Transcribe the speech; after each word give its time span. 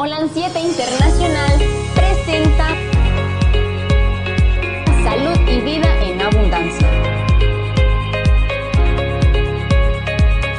Holan 0.00 0.30
7 0.32 0.60
Internacional 0.60 1.58
presenta 1.92 2.68
Salud 5.02 5.48
y 5.48 5.60
Vida 5.60 5.92
en 6.04 6.22
Abundancia. 6.22 6.88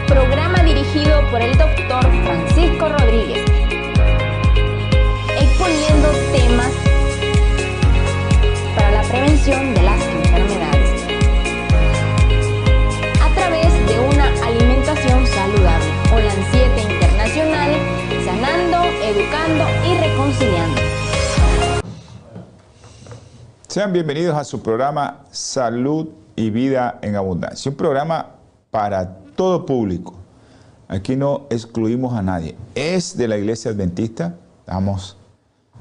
Programa 0.08 0.62
dirigido 0.64 1.26
por 1.32 1.42
el 1.42 1.58
doctor 1.58 2.04
Francisco 2.26 2.90
Rodríguez, 2.90 3.46
exponiendo 5.40 6.10
temas 6.34 6.74
para 8.76 8.92
la 8.92 9.04
prevención 9.04 9.74
de 9.74 9.79
Sean 23.70 23.94
bienvenidos 23.94 24.36
a 24.36 24.44
su 24.46 24.64
programa 24.64 25.26
Salud 25.30 26.08
y 26.36 26.50
Vida 26.50 26.98
en 27.04 27.16
Abundancia. 27.16 27.70
Un 27.70 27.78
programa 27.78 28.32
para 28.72 29.18
todo 29.36 29.64
público. 29.68 30.16
Aquí 30.88 31.16
no 31.16 31.46
excluimos 31.52 32.16
a 32.16 32.24
nadie. 32.24 32.56
Es 32.74 33.16
de 33.16 33.28
la 33.28 33.38
iglesia 33.38 33.70
adventista, 33.70 34.34
damos 34.66 35.18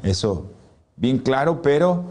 eso 0.03 0.51
bien 0.97 1.17
claro, 1.17 1.63
pero 1.63 2.05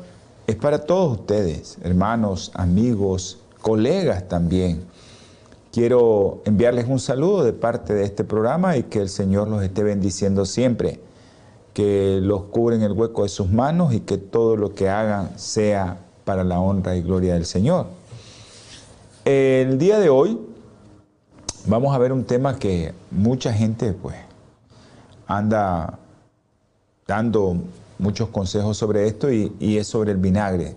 es 0.48 0.56
para 0.56 0.80
todos 0.80 1.20
ustedes, 1.20 1.78
hermanos, 1.84 2.50
amigos, 2.56 3.38
colegas 3.62 4.28
también. 4.28 4.84
Quiero 5.72 6.42
enviarles 6.46 6.88
un 6.88 7.00
saludo 7.00 7.44
de 7.44 7.54
parte 7.54 7.94
de 7.94 8.04
este 8.04 8.24
programa 8.24 8.78
y 8.78 8.84
que 8.84 9.00
el 9.00 9.10
Señor 9.10 9.48
los 9.48 9.62
esté 9.62 9.84
bendiciendo 9.84 10.44
siempre, 10.48 11.02
que 11.78 12.18
los 12.24 12.46
cubren 12.46 12.82
el 12.82 12.94
hueco 12.94 13.22
de 13.22 13.30
sus 13.30 13.52
manos 13.52 13.94
y 13.94 14.00
que 14.00 14.18
todo 14.18 14.56
lo 14.56 14.74
que 14.74 14.90
hagan 14.90 15.38
sea 15.38 16.00
para 16.26 16.44
la 16.44 16.60
honra 16.60 16.96
y 16.96 17.04
gloria 17.04 17.36
del 17.36 17.46
Señor. 17.46 17.86
El 19.26 19.78
día 19.78 20.00
de 20.00 20.10
hoy 20.10 20.40
vamos 21.68 21.94
a 21.94 22.00
ver 22.00 22.14
un 22.14 22.24
tema 22.24 22.58
que 22.58 22.96
mucha 23.12 23.54
gente 23.54 23.94
pues 23.94 24.16
anda 25.28 26.00
dando 27.06 27.58
muchos 28.00 28.30
consejos 28.30 28.76
sobre 28.76 29.06
esto 29.06 29.32
y, 29.32 29.78
es 29.78 29.86
sobre 29.86 30.14
el 30.14 30.18
vinagre, 30.18 30.76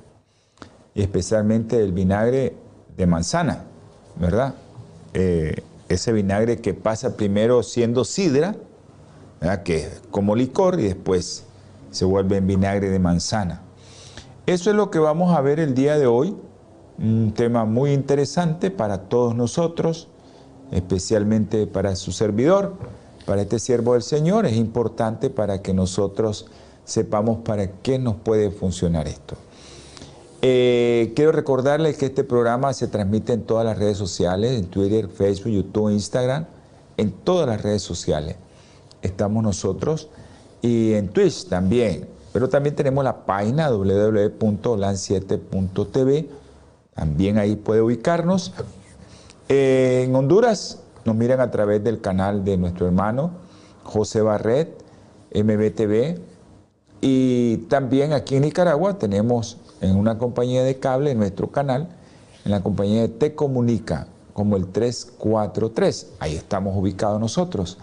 y 0.94 1.00
especialmente 1.00 1.82
el 1.82 1.92
vinagre 1.92 2.56
de 2.98 3.06
manzana, 3.06 3.64
¿verdad? 4.16 4.52
Eh, 5.14 5.62
ese 5.88 6.12
vinagre 6.12 6.58
que 6.58 6.74
pasa 6.74 7.16
primero 7.16 7.62
siendo 7.62 8.04
sidra, 8.04 8.54
que 9.64 9.76
es 9.76 10.02
como 10.10 10.36
licor 10.36 10.78
y 10.80 10.84
después 10.84 11.44
se 11.90 12.04
vuelve 12.04 12.36
en 12.36 12.46
vinagre 12.46 12.90
de 12.90 12.98
manzana. 12.98 13.62
Eso 14.46 14.70
es 14.70 14.76
lo 14.76 14.90
que 14.90 14.98
vamos 14.98 15.34
a 15.36 15.40
ver 15.40 15.60
el 15.60 15.74
día 15.74 15.98
de 15.98 16.06
hoy, 16.06 16.36
un 16.98 17.32
tema 17.34 17.64
muy 17.64 17.92
interesante 17.92 18.70
para 18.70 19.02
todos 19.08 19.34
nosotros, 19.34 20.08
especialmente 20.70 21.66
para 21.66 21.96
su 21.96 22.12
servidor, 22.12 22.74
para 23.26 23.42
este 23.42 23.58
siervo 23.58 23.94
del 23.94 24.02
Señor, 24.02 24.46
es 24.46 24.56
importante 24.56 25.30
para 25.30 25.62
que 25.62 25.72
nosotros 25.72 26.46
sepamos 26.84 27.38
para 27.44 27.70
qué 27.70 27.98
nos 27.98 28.16
puede 28.16 28.50
funcionar 28.50 29.08
esto. 29.08 29.36
Eh, 30.42 31.12
quiero 31.14 31.32
recordarles 31.32 31.96
que 31.96 32.06
este 32.06 32.24
programa 32.24 32.72
se 32.72 32.88
transmite 32.88 33.32
en 33.32 33.42
todas 33.42 33.64
las 33.64 33.78
redes 33.78 33.98
sociales, 33.98 34.58
en 34.58 34.66
Twitter, 34.66 35.08
Facebook, 35.08 35.52
YouTube, 35.52 35.90
Instagram, 35.90 36.46
en 36.96 37.12
todas 37.12 37.46
las 37.46 37.62
redes 37.62 37.82
sociales. 37.82 38.36
Estamos 39.02 39.42
nosotros 39.42 40.08
y 40.62 40.92
en 40.92 41.08
Twitch 41.08 41.48
también. 41.48 42.08
Pero 42.32 42.48
también 42.48 42.76
tenemos 42.76 43.02
la 43.04 43.24
página 43.24 43.70
www.lan7.tv. 43.70 46.28
También 46.94 47.38
ahí 47.38 47.56
puede 47.56 47.82
ubicarnos. 47.82 48.52
En 49.48 50.14
Honduras 50.14 50.78
nos 51.04 51.16
miran 51.16 51.40
a 51.40 51.50
través 51.50 51.82
del 51.82 52.00
canal 52.00 52.44
de 52.44 52.56
nuestro 52.56 52.86
hermano 52.86 53.32
José 53.84 54.22
Barret, 54.22 54.80
MBTV. 55.34 56.20
Y 57.00 57.56
también 57.68 58.12
aquí 58.12 58.36
en 58.36 58.42
Nicaragua 58.42 58.98
tenemos 58.98 59.56
en 59.80 59.96
una 59.96 60.18
compañía 60.18 60.62
de 60.62 60.78
cable, 60.78 61.12
en 61.12 61.18
nuestro 61.18 61.50
canal, 61.50 61.88
en 62.44 62.50
la 62.50 62.62
compañía 62.62 63.00
de 63.02 63.08
Te 63.08 63.34
Comunica, 63.34 64.08
como 64.34 64.56
el 64.56 64.68
343. 64.68 66.12
Ahí 66.20 66.36
estamos 66.36 66.76
ubicados 66.76 67.18
nosotros. 67.18 67.78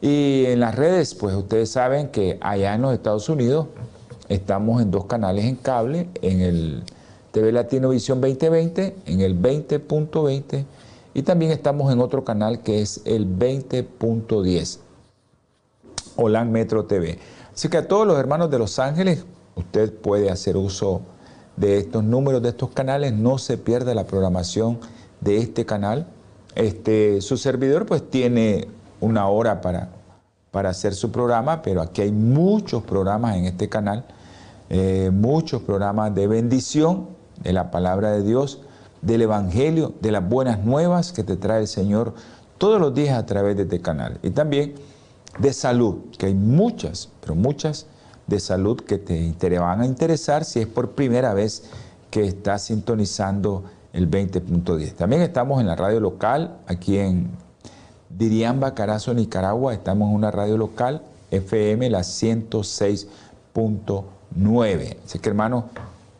Y 0.00 0.44
en 0.46 0.60
las 0.60 0.74
redes, 0.74 1.14
pues 1.14 1.34
ustedes 1.34 1.70
saben 1.70 2.08
que 2.08 2.38
allá 2.40 2.74
en 2.74 2.82
los 2.82 2.94
Estados 2.94 3.28
Unidos 3.28 3.66
estamos 4.28 4.80
en 4.80 4.90
dos 4.90 5.06
canales 5.06 5.44
en 5.44 5.56
cable, 5.56 6.08
en 6.22 6.40
el 6.40 6.82
TV 7.32 7.52
Latino 7.52 7.90
Visión 7.90 8.20
2020, 8.20 8.96
en 9.06 9.20
el 9.20 9.40
20.20, 9.40 10.64
y 11.14 11.22
también 11.22 11.50
estamos 11.50 11.92
en 11.92 12.00
otro 12.00 12.24
canal 12.24 12.62
que 12.62 12.80
es 12.80 13.00
el 13.04 13.26
20.10, 13.26 14.78
Holan 16.16 16.52
Metro 16.52 16.84
TV. 16.84 17.18
Así 17.52 17.68
que 17.68 17.78
a 17.78 17.88
todos 17.88 18.06
los 18.06 18.18
hermanos 18.18 18.50
de 18.50 18.58
Los 18.58 18.78
Ángeles, 18.78 19.24
usted 19.56 19.92
puede 19.92 20.30
hacer 20.30 20.56
uso 20.56 21.02
de 21.56 21.78
estos 21.78 22.04
números, 22.04 22.40
de 22.42 22.50
estos 22.50 22.70
canales, 22.70 23.12
no 23.12 23.38
se 23.38 23.58
pierda 23.58 23.94
la 23.94 24.06
programación 24.06 24.78
de 25.20 25.38
este 25.38 25.66
canal. 25.66 26.06
Este, 26.54 27.20
su 27.20 27.36
servidor 27.36 27.84
pues 27.84 28.08
tiene 28.08 28.68
una 29.00 29.28
hora 29.28 29.60
para, 29.60 29.88
para 30.50 30.70
hacer 30.70 30.94
su 30.94 31.10
programa, 31.10 31.62
pero 31.62 31.82
aquí 31.82 32.02
hay 32.02 32.12
muchos 32.12 32.82
programas 32.82 33.36
en 33.36 33.44
este 33.44 33.68
canal, 33.68 34.04
eh, 34.70 35.10
muchos 35.12 35.62
programas 35.62 36.14
de 36.14 36.26
bendición 36.26 37.08
de 37.42 37.52
la 37.52 37.70
palabra 37.70 38.12
de 38.12 38.22
Dios, 38.22 38.60
del 39.02 39.22
Evangelio, 39.22 39.94
de 40.00 40.12
las 40.12 40.28
buenas 40.28 40.64
nuevas 40.64 41.12
que 41.12 41.22
te 41.22 41.36
trae 41.36 41.60
el 41.60 41.68
Señor 41.68 42.14
todos 42.58 42.80
los 42.80 42.94
días 42.94 43.16
a 43.16 43.24
través 43.24 43.56
de 43.56 43.62
este 43.62 43.80
canal. 43.80 44.18
Y 44.22 44.30
también 44.30 44.74
de 45.38 45.52
salud, 45.52 46.10
que 46.18 46.26
hay 46.26 46.34
muchas, 46.34 47.08
pero 47.20 47.34
muchas 47.34 47.86
de 48.26 48.40
salud 48.40 48.80
que 48.80 48.98
te, 48.98 49.58
van 49.58 49.80
a 49.80 49.86
interesar 49.86 50.44
si 50.44 50.60
es 50.60 50.66
por 50.66 50.90
primera 50.92 51.32
vez 51.34 51.64
que 52.10 52.24
estás 52.24 52.62
sintonizando 52.62 53.64
el 53.92 54.10
20.10. 54.10 54.94
También 54.94 55.22
estamos 55.22 55.60
en 55.60 55.66
la 55.66 55.76
radio 55.76 56.00
local, 56.00 56.58
aquí 56.66 56.98
en 56.98 57.30
Diriamba, 58.18 58.74
Carazo, 58.74 59.14
Nicaragua. 59.14 59.72
Estamos 59.72 60.08
en 60.08 60.14
una 60.16 60.32
radio 60.32 60.58
local, 60.58 61.02
FM, 61.30 61.88
la 61.88 62.00
106.9. 62.00 64.96
Así 65.04 65.20
que 65.20 65.28
hermano, 65.28 65.66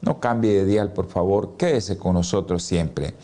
no 0.00 0.20
cambie 0.20 0.54
de 0.54 0.64
dial, 0.64 0.92
por 0.92 1.08
favor, 1.08 1.56
quédese 1.56 1.98
con 1.98 2.14
nosotros 2.14 2.62
siempre. 2.62 3.14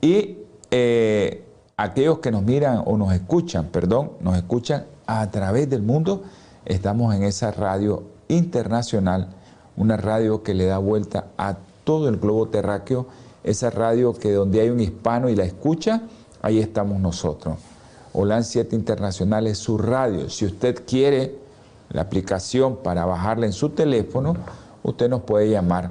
Y 0.00 0.38
eh, 0.72 1.44
aquellos 1.76 2.18
que 2.18 2.32
nos 2.32 2.42
miran 2.42 2.82
o 2.84 2.96
nos 2.96 3.12
escuchan, 3.12 3.66
perdón, 3.66 4.10
nos 4.20 4.36
escuchan 4.36 4.86
a 5.06 5.30
través 5.30 5.70
del 5.70 5.82
mundo, 5.82 6.24
estamos 6.64 7.14
en 7.14 7.22
esa 7.22 7.52
radio 7.52 8.02
internacional, 8.26 9.28
una 9.76 9.96
radio 9.96 10.42
que 10.42 10.54
le 10.54 10.64
da 10.64 10.78
vuelta 10.78 11.26
a 11.38 11.56
todo 11.84 12.08
el 12.08 12.16
globo 12.16 12.48
terráqueo, 12.48 13.06
esa 13.44 13.70
radio 13.70 14.12
que 14.12 14.32
donde 14.32 14.60
hay 14.60 14.70
un 14.70 14.80
hispano 14.80 15.28
y 15.28 15.36
la 15.36 15.44
escucha, 15.44 16.02
ahí 16.42 16.58
estamos 16.58 16.98
nosotros. 16.98 17.58
Holan 18.12 18.44
7 18.44 18.74
Internacional 18.74 19.46
es 19.46 19.58
su 19.58 19.78
radio. 19.78 20.28
Si 20.30 20.46
usted 20.46 20.84
quiere 20.86 21.36
la 21.90 22.02
aplicación 22.02 22.76
para 22.76 23.04
bajarla 23.04 23.46
en 23.46 23.52
su 23.52 23.70
teléfono, 23.70 24.36
usted 24.82 25.08
nos 25.08 25.22
puede 25.22 25.50
llamar 25.50 25.90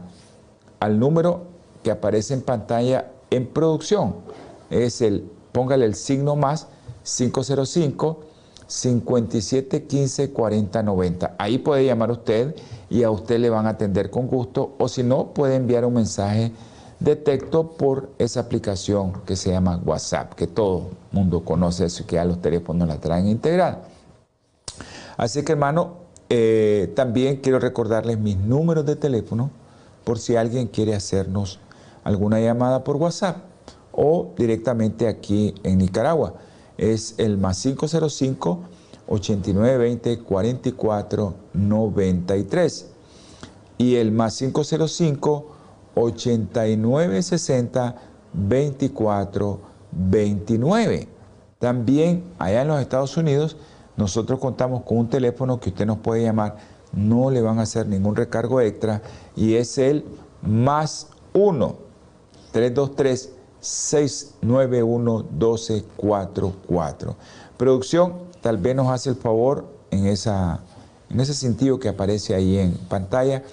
al 0.80 1.00
número 1.00 1.44
que 1.84 1.92
aparece 1.92 2.34
en 2.34 2.42
pantalla 2.42 3.12
en 3.30 3.48
producción. 3.48 4.16
Es 4.70 5.02
el, 5.02 5.30
póngale 5.52 5.86
el 5.86 5.96
signo 5.96 6.36
más 6.36 6.68
505 7.04 8.20
57 8.68 9.84
15 9.84 10.32
40 10.32 10.84
90. 10.84 11.36
Ahí 11.38 11.58
puede 11.58 11.86
llamar 11.86 12.12
usted 12.12 12.56
y 12.90 13.04
a 13.04 13.12
usted 13.12 13.40
le 13.40 13.50
van 13.50 13.66
a 13.66 13.70
atender 13.70 14.10
con 14.10 14.28
gusto 14.28 14.76
o 14.78 14.88
si 14.88 15.04
no 15.04 15.34
puede 15.34 15.56
enviar 15.56 15.86
un 15.86 15.94
mensaje 15.94 16.52
de 17.00 17.16
texto 17.16 17.72
por 17.72 18.10
esa 18.18 18.40
aplicación 18.42 19.22
que 19.26 19.36
se 19.36 19.52
llama 19.52 19.80
WhatsApp, 19.86 20.34
que 20.34 20.48
todo 20.48 20.90
mundo 21.12 21.44
conoce 21.44 21.86
eso 21.86 22.04
y 22.04 22.06
que 22.06 22.16
ya 22.16 22.26
los 22.26 22.42
teléfonos 22.42 22.88
la 22.88 23.00
traen 23.00 23.28
integrada. 23.28 23.84
Así 25.16 25.44
que 25.44 25.52
hermano, 25.54 25.98
eh, 26.30 26.92
también 26.96 27.38
quiero 27.38 27.60
recordarles 27.60 28.20
mis 28.20 28.38
números 28.38 28.86
de 28.86 28.96
teléfono 28.96 29.52
por 30.04 30.20
si 30.20 30.36
alguien 30.36 30.68
quiere 30.68 30.96
hacernos 30.96 31.60
alguna 32.04 32.40
llamada 32.40 32.84
por 32.84 32.98
WhatsApp 32.98 33.38
o 33.92 34.34
directamente 34.38 35.08
aquí 35.08 35.56
en 35.64 35.80
Nicaragua 35.80 36.36
es 36.78 37.16
el 37.18 37.38
más 37.38 37.62
505 37.62 38.60
8920 39.08 40.20
44 40.20 41.34
93 41.54 42.88
y 43.78 43.96
el 43.96 44.12
más 44.12 44.38
505 44.38 45.57
8960 45.98 47.96
24 48.34 49.60
29. 49.92 51.08
También 51.60 52.24
allá 52.38 52.62
en 52.62 52.68
los 52.68 52.82
Estados 52.82 53.18
Unidos 53.18 53.58
nosotros 53.96 54.40
contamos 54.40 54.84
con 54.84 55.00
un 55.00 55.10
teléfono 55.10 55.60
que 55.60 55.70
usted 55.70 55.88
nos 55.88 55.98
puede 55.98 56.24
llamar, 56.24 56.58
no 56.94 57.32
le 57.32 57.42
van 57.42 57.58
a 57.60 57.64
hacer 57.64 57.88
ningún 57.88 58.16
recargo 58.16 58.62
extra 58.62 59.02
y 59.36 59.56
es 59.56 59.78
el 59.80 60.06
más 60.44 61.08
1 61.34 61.76
323 62.52 63.32
691 63.60 65.26
1244. 65.32 67.16
Producción, 67.58 68.14
tal 68.42 68.58
vez 68.58 68.76
nos 68.76 68.88
hace 68.90 69.10
el 69.10 69.16
favor 69.16 69.66
en, 69.90 70.06
esa, 70.06 70.62
en 71.10 71.20
ese 71.20 71.34
sentido 71.34 71.80
que 71.80 71.90
aparece 71.90 72.36
ahí 72.36 72.58
en 72.58 72.74
pantalla 72.74 73.44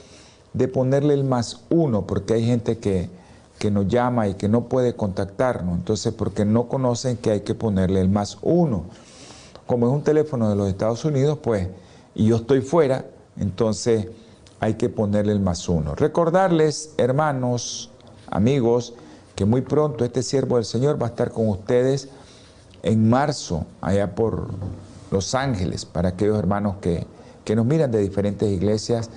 de 0.54 0.68
ponerle 0.68 1.14
el 1.14 1.24
más 1.24 1.64
uno, 1.68 2.06
porque 2.06 2.34
hay 2.34 2.46
gente 2.46 2.78
que, 2.78 3.10
que 3.58 3.70
nos 3.70 3.88
llama 3.88 4.28
y 4.28 4.34
que 4.34 4.48
no 4.48 4.68
puede 4.68 4.94
contactarnos, 4.94 5.76
entonces 5.76 6.14
porque 6.14 6.44
no 6.44 6.68
conocen 6.68 7.16
que 7.16 7.32
hay 7.32 7.40
que 7.40 7.54
ponerle 7.54 8.00
el 8.00 8.08
más 8.08 8.38
uno. 8.40 8.84
Como 9.66 9.86
es 9.86 9.92
un 9.92 10.02
teléfono 10.02 10.48
de 10.48 10.56
los 10.56 10.68
Estados 10.68 11.04
Unidos, 11.04 11.38
pues, 11.42 11.68
y 12.14 12.26
yo 12.26 12.36
estoy 12.36 12.60
fuera, 12.60 13.06
entonces 13.36 14.06
hay 14.60 14.74
que 14.74 14.88
ponerle 14.88 15.32
el 15.32 15.40
más 15.40 15.68
uno. 15.68 15.94
Recordarles, 15.94 16.94
hermanos, 16.96 17.90
amigos, 18.30 18.94
que 19.34 19.44
muy 19.44 19.62
pronto 19.62 20.04
este 20.04 20.22
siervo 20.22 20.56
del 20.56 20.64
Señor 20.64 21.00
va 21.02 21.06
a 21.06 21.10
estar 21.10 21.32
con 21.32 21.48
ustedes 21.48 22.08
en 22.82 23.08
marzo, 23.08 23.66
allá 23.80 24.14
por 24.14 24.48
Los 25.10 25.34
Ángeles, 25.34 25.84
para 25.84 26.10
aquellos 26.10 26.38
hermanos 26.38 26.76
que, 26.80 27.06
que 27.44 27.56
nos 27.56 27.66
miran 27.66 27.90
de 27.90 27.98
diferentes 27.98 28.48
iglesias. 28.48 29.10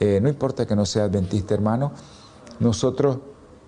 Eh, 0.00 0.20
no 0.22 0.28
importa 0.28 0.66
que 0.66 0.76
no 0.76 0.86
sea 0.86 1.04
adventista, 1.04 1.54
hermano, 1.54 1.92
nosotros 2.60 3.18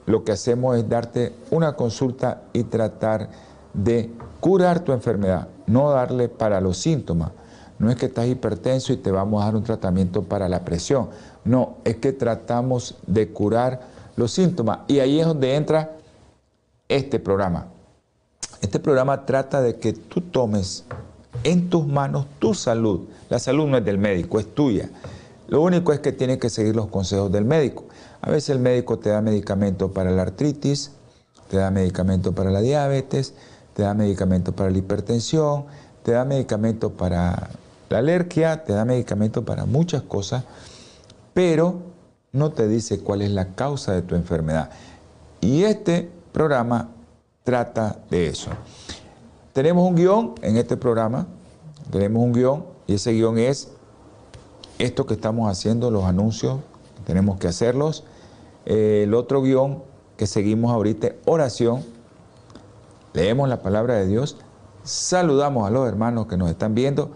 lo 0.06 0.24
que 0.24 0.32
hacemos 0.32 0.76
es 0.76 0.88
darte 0.88 1.34
una 1.50 1.74
consulta 1.74 2.42
y 2.52 2.64
tratar 2.64 3.30
de 3.74 4.10
curar 4.40 4.80
tu 4.80 4.92
enfermedad, 4.92 5.48
no 5.66 5.90
darle 5.90 6.28
para 6.28 6.60
los 6.60 6.78
síntomas. 6.78 7.32
No 7.78 7.90
es 7.90 7.96
que 7.96 8.06
estás 8.06 8.26
hipertenso 8.26 8.92
y 8.92 8.98
te 8.98 9.10
vamos 9.10 9.40
a 9.40 9.46
dar 9.46 9.56
un 9.56 9.64
tratamiento 9.64 10.22
para 10.22 10.48
la 10.48 10.64
presión. 10.64 11.08
No, 11.44 11.78
es 11.84 11.96
que 11.96 12.12
tratamos 12.12 12.98
de 13.06 13.30
curar 13.30 13.80
los 14.16 14.32
síntomas. 14.32 14.80
Y 14.86 14.98
ahí 14.98 15.18
es 15.18 15.26
donde 15.26 15.54
entra 15.54 15.96
este 16.88 17.18
programa. 17.18 17.68
Este 18.60 18.80
programa 18.80 19.24
trata 19.24 19.62
de 19.62 19.76
que 19.76 19.94
tú 19.94 20.20
tomes 20.20 20.84
en 21.42 21.70
tus 21.70 21.86
manos 21.86 22.26
tu 22.38 22.52
salud. 22.52 23.08
La 23.30 23.38
salud 23.38 23.66
no 23.66 23.78
es 23.78 23.84
del 23.84 23.96
médico, 23.96 24.38
es 24.38 24.54
tuya. 24.54 24.90
Lo 25.50 25.60
único 25.62 25.92
es 25.92 25.98
que 25.98 26.12
tienes 26.12 26.38
que 26.38 26.48
seguir 26.48 26.76
los 26.76 26.86
consejos 26.86 27.30
del 27.32 27.44
médico. 27.44 27.84
A 28.22 28.30
veces 28.30 28.50
el 28.50 28.60
médico 28.60 29.00
te 29.00 29.10
da 29.10 29.20
medicamento 29.20 29.92
para 29.92 30.12
la 30.12 30.22
artritis, 30.22 30.92
te 31.50 31.56
da 31.56 31.72
medicamento 31.72 32.32
para 32.32 32.52
la 32.52 32.60
diabetes, 32.60 33.34
te 33.74 33.82
da 33.82 33.92
medicamento 33.92 34.52
para 34.52 34.70
la 34.70 34.78
hipertensión, 34.78 35.64
te 36.04 36.12
da 36.12 36.24
medicamento 36.24 36.90
para 36.90 37.50
la 37.88 37.98
alergia, 37.98 38.62
te 38.62 38.74
da 38.74 38.84
medicamento 38.84 39.44
para 39.44 39.66
muchas 39.66 40.02
cosas, 40.02 40.44
pero 41.34 41.80
no 42.30 42.52
te 42.52 42.68
dice 42.68 43.00
cuál 43.00 43.20
es 43.20 43.32
la 43.32 43.56
causa 43.56 43.92
de 43.92 44.02
tu 44.02 44.14
enfermedad. 44.14 44.70
Y 45.40 45.64
este 45.64 46.08
programa 46.30 46.90
trata 47.42 47.98
de 48.08 48.28
eso. 48.28 48.52
Tenemos 49.52 49.88
un 49.88 49.96
guion 49.96 50.34
en 50.42 50.56
este 50.56 50.76
programa, 50.76 51.26
tenemos 51.90 52.22
un 52.22 52.32
guion 52.32 52.66
y 52.86 52.94
ese 52.94 53.10
guion 53.14 53.36
es 53.36 53.72
esto 54.80 55.06
que 55.06 55.14
estamos 55.14 55.50
haciendo, 55.50 55.90
los 55.90 56.04
anuncios, 56.04 56.58
tenemos 57.04 57.38
que 57.38 57.48
hacerlos. 57.48 58.04
Eh, 58.64 59.02
el 59.04 59.14
otro 59.14 59.42
guion 59.42 59.82
que 60.16 60.26
seguimos 60.26 60.72
ahorita, 60.72 61.12
oración, 61.26 61.82
leemos 63.12 63.48
la 63.48 63.62
palabra 63.62 63.94
de 63.94 64.06
Dios, 64.06 64.36
saludamos 64.82 65.66
a 65.66 65.70
los 65.70 65.86
hermanos 65.86 66.26
que 66.26 66.36
nos 66.36 66.50
están 66.50 66.74
viendo 66.74 67.10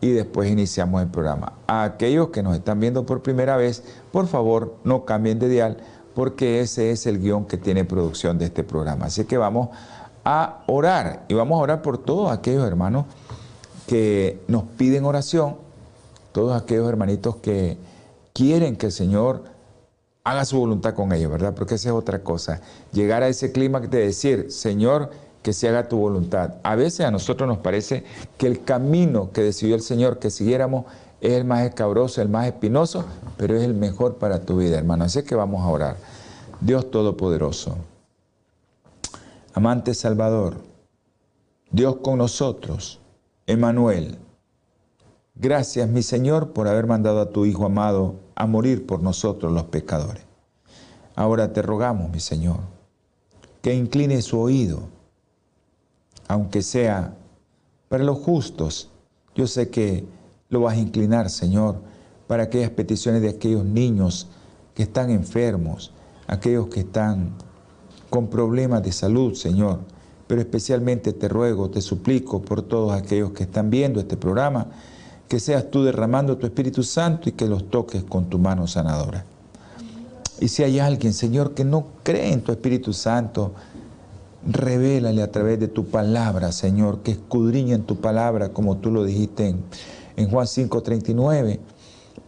y 0.00 0.10
después 0.10 0.50
iniciamos 0.50 1.02
el 1.02 1.08
programa. 1.08 1.52
A 1.66 1.84
aquellos 1.84 2.28
que 2.28 2.42
nos 2.42 2.56
están 2.56 2.80
viendo 2.80 3.06
por 3.06 3.22
primera 3.22 3.56
vez, 3.56 3.84
por 4.12 4.26
favor 4.26 4.76
no 4.84 5.04
cambien 5.04 5.38
de 5.38 5.48
dial 5.48 5.78
porque 6.14 6.60
ese 6.60 6.90
es 6.90 7.06
el 7.06 7.20
guion 7.20 7.44
que 7.44 7.58
tiene 7.58 7.84
producción 7.84 8.38
de 8.38 8.46
este 8.46 8.64
programa. 8.64 9.06
Así 9.06 9.24
que 9.24 9.36
vamos 9.36 9.70
a 10.24 10.62
orar 10.66 11.24
y 11.28 11.34
vamos 11.34 11.58
a 11.58 11.62
orar 11.62 11.82
por 11.82 11.98
todos 11.98 12.32
aquellos 12.32 12.66
hermanos 12.66 13.06
que 13.86 14.42
nos 14.48 14.64
piden 14.64 15.04
oración, 15.04 15.56
todos 16.34 16.60
aquellos 16.60 16.88
hermanitos 16.88 17.36
que 17.36 17.78
quieren 18.32 18.74
que 18.74 18.86
el 18.86 18.92
Señor 18.92 19.44
haga 20.24 20.44
su 20.44 20.58
voluntad 20.58 20.92
con 20.92 21.12
ellos, 21.12 21.30
¿verdad? 21.30 21.54
Porque 21.54 21.76
esa 21.76 21.90
es 21.90 21.94
otra 21.94 22.24
cosa. 22.24 22.60
Llegar 22.92 23.22
a 23.22 23.28
ese 23.28 23.52
clima 23.52 23.78
de 23.78 24.00
decir, 24.00 24.50
Señor, 24.50 25.10
que 25.42 25.52
se 25.52 25.68
haga 25.68 25.88
tu 25.88 25.96
voluntad. 25.96 26.54
A 26.64 26.74
veces 26.74 27.06
a 27.06 27.12
nosotros 27.12 27.46
nos 27.48 27.58
parece 27.58 28.02
que 28.36 28.48
el 28.48 28.64
camino 28.64 29.30
que 29.30 29.42
decidió 29.42 29.76
el 29.76 29.80
Señor 29.80 30.18
que 30.18 30.30
siguiéramos 30.30 30.86
es 31.20 31.34
el 31.34 31.44
más 31.44 31.62
escabroso, 31.62 32.20
el 32.20 32.28
más 32.28 32.48
espinoso, 32.48 33.04
pero 33.36 33.56
es 33.56 33.62
el 33.62 33.74
mejor 33.74 34.16
para 34.16 34.40
tu 34.40 34.56
vida, 34.56 34.76
hermano. 34.76 35.04
Así 35.04 35.22
que 35.22 35.36
vamos 35.36 35.62
a 35.62 35.68
orar. 35.68 35.96
Dios 36.60 36.90
Todopoderoso, 36.90 37.76
amante 39.52 39.94
Salvador, 39.94 40.56
Dios 41.70 41.98
con 42.02 42.18
nosotros, 42.18 42.98
Emanuel. 43.46 44.18
Gracias, 45.36 45.88
mi 45.88 46.02
Señor, 46.02 46.52
por 46.52 46.68
haber 46.68 46.86
mandado 46.86 47.20
a 47.20 47.30
tu 47.30 47.44
Hijo 47.44 47.66
amado 47.66 48.20
a 48.36 48.46
morir 48.46 48.86
por 48.86 49.02
nosotros 49.02 49.52
los 49.52 49.64
pecadores. 49.64 50.22
Ahora 51.16 51.52
te 51.52 51.60
rogamos, 51.60 52.08
mi 52.10 52.20
Señor, 52.20 52.60
que 53.60 53.74
incline 53.74 54.22
su 54.22 54.38
oído, 54.38 54.88
aunque 56.28 56.62
sea 56.62 57.16
para 57.88 58.04
los 58.04 58.18
justos. 58.18 58.90
Yo 59.34 59.48
sé 59.48 59.70
que 59.70 60.06
lo 60.50 60.60
vas 60.60 60.74
a 60.74 60.80
inclinar, 60.80 61.28
Señor, 61.30 61.80
para 62.28 62.44
aquellas 62.44 62.70
peticiones 62.70 63.20
de 63.20 63.30
aquellos 63.30 63.64
niños 63.64 64.28
que 64.74 64.84
están 64.84 65.10
enfermos, 65.10 65.92
aquellos 66.28 66.68
que 66.68 66.80
están 66.80 67.34
con 68.08 68.28
problemas 68.28 68.84
de 68.84 68.92
salud, 68.92 69.34
Señor. 69.34 69.80
Pero 70.28 70.40
especialmente 70.40 71.12
te 71.12 71.28
ruego, 71.28 71.70
te 71.70 71.80
suplico 71.80 72.40
por 72.40 72.62
todos 72.62 72.92
aquellos 72.92 73.32
que 73.32 73.42
están 73.42 73.68
viendo 73.68 73.98
este 73.98 74.16
programa, 74.16 74.68
que 75.28 75.40
seas 75.40 75.70
tú 75.70 75.84
derramando 75.84 76.36
tu 76.36 76.46
Espíritu 76.46 76.82
Santo 76.82 77.28
y 77.28 77.32
que 77.32 77.46
los 77.46 77.70
toques 77.70 78.04
con 78.04 78.28
tu 78.28 78.38
mano 78.38 78.66
sanadora. 78.66 79.24
Y 80.40 80.48
si 80.48 80.62
hay 80.62 80.78
alguien, 80.78 81.12
Señor, 81.12 81.54
que 81.54 81.64
no 81.64 81.86
cree 82.02 82.32
en 82.32 82.42
tu 82.42 82.52
Espíritu 82.52 82.92
Santo, 82.92 83.52
revélale 84.46 85.22
a 85.22 85.30
través 85.30 85.58
de 85.58 85.68
tu 85.68 85.86
palabra, 85.86 86.52
Señor, 86.52 87.00
que 87.00 87.12
escudriña 87.12 87.76
en 87.76 87.84
tu 87.84 87.96
palabra, 87.96 88.50
como 88.50 88.76
tú 88.76 88.90
lo 88.90 89.04
dijiste 89.04 89.48
en, 89.48 89.64
en 90.16 90.30
Juan 90.30 90.46
5:39, 90.46 91.60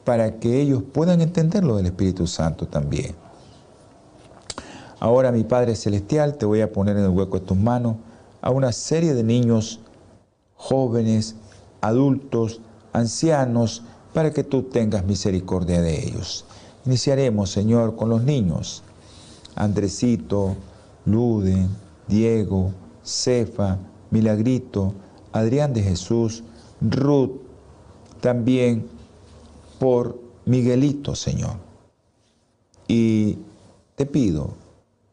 para 0.05 0.39
que 0.39 0.61
ellos 0.61 0.83
puedan 0.93 1.21
entender 1.21 1.65
lo 1.65 1.77
del 1.77 1.87
Espíritu 1.87 2.27
Santo 2.27 2.67
también. 2.67 3.15
Ahora, 4.99 5.31
mi 5.31 5.45
Padre 5.45 5.77
Celestial, 5.77 6.37
te 6.39 6.47
voy 6.47 6.63
a 6.63 6.73
poner 6.73 6.97
en 6.97 7.05
el 7.05 7.11
hueco 7.11 7.39
de 7.39 7.45
tus 7.45 7.57
manos 7.57 7.97
a 8.41 8.51
una 8.51 8.73
serie 8.73 9.13
de 9.13 9.23
niños, 9.23 9.81
jóvenes, 10.55 11.35
adultos, 11.81 12.61
ancianos, 12.97 13.83
para 14.15 14.33
que 14.33 14.43
tú 14.43 14.63
tengas 14.63 15.05
misericordia 15.05 15.83
de 15.83 16.07
ellos. 16.07 16.47
Iniciaremos, 16.87 17.51
Señor, 17.51 17.95
con 17.95 18.09
los 18.09 18.23
niños. 18.23 18.83
Andresito, 19.55 20.57
Luden, 21.05 21.69
Diego, 22.09 22.73
Cefa, 23.05 23.77
Milagrito, 24.11 24.95
Adrián 25.33 25.75
de 25.75 25.83
Jesús, 25.83 26.43
Ruth, 26.81 27.43
también 28.23 28.87
por 29.79 30.19
Miguelito, 30.47 31.15
Señor. 31.15 31.57
Y 32.89 33.37
te 33.97 34.07
pido 34.07 34.55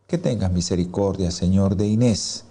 que 0.07 0.17
tengas 0.17 0.53
misericordia, 0.53 1.31
Señor, 1.31 1.75
de 1.75 1.87
Inés, 1.87 2.45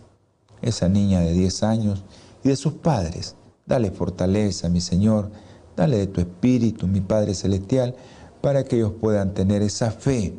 esa 0.60 0.90
niña 0.90 1.20
de 1.20 1.32
10 1.32 1.62
años, 1.62 2.02
y 2.44 2.50
de 2.50 2.56
sus 2.56 2.74
padres. 2.74 3.36
Dale 3.66 3.90
fortaleza, 3.90 4.69
mi 4.69 4.81
Señor, 4.81 5.31
dale 5.76 5.99
de 5.99 6.07
tu 6.07 6.21
Espíritu, 6.21 6.87
mi 6.87 7.00
Padre 7.00 7.35
Celestial, 7.35 7.95
para 8.40 8.64
que 8.64 8.76
ellos 8.76 8.92
puedan 9.00 9.35
tener 9.35 9.62
esa 9.62 9.90
fe, 9.90 10.35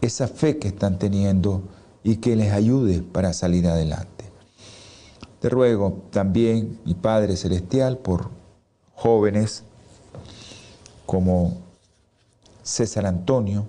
esa 0.00 0.28
fe 0.28 0.58
que 0.58 0.68
están 0.68 0.98
teniendo 0.98 1.62
y 2.04 2.16
que 2.16 2.36
les 2.36 2.52
ayude 2.52 3.02
para 3.02 3.32
salir 3.32 3.66
adelante. 3.66 4.24
Te 5.40 5.48
ruego 5.48 6.02
también, 6.10 6.80
mi 6.84 6.94
Padre 6.94 7.36
Celestial, 7.36 7.98
por 7.98 8.30
jóvenes 8.94 9.62
como 11.06 11.56
César 12.62 13.06
Antonio. 13.06 13.66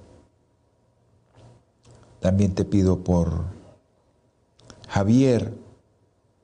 También 2.19 2.53
te 2.53 2.65
pido 2.65 3.03
por 3.03 3.45
Javier, 4.87 5.53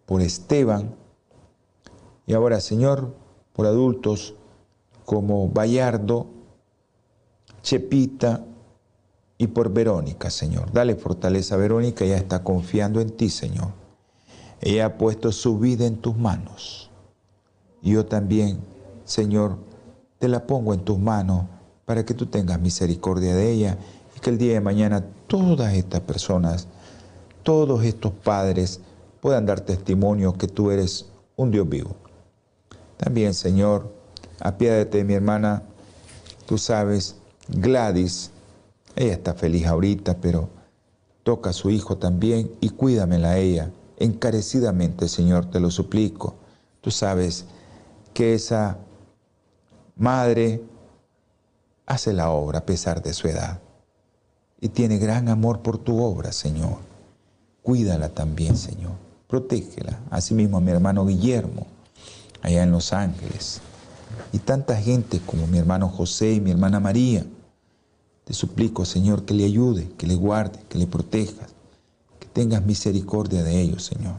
por 0.06 0.22
Esteban. 0.22 0.96
Y 2.27 2.34
ahora, 2.34 2.60
Señor, 2.60 3.13
por 3.53 3.65
adultos 3.67 4.36
como 5.05 5.48
Bayardo, 5.50 6.27
Chepita 7.62 8.44
y 9.38 9.48
por 9.48 9.72
Verónica, 9.72 10.29
Señor. 10.29 10.72
Dale 10.72 10.96
fortaleza 10.96 11.55
a 11.55 11.58
Verónica, 11.58 12.05
ella 12.05 12.17
está 12.17 12.44
confiando 12.44 13.01
en 13.01 13.12
ti, 13.12 13.29
Señor. 13.29 13.70
Ella 14.62 14.86
ha 14.86 14.98
puesto 14.98 15.32
su 15.32 15.60
vida 15.60 15.86
en 15.86 15.98
tus 15.98 16.15
manos 16.17 16.89
Y 17.82 17.91
yo 17.91 18.05
también, 18.05 18.60
Señor, 19.03 19.58
te 20.17 20.27
la 20.27 20.48
pongo 20.48 20.74
en 20.74 20.79
tus 20.79 20.98
manos 20.98 21.46
para 21.86 22.05
que 22.05 22.13
tú 22.13 22.25
tengas 22.25 22.60
misericordia 22.60 23.36
de 23.36 23.51
ella 23.51 23.77
y 24.15 24.20
que 24.20 24.29
el 24.29 24.38
día 24.38 24.53
de 24.53 24.62
mañana 24.62 25.05
todas 25.27 25.74
estas 25.74 26.01
personas, 26.01 26.67
todos 27.44 27.84
estos 27.84 28.12
padres 28.12 28.79
puedan 29.22 29.46
dar 29.46 29.62
testimonio 29.62 30.34
que 30.34 30.48
tú 30.48 30.72
eres 30.72 31.08
un 31.36 31.51
Dios 31.51 31.70
vivo. 31.70 32.04
También, 32.98 33.34
Señor, 33.34 33.92
apiádate 34.40 35.00
de 35.00 35.04
mi 35.04 35.14
hermana, 35.14 35.64
tú 36.46 36.58
sabes, 36.58 37.16
Gladys, 37.48 38.32
ella 38.96 39.14
está 39.14 39.34
feliz 39.34 39.66
ahorita, 39.66 40.18
pero 40.18 40.50
toca 41.24 41.50
a 41.50 41.54
su 41.54 41.70
hijo 41.70 41.98
también 41.98 42.52
y 42.62 42.70
cuídamela 42.70 43.32
a 43.32 43.38
ella. 43.38 43.72
Encarecidamente, 43.98 45.08
Señor, 45.08 45.50
te 45.50 45.60
lo 45.60 45.72
suplico. 45.72 46.36
Tú 46.82 46.92
sabes 46.92 47.46
que 48.14 48.34
esa 48.34 48.78
madre 49.96 50.62
hace 51.86 52.14
la 52.14 52.30
obra 52.30 52.60
a 52.60 52.66
pesar 52.66 53.02
de 53.02 53.14
su 53.14 53.28
edad 53.28 53.60
y 54.62 54.70
tiene 54.70 54.98
gran 54.98 55.30
amor 55.30 55.62
por 55.62 55.78
tu 55.78 56.02
obra, 56.02 56.32
Señor. 56.32 56.78
Cuídala 57.62 58.10
también, 58.10 58.56
Señor. 58.58 58.94
Protégela. 59.28 60.00
Asimismo 60.10 60.58
a 60.58 60.62
mi 60.62 60.72
hermano 60.72 61.06
Guillermo, 61.06 61.68
allá 62.46 62.64
en 62.64 62.72
Los 62.72 62.94
Ángeles. 62.94 63.62
Y 64.32 64.40
tanta 64.40 64.75
gente 64.75 65.20
como 65.25 65.48
mi 65.48 65.58
hermano 65.58 65.90
José 65.90 66.34
y 66.34 66.42
mi 66.42 66.52
hermana 66.52 66.80
María. 66.80 67.25
Te 68.24 68.34
suplico, 68.34 68.86
Señor, 68.86 69.25
que 69.25 69.34
le 69.34 69.46
ayude, 69.46 69.90
que 69.98 70.08
le 70.08 70.16
guarde, 70.16 70.60
que 70.70 70.78
le 70.78 70.88
protejas, 70.88 71.54
que 72.20 72.28
tengas 72.28 72.66
misericordia 72.66 73.44
de 73.44 73.62
ellos, 73.62 73.84
Señor. 73.84 74.16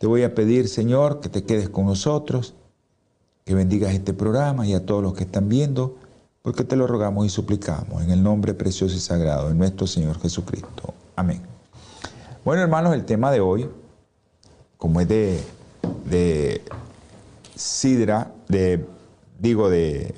Te 0.00 0.06
voy 0.06 0.22
a 0.22 0.34
pedir, 0.34 0.68
Señor, 0.68 1.20
que 1.20 1.28
te 1.28 1.44
quedes 1.44 1.68
con 1.68 1.86
nosotros, 1.86 2.54
que 3.44 3.54
bendigas 3.54 3.94
este 3.94 4.12
programa 4.12 4.66
y 4.66 4.74
a 4.74 4.84
todos 4.84 5.02
los 5.02 5.14
que 5.14 5.24
están 5.24 5.48
viendo 5.48 5.96
porque 6.44 6.62
te 6.62 6.76
lo 6.76 6.86
rogamos 6.86 7.24
y 7.24 7.30
suplicamos 7.30 8.02
en 8.02 8.10
el 8.10 8.22
nombre 8.22 8.52
precioso 8.52 8.94
y 8.94 9.00
sagrado 9.00 9.48
de 9.48 9.54
nuestro 9.54 9.86
Señor 9.86 10.20
Jesucristo. 10.20 10.92
Amén. 11.16 11.40
Bueno, 12.44 12.60
hermanos, 12.60 12.92
el 12.92 13.06
tema 13.06 13.30
de 13.30 13.40
hoy, 13.40 13.66
como 14.76 15.00
es 15.00 15.08
de, 15.08 15.42
de 16.04 16.62
sidra, 17.54 18.32
de, 18.48 18.86
digo, 19.38 19.70
de, 19.70 20.14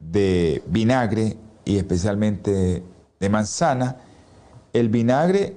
de 0.00 0.62
vinagre 0.66 1.36
y 1.64 1.78
especialmente 1.78 2.82
de 3.18 3.28
manzana, 3.28 3.96
el 4.72 4.88
vinagre 4.88 5.56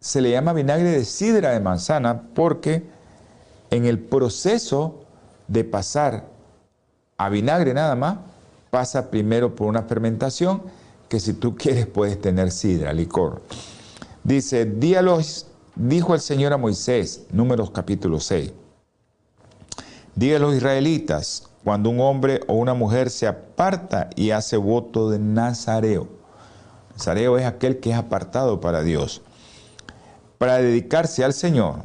se 0.00 0.20
le 0.20 0.30
llama 0.30 0.52
vinagre 0.52 0.90
de 0.90 1.04
sidra 1.04 1.50
de 1.50 1.60
manzana 1.60 2.22
porque 2.34 2.84
en 3.70 3.84
el 3.84 3.98
proceso 3.98 5.04
de 5.48 5.64
pasar 5.64 6.24
a 7.18 7.28
vinagre 7.28 7.74
nada 7.74 7.94
más, 7.96 8.18
pasa 8.70 9.10
primero 9.10 9.54
por 9.54 9.66
una 9.66 9.82
fermentación 9.82 10.62
que 11.08 11.20
si 11.20 11.34
tú 11.34 11.56
quieres 11.56 11.86
puedes 11.86 12.20
tener 12.20 12.50
sidra, 12.50 12.92
licor. 12.92 13.42
Dice, 14.24 14.64
dijo 15.88 16.14
el 16.14 16.20
Señor 16.20 16.52
a 16.52 16.56
Moisés, 16.56 17.26
números 17.32 17.70
capítulo 17.70 18.20
6, 18.20 18.52
diga 20.14 20.36
a 20.36 20.40
los 20.40 20.54
israelitas, 20.54 21.48
cuando 21.64 21.90
un 21.90 22.00
hombre 22.00 22.40
o 22.46 22.54
una 22.54 22.74
mujer 22.74 23.10
se 23.10 23.26
aparta 23.26 24.10
y 24.16 24.30
hace 24.30 24.56
voto 24.56 25.10
de 25.10 25.18
Nazareo, 25.18 26.08
Nazareo 26.92 27.38
es 27.38 27.46
aquel 27.46 27.80
que 27.80 27.90
es 27.90 27.96
apartado 27.96 28.60
para 28.60 28.82
Dios, 28.82 29.22
para 30.38 30.58
dedicarse 30.58 31.24
al 31.24 31.32
Señor, 31.32 31.82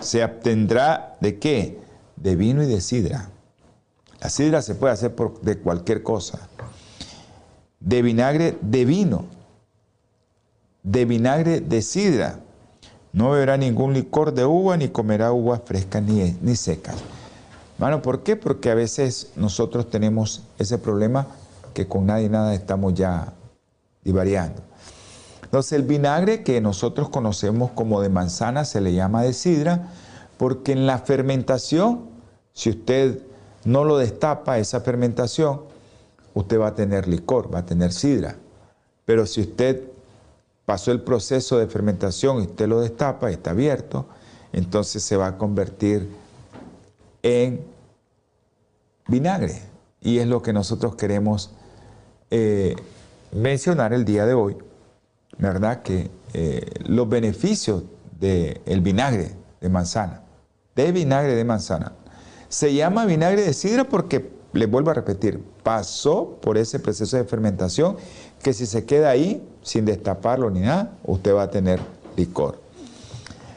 se 0.00 0.22
abstendrá 0.22 1.16
de 1.20 1.38
qué? 1.38 1.80
De 2.16 2.36
vino 2.36 2.62
y 2.62 2.66
de 2.66 2.80
sidra 2.80 3.30
la 4.24 4.30
sidra 4.30 4.62
se 4.62 4.74
puede 4.74 4.94
hacer 4.94 5.14
de 5.42 5.58
cualquier 5.58 6.02
cosa. 6.02 6.48
De 7.78 8.00
vinagre 8.00 8.56
de 8.62 8.86
vino. 8.86 9.26
De 10.82 11.04
vinagre 11.04 11.60
de 11.60 11.82
sidra. 11.82 12.40
No 13.14 13.30
beberá 13.30 13.56
ningún 13.56 13.94
licor 13.94 14.34
de 14.34 14.44
uva 14.44 14.76
ni 14.76 14.88
comerá 14.88 15.32
uvas 15.32 15.62
frescas 15.64 16.02
ni, 16.02 16.36
ni 16.42 16.56
secas. 16.56 16.96
Bueno, 17.78 18.02
¿por 18.02 18.24
qué? 18.24 18.34
Porque 18.34 18.72
a 18.72 18.74
veces 18.74 19.30
nosotros 19.36 19.88
tenemos 19.88 20.42
ese 20.58 20.78
problema 20.78 21.28
que 21.74 21.86
con 21.86 22.06
nadie 22.06 22.28
nada 22.28 22.54
estamos 22.54 22.92
ya 22.94 23.32
divariando. 24.02 24.62
Entonces 25.44 25.72
el 25.74 25.84
vinagre 25.84 26.42
que 26.42 26.60
nosotros 26.60 27.08
conocemos 27.08 27.70
como 27.70 28.00
de 28.00 28.08
manzana 28.08 28.64
se 28.64 28.80
le 28.80 28.92
llama 28.92 29.22
de 29.22 29.32
sidra 29.32 29.92
porque 30.36 30.72
en 30.72 30.84
la 30.84 30.98
fermentación, 30.98 32.06
si 32.52 32.70
usted 32.70 33.20
no 33.64 33.84
lo 33.84 33.96
destapa 33.96 34.58
esa 34.58 34.80
fermentación, 34.80 35.60
usted 36.34 36.58
va 36.58 36.68
a 36.68 36.74
tener 36.74 37.06
licor, 37.06 37.54
va 37.54 37.60
a 37.60 37.66
tener 37.66 37.92
sidra. 37.92 38.34
Pero 39.04 39.24
si 39.26 39.42
usted 39.42 39.93
pasó 40.66 40.92
el 40.92 41.02
proceso 41.02 41.58
de 41.58 41.66
fermentación 41.66 42.38
y 42.38 42.42
usted 42.42 42.68
lo 42.68 42.80
destapa 42.80 43.30
está 43.30 43.50
abierto, 43.50 44.06
entonces 44.52 45.02
se 45.02 45.16
va 45.16 45.28
a 45.28 45.38
convertir 45.38 46.08
en 47.22 47.64
vinagre. 49.08 49.62
Y 50.00 50.18
es 50.18 50.26
lo 50.26 50.42
que 50.42 50.52
nosotros 50.52 50.96
queremos 50.96 51.54
eh, 52.30 52.76
mencionar 53.32 53.92
el 53.92 54.04
día 54.04 54.26
de 54.26 54.34
hoy, 54.34 54.56
¿verdad? 55.38 55.82
Que 55.82 56.10
eh, 56.32 56.70
los 56.86 57.08
beneficios 57.08 57.84
del 58.18 58.80
vinagre 58.80 59.32
de 59.60 59.68
manzana, 59.68 60.22
de 60.74 60.92
vinagre 60.92 61.34
de 61.34 61.44
manzana. 61.44 61.92
Se 62.48 62.72
llama 62.72 63.06
vinagre 63.06 63.42
de 63.42 63.52
sidra 63.52 63.84
porque, 63.84 64.32
le 64.52 64.66
vuelvo 64.66 64.90
a 64.90 64.94
repetir, 64.94 65.42
pasó 65.62 66.38
por 66.40 66.56
ese 66.56 66.78
proceso 66.78 67.16
de 67.16 67.24
fermentación 67.24 67.96
que 68.44 68.52
si 68.52 68.66
se 68.66 68.84
queda 68.84 69.10
ahí 69.10 69.42
sin 69.62 69.86
destaparlo 69.86 70.50
ni 70.50 70.60
nada, 70.60 70.96
usted 71.04 71.34
va 71.34 71.42
a 71.42 71.50
tener 71.50 71.80
licor. 72.16 72.60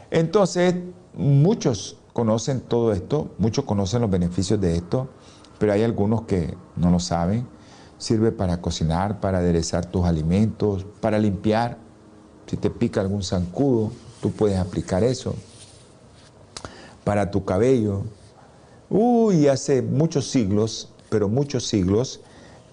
Entonces, 0.10 0.74
muchos 1.14 1.98
conocen 2.14 2.62
todo 2.62 2.94
esto, 2.94 3.30
muchos 3.38 3.66
conocen 3.66 4.02
los 4.02 4.10
beneficios 4.10 4.60
de 4.60 4.78
esto, 4.78 5.10
pero 5.60 5.74
hay 5.74 5.84
algunos 5.84 6.24
que 6.24 6.56
no 6.76 6.90
lo 6.90 7.00
saben. 7.00 7.46
Sirve 8.00 8.32
para 8.32 8.62
cocinar, 8.62 9.20
para 9.20 9.40
aderezar 9.40 9.86
tus 9.86 10.06
alimentos, 10.06 10.86
para 11.02 11.20
limpiar. 11.20 11.78
Si 12.46 12.58
te 12.58 12.70
pica 12.70 13.02
algún 13.02 13.24
zancudo, 13.24 13.92
tú 14.22 14.32
puedes 14.32 14.58
aplicar 14.58 15.04
eso. 15.04 15.36
Para 17.04 17.30
tu 17.30 17.44
cabello, 17.44 18.04
Uy, 18.90 19.50
hace 19.50 19.82
muchos 19.82 20.30
siglos, 20.30 20.90
pero 21.10 21.28
muchos 21.28 21.68
siglos, 21.68 22.22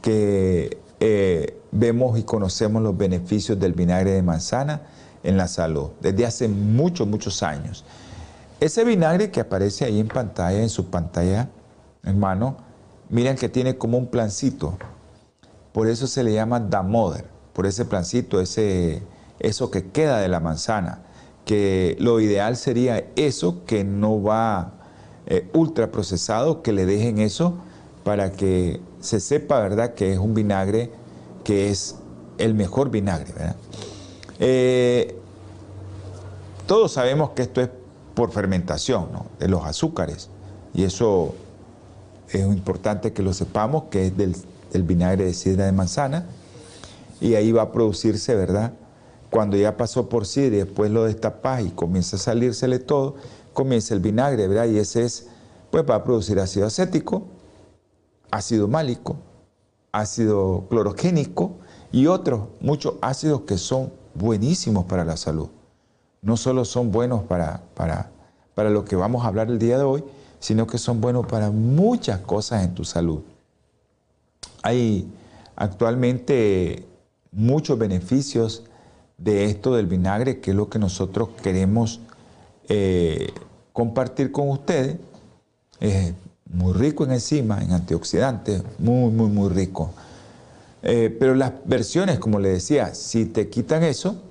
que 0.01 0.79
eh, 1.01 1.59
vemos 1.75 2.19
y 2.19 2.23
conocemos 2.23 2.83
los 2.83 2.97
beneficios 2.97 3.59
del 3.59 3.73
vinagre 3.73 4.13
de 4.13 4.23
manzana 4.23 4.83
en 5.23 5.37
la 5.37 5.49
salud, 5.49 5.91
desde 6.01 6.25
hace 6.25 6.49
muchos, 6.49 7.07
muchos 7.07 7.43
años. 7.43 7.85
Ese 8.61 8.85
vinagre 8.85 9.31
que 9.31 9.41
aparece 9.41 9.85
ahí 9.85 9.99
en 9.99 10.09
pantalla, 10.09 10.63
en 10.63 10.69
su 10.69 10.87
pantalla, 10.87 11.49
hermano, 12.05 12.57
miren 13.11 13.37
que 13.37 13.49
tiene 13.49 13.77
como 13.77 13.99
un 13.99 14.07
plancito. 14.07 14.79
Por 15.73 15.89
eso 15.89 16.07
se 16.07 16.23
le 16.23 16.33
llama 16.33 16.61
damoder, 16.61 17.27
por 17.53 17.67
ese 17.67 17.85
plancito, 17.85 18.41
ese, 18.41 19.03
eso 19.41 19.71
que 19.71 19.91
queda 19.91 20.21
de 20.21 20.29
la 20.29 20.41
manzana. 20.41 21.03
Que 21.45 21.97
lo 21.99 22.21
ideal 22.21 22.57
sería 22.57 23.05
eso 23.17 23.65
que 23.67 23.85
no 23.85 24.23
va 24.23 24.73
eh, 25.27 25.51
ultra 25.53 25.91
procesado, 25.91 26.63
que 26.63 26.73
le 26.73 26.87
dejen 26.87 27.19
eso 27.19 27.59
para 28.05 28.33
que 28.33 28.81
se 29.01 29.21
sepa, 29.21 29.59
¿verdad?, 29.61 29.95
que 29.95 30.13
es 30.13 30.19
un 30.19 30.35
vinagre 30.35 30.91
que 31.45 31.71
es 31.71 31.97
el 32.39 32.55
mejor 32.55 32.91
vinagre, 32.91 33.33
¿verdad? 33.33 33.57
Eh, 34.41 35.17
todos 36.67 36.93
sabemos 36.93 37.31
que 37.31 37.43
esto 37.43 37.61
es 37.61 37.69
por 38.15 38.33
fermentación, 38.33 39.09
¿no? 39.13 39.27
De 39.39 39.49
los 39.49 39.65
azúcares. 39.65 40.31
Y 40.73 40.85
eso 40.85 41.35
es 42.31 42.45
importante 42.45 43.13
que 43.13 43.23
lo 43.23 43.33
sepamos, 43.33 43.85
que 43.91 44.07
es 44.07 44.17
del, 44.17 44.35
vinagre 44.83 45.25
de 45.25 45.35
sidra 45.35 45.67
de 45.67 45.73
manzana. 45.73 46.27
Y 47.21 47.35
ahí 47.35 47.53
va 47.53 47.63
a 47.63 47.73
producirse, 47.73 48.35
¿verdad? 48.35 48.73
Cuando 49.31 49.57
ya 49.57 49.77
pasó 49.77 50.09
por 50.09 50.27
sidra 50.27 50.57
y 50.57 50.59
después 50.61 50.91
lo 50.91 51.05
destapas 51.05 51.63
y 51.65 51.71
comienza 51.71 52.17
a 52.17 52.19
salírsele 52.19 52.79
todo, 52.79 53.17
comienza 53.53 53.95
el 53.95 54.01
vinagre, 54.01 54.49
¿verdad? 54.49 54.67
Y 54.67 54.79
ese 54.79 55.05
es, 55.05 55.27
pues 55.71 55.85
va 55.89 55.97
a 55.97 56.05
producir 56.05 56.41
ácido 56.41 56.67
acético, 56.67 57.25
ácido 58.31 58.69
málico, 58.69 59.17
ácido 59.95 60.67
clorogénico 60.69 61.53
y 61.93 62.09
otros 62.09 62.49
muchos 62.61 62.95
ácidos 63.01 63.43
que 63.43 63.57
son 63.57 63.93
buenísimos 64.15 64.85
para 64.85 65.05
la 65.05 65.17
salud. 65.17 65.49
No 66.21 66.37
solo 66.37 66.65
son 66.65 66.91
buenos 66.91 67.23
para, 67.23 67.63
para, 67.75 68.11
para 68.55 68.71
lo 68.71 68.85
que 68.85 68.97
vamos 68.97 69.25
a 69.25 69.29
hablar 69.29 69.49
el 69.49 69.59
día 69.59 69.79
de 69.79 69.85
hoy, 69.85 70.05
sino 70.41 70.67
que 70.67 70.79
son 70.79 71.01
buenos 71.01 71.27
para 71.27 71.51
muchas 71.51 72.21
cosas 72.21 72.65
en 72.65 72.75
tu 72.75 72.85
salud. 72.85 73.21
Hay 74.63 75.07
actualmente 75.55 76.87
muchos 77.31 77.79
beneficios 77.79 78.65
de 79.17 79.45
esto 79.45 79.75
del 79.77 79.87
vinagre, 79.87 80.41
que 80.41 80.51
es 80.51 80.57
lo 80.57 80.69
que 80.69 80.79
nosotros 80.79 81.29
queremos 81.43 82.01
eh, 82.69 83.33
compartir 83.73 84.33
con 84.33 84.51
ustedes. 84.51 84.97
es 85.79 86.15
muy 86.55 86.73
rico 86.73 87.05
en 87.05 87.13
enzimas, 87.13 87.63
en 87.63 87.73
antioxidantes, 87.73 88.63
muy, 88.79 89.11
muy, 89.11 89.29
muy 89.29 89.49
rico. 89.49 89.91
Eh, 90.83 91.15
pero 91.19 91.35
las 91.35 91.53
versiones, 91.65 92.19
como 92.19 92.39
le 92.39 92.51
decía, 92.51 92.95
si 92.95 93.27
te 93.27 93.49
quitan 93.49 93.83
eso, 93.83 94.23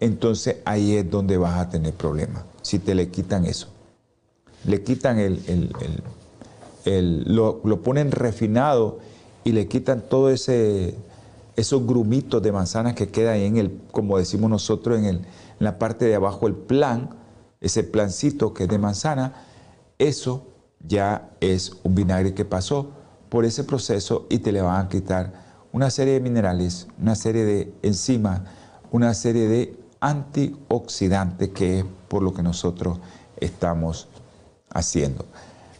entonces 0.00 0.56
ahí 0.64 0.96
es 0.96 1.10
donde 1.10 1.36
vas 1.36 1.58
a 1.58 1.70
tener 1.70 1.94
problemas. 1.94 2.44
Si 2.60 2.78
te 2.78 2.94
le 2.94 3.08
quitan 3.08 3.46
eso. 3.46 3.68
Le 4.64 4.82
quitan 4.82 5.18
el, 5.18 5.72
lo, 7.26 7.82
ponen 7.82 8.10
refinado 8.10 8.98
y 9.44 9.52
le 9.52 9.66
quitan 9.66 10.02
todo 10.02 10.30
ese 10.30 10.94
esos 11.54 11.86
grumitos 11.86 12.42
de 12.42 12.50
manzanas 12.50 12.94
que 12.94 13.08
quedan 13.08 13.34
ahí 13.34 13.44
en 13.44 13.58
el, 13.58 13.78
como 13.90 14.16
decimos 14.16 14.50
nosotros, 14.50 14.98
en, 14.98 15.04
el, 15.04 15.16
en 15.16 15.24
la 15.58 15.78
parte 15.78 16.06
de 16.06 16.14
abajo, 16.14 16.46
el 16.46 16.54
plan, 16.54 17.10
ese 17.60 17.84
plancito 17.84 18.54
que 18.54 18.64
es 18.64 18.70
de 18.70 18.78
manzana, 18.78 19.34
eso 19.98 20.51
ya 20.86 21.30
es 21.40 21.72
un 21.82 21.94
vinagre 21.94 22.34
que 22.34 22.44
pasó 22.44 22.90
por 23.28 23.44
ese 23.44 23.64
proceso 23.64 24.26
y 24.28 24.38
te 24.38 24.52
le 24.52 24.60
van 24.60 24.86
a 24.86 24.88
quitar 24.88 25.32
una 25.72 25.90
serie 25.90 26.14
de 26.14 26.20
minerales, 26.20 26.86
una 27.00 27.14
serie 27.14 27.44
de 27.44 27.74
enzimas, 27.82 28.42
una 28.90 29.14
serie 29.14 29.48
de 29.48 29.78
antioxidantes 30.00 31.48
que 31.50 31.80
es 31.80 31.84
por 32.08 32.22
lo 32.22 32.34
que 32.34 32.42
nosotros 32.42 32.98
estamos 33.38 34.08
haciendo. 34.70 35.24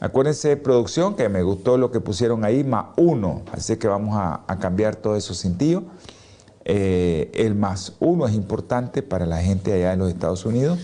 Acuérdense, 0.01 0.57
producción, 0.57 1.15
que 1.15 1.29
me 1.29 1.43
gustó 1.43 1.77
lo 1.77 1.93
que 1.93 2.01
pusieron 2.01 2.45
ahí, 2.45 2.65
más 2.65 2.87
uno, 2.97 3.43
así 3.53 3.77
que 3.77 3.87
vamos 3.87 4.17
a, 4.17 4.45
cambiar 4.59 4.97
todo 4.97 5.15
eso 5.15 5.35
sentido. 5.35 5.85
Eh, 6.65 7.31
el 7.35 7.55
más 7.55 7.95
uno 8.01 8.27
es 8.27 8.35
importante 8.35 9.03
para 9.03 9.27
la 9.27 9.43
gente 9.43 9.73
allá 9.73 9.93
en 9.93 10.01
los 10.01 10.09
Estados 10.09 10.45
Unidos, 10.45 10.81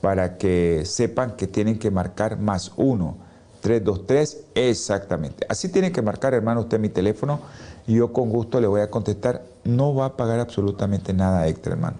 para 0.00 0.36
que 0.38 0.82
sepan 0.84 1.36
que 1.36 1.46
tienen 1.46 1.78
que 1.78 1.90
marcar 1.90 2.38
más 2.38 2.72
uno. 2.76 3.16
323, 3.64 4.44
exactamente. 4.56 5.46
Así 5.48 5.70
tiene 5.70 5.90
que 5.90 6.02
marcar, 6.02 6.34
hermano, 6.34 6.60
usted 6.60 6.78
mi 6.78 6.90
teléfono 6.90 7.40
y 7.86 7.94
yo 7.94 8.12
con 8.12 8.28
gusto 8.28 8.60
le 8.60 8.66
voy 8.66 8.82
a 8.82 8.90
contestar. 8.90 9.42
No 9.64 9.94
va 9.94 10.04
a 10.04 10.16
pagar 10.18 10.38
absolutamente 10.38 11.14
nada 11.14 11.48
extra, 11.48 11.72
hermano. 11.72 11.96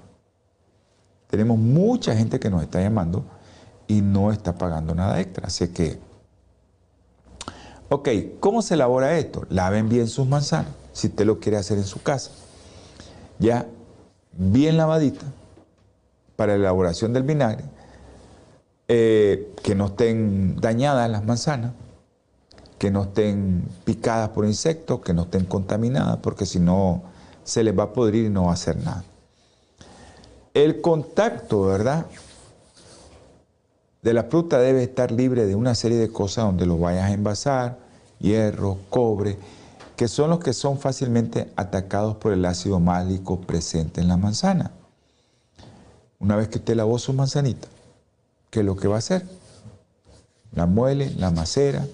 Tenemos 1.30 1.56
mucha 1.56 2.14
gente 2.14 2.38
que 2.38 2.50
nos 2.50 2.62
está 2.62 2.82
llamando 2.82 3.24
y 3.86 4.02
no 4.02 4.30
está 4.30 4.58
pagando 4.58 4.94
nada 4.94 5.18
extra. 5.22 5.46
Así 5.46 5.66
que, 5.68 5.98
ok, 7.88 8.10
¿cómo 8.40 8.60
se 8.60 8.74
elabora 8.74 9.16
esto? 9.16 9.46
Laven 9.48 9.88
bien 9.88 10.06
sus 10.06 10.26
manzanas, 10.26 10.72
si 10.92 11.06
usted 11.06 11.24
lo 11.24 11.40
quiere 11.40 11.56
hacer 11.56 11.78
en 11.78 11.84
su 11.84 12.02
casa. 12.02 12.30
Ya 13.38 13.66
bien 14.32 14.76
lavadita 14.76 15.24
para 16.36 16.52
la 16.52 16.58
elaboración 16.58 17.14
del 17.14 17.22
vinagre 17.22 17.64
eh, 18.88 19.54
que 19.62 19.74
no 19.74 19.86
estén 19.86 20.60
dañadas 20.60 21.10
las 21.10 21.24
manzanas, 21.24 21.72
que 22.78 22.90
no 22.90 23.04
estén 23.04 23.64
picadas 23.84 24.30
por 24.30 24.44
insectos, 24.44 25.00
que 25.00 25.14
no 25.14 25.22
estén 25.22 25.46
contaminadas, 25.46 26.18
porque 26.18 26.44
si 26.44 26.58
no 26.58 27.02
se 27.44 27.62
les 27.62 27.78
va 27.78 27.84
a 27.84 27.92
podrir 27.92 28.26
y 28.26 28.30
no 28.30 28.44
va 28.44 28.50
a 28.50 28.54
hacer 28.54 28.76
nada. 28.76 29.04
El 30.52 30.80
contacto, 30.80 31.62
¿verdad? 31.62 32.06
De 34.02 34.12
la 34.12 34.24
fruta 34.24 34.58
debe 34.58 34.82
estar 34.82 35.10
libre 35.10 35.46
de 35.46 35.54
una 35.54 35.74
serie 35.74 35.96
de 35.96 36.10
cosas 36.10 36.44
donde 36.44 36.66
lo 36.66 36.78
vayas 36.78 37.04
a 37.04 37.12
envasar, 37.12 37.78
hierro, 38.18 38.78
cobre, 38.90 39.38
que 39.96 40.08
son 40.08 40.30
los 40.30 40.40
que 40.40 40.52
son 40.52 40.78
fácilmente 40.78 41.50
atacados 41.56 42.16
por 42.16 42.32
el 42.32 42.44
ácido 42.44 42.80
málico 42.80 43.40
presente 43.40 44.00
en 44.00 44.08
la 44.08 44.16
manzana. 44.16 44.72
Una 46.18 46.36
vez 46.36 46.48
que 46.48 46.58
usted 46.58 46.76
lavó 46.76 46.98
su 46.98 47.12
manzanita, 47.12 47.68
¿qué 48.54 48.60
es 48.60 48.66
lo 48.66 48.76
que 48.76 48.86
va 48.86 48.94
a 48.94 48.98
hacer? 48.98 49.26
La 50.52 50.66
muele, 50.66 51.10
la 51.16 51.32
macera, 51.32 51.84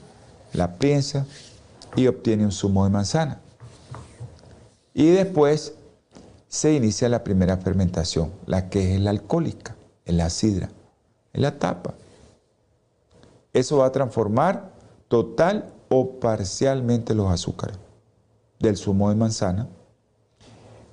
la 0.53 0.75
piensa 0.75 1.25
y 1.97 2.07
obtiene 2.07 2.45
un 2.45 2.53
zumo 2.53 2.85
de 2.85 2.91
manzana. 2.91 3.41
Y 4.93 5.07
después 5.07 5.73
se 6.49 6.75
inicia 6.75 7.09
la 7.09 7.25
primera 7.25 7.57
fermentación, 7.57 8.31
la 8.45 8.69
que 8.69 8.95
es 8.95 9.01
la 9.01 9.09
alcohólica, 9.09 9.75
en 10.05 10.19
la 10.19 10.29
sidra, 10.29 10.69
en 11.33 11.41
la 11.41 11.59
tapa. 11.59 11.95
Eso 13.55 13.79
va 13.79 13.87
a 13.87 13.93
transformar 13.93 14.71
total 15.09 15.73
o 15.89 16.21
parcialmente 16.21 17.15
los 17.15 17.33
azúcares 17.33 17.79
del 18.59 18.77
zumo 18.77 19.09
de 19.09 19.15
manzana 19.15 19.67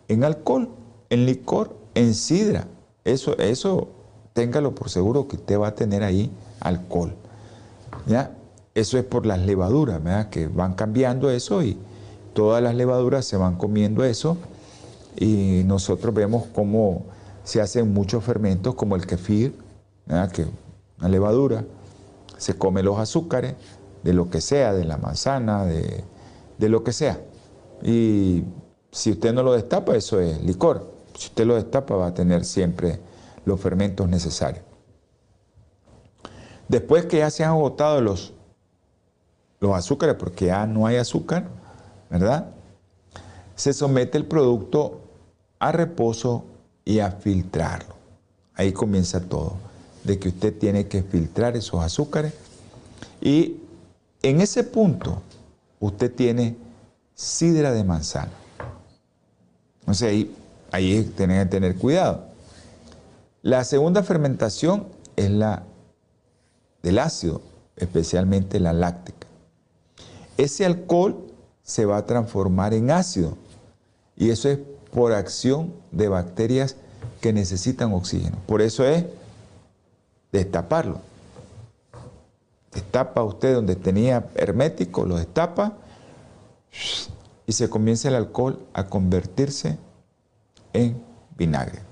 en 0.08 0.24
alcohol, 0.24 0.70
en 1.10 1.26
licor, 1.26 1.76
en 1.94 2.14
sidra. 2.14 2.68
Eso, 3.04 3.38
eso 3.38 3.97
téngalo 4.38 4.76
por 4.76 4.92
seguro 4.92 5.28
que 5.28 5.38
usted 5.38 5.60
va 5.60 5.70
a 5.70 5.74
tener 5.74 6.04
ahí 6.04 6.30
alcohol. 6.60 7.16
¿ya? 8.06 8.38
Eso 8.76 9.00
es 9.00 9.04
por 9.04 9.26
las 9.26 9.40
levaduras, 9.40 10.04
¿verdad? 10.04 10.30
que 10.30 10.48
van 10.48 10.76
cambiando 10.76 11.32
eso 11.32 11.64
y 11.64 11.76
todas 12.34 12.62
las 12.62 12.76
levaduras 12.76 13.26
se 13.26 13.36
van 13.36 13.56
comiendo 13.56 14.04
eso 14.04 14.38
y 15.16 15.64
nosotros 15.66 16.14
vemos 16.14 16.44
cómo 16.54 17.02
se 17.44 17.62
hacen 17.62 17.92
muchos 17.92 18.24
fermentos 18.24 18.76
como 18.76 18.96
el 18.96 19.08
kefir, 19.08 19.56
¿verdad? 20.06 20.32
que 20.32 20.46
una 21.00 21.10
levadura 21.10 21.66
se 22.38 22.56
come 22.56 22.84
los 22.84 23.00
azúcares 23.00 23.56
de 24.04 24.14
lo 24.14 24.30
que 24.30 24.40
sea, 24.40 24.72
de 24.72 24.86
la 24.86 24.98
manzana, 24.98 25.66
de, 25.66 26.04
de 26.60 26.70
lo 26.70 26.84
que 26.84 26.94
sea. 26.94 27.20
Y 27.82 28.44
si 28.92 29.10
usted 29.10 29.34
no 29.34 29.42
lo 29.42 29.54
destapa, 29.54 29.96
eso 29.96 30.20
es 30.20 30.40
licor. 30.44 30.94
Si 31.16 31.30
usted 31.30 31.48
lo 31.48 31.56
destapa, 31.56 31.96
va 31.96 32.06
a 32.06 32.14
tener 32.14 32.46
siempre 32.46 33.00
los 33.48 33.62
fermentos 33.62 34.10
necesarios. 34.10 34.64
Después 36.68 37.06
que 37.06 37.20
ya 37.20 37.30
se 37.30 37.46
han 37.46 37.52
agotado 37.52 38.02
los, 38.02 38.34
los 39.62 39.74
azúcares, 39.74 40.16
porque 40.20 40.48
ya 40.48 40.68
no 40.68 40.86
hay 40.86 40.98
azúcar, 40.98 41.48
¿verdad? 42.10 42.50
Se 43.56 43.72
somete 43.72 44.18
el 44.18 44.26
producto 44.26 45.00
a 45.60 45.72
reposo 45.72 46.44
y 46.84 47.00
a 47.00 47.12
filtrarlo. 47.12 47.96
Ahí 48.54 48.74
comienza 48.74 49.22
todo, 49.22 49.54
de 50.04 50.20
que 50.20 50.28
usted 50.28 50.58
tiene 50.58 50.88
que 50.88 51.02
filtrar 51.02 51.56
esos 51.56 51.82
azúcares 51.82 52.34
y 53.22 53.62
en 54.24 54.42
ese 54.42 54.66
punto 54.66 55.22
usted 55.80 56.14
tiene 56.14 56.58
sidra 57.16 57.72
de 57.72 57.86
manzana. 57.86 58.32
O 59.86 59.94
sea, 59.94 60.10
ahí, 60.10 60.36
ahí 60.72 61.10
que 61.16 61.50
tener 61.50 61.78
cuidado. 61.78 62.27
La 63.48 63.64
segunda 63.64 64.04
fermentación 64.04 64.88
es 65.16 65.32
la 65.32 65.64
del 66.84 67.00
ácido, 67.00 67.42
especialmente 67.78 68.60
la 68.60 68.74
láctica. 68.74 69.26
Ese 70.36 70.66
alcohol 70.66 71.32
se 71.64 71.86
va 71.86 71.96
a 71.96 72.06
transformar 72.06 72.74
en 72.74 72.92
ácido 72.92 73.38
y 74.18 74.32
eso 74.32 74.50
es 74.50 74.60
por 74.92 75.14
acción 75.14 75.74
de 75.94 76.10
bacterias 76.10 76.76
que 77.22 77.32
necesitan 77.32 77.94
oxígeno. 77.94 78.36
Por 78.48 78.62
eso 78.62 78.84
es 78.84 79.06
destaparlo. 80.34 81.00
Destapa 82.74 83.24
usted 83.24 83.56
donde 83.56 83.78
tenía 83.78 84.28
hermético, 84.36 85.06
lo 85.06 85.16
destapa 85.16 85.78
y 87.46 87.54
se 87.54 87.70
comienza 87.70 88.10
el 88.10 88.16
alcohol 88.16 88.60
a 88.74 88.88
convertirse 88.88 89.78
en 90.74 91.02
vinagre 91.38 91.87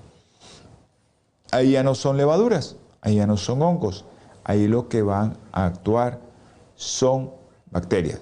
ahí 1.56 1.72
ya 1.72 1.82
no 1.82 1.94
son 1.94 2.16
levaduras, 2.16 2.76
ahí 3.00 3.16
ya 3.16 3.26
no 3.26 3.36
son 3.36 3.62
hongos, 3.62 4.04
ahí 4.44 4.68
lo 4.68 4.88
que 4.88 5.02
van 5.02 5.36
a 5.52 5.66
actuar 5.66 6.20
son 6.74 7.32
bacterias. 7.70 8.20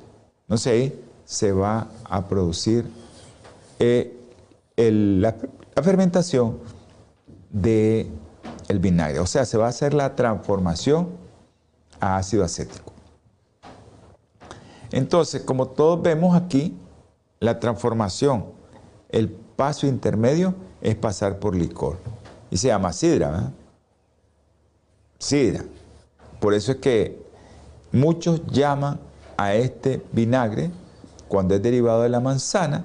Sé, 0.57 0.71
ahí 0.71 1.05
se 1.25 1.53
va 1.53 1.89
a 2.05 2.29
producir 2.29 2.87
eh, 3.79 4.17
la, 4.77 5.35
fermentación 5.83 6.59
del 7.51 8.11
el 8.69 8.79
vinagre, 8.79 9.19
o 9.19 9.27
sea, 9.27 9.45
se 9.45 9.59
va 9.59 9.67
a 9.67 9.71
hacer 9.71 9.95
la 9.95 10.15
transformación 10.15 11.09
a 12.01 12.17
ácido 12.17 12.45
acético. 12.45 12.93
Entonces, 14.91 15.43
como 15.43 15.69
todos 15.69 16.01
vemos 16.01 16.37
aquí, 16.37 16.77
la 17.41 17.59
transformación, 17.59 18.47
el 19.09 19.29
paso 19.29 19.87
intermedio 19.87 20.55
es 20.81 20.95
pasar 20.95 21.39
por 21.39 21.57
licor 21.57 21.99
y 22.55 22.57
se 22.57 22.69
llama 22.69 22.93
sidra. 22.93 23.51
Sidra. 25.19 25.65
Por 26.39 26.55
eso 26.55 26.71
es 26.71 26.79
que 26.79 27.21
muchos 27.91 28.47
llaman 28.47 29.01
a 29.37 29.55
este 29.55 30.01
vinagre, 30.13 30.71
cuando 31.27 31.57
es 31.57 31.63
derivado 31.63 32.03
de 32.03 32.11
la 32.11 32.21
manzana, 32.21 32.85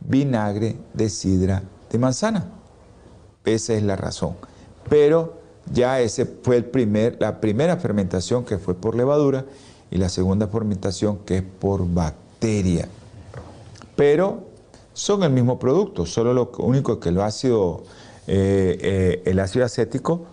vinagre 0.00 0.76
de 0.94 1.10
sidra 1.10 1.62
de 1.90 1.98
manzana. 1.98 2.46
Esa 3.44 3.74
es 3.74 3.82
la 3.82 3.96
razón. 3.96 4.34
Pero 4.88 5.42
ya 5.70 6.00
ese 6.00 6.24
fue 6.24 6.56
el 6.56 6.64
primer, 6.64 7.18
la 7.20 7.38
primera 7.38 7.76
fermentación 7.76 8.46
que 8.46 8.56
fue 8.56 8.72
por 8.72 8.96
levadura 8.96 9.44
y 9.90 9.98
la 9.98 10.08
segunda 10.08 10.46
fermentación 10.46 11.18
que 11.18 11.36
es 11.36 11.42
por 11.42 11.86
bacteria. 11.86 12.88
Pero 13.94 14.44
son 14.94 15.22
el 15.22 15.32
mismo 15.32 15.58
producto, 15.58 16.06
solo 16.06 16.32
lo 16.32 16.50
único 16.60 16.98
que 16.98 17.10
el 17.10 17.20
ácido 17.20 17.84
eh, 18.26 18.78
eh, 18.80 19.22
el 19.24 19.40
ácido 19.40 19.64
acético 19.64 20.26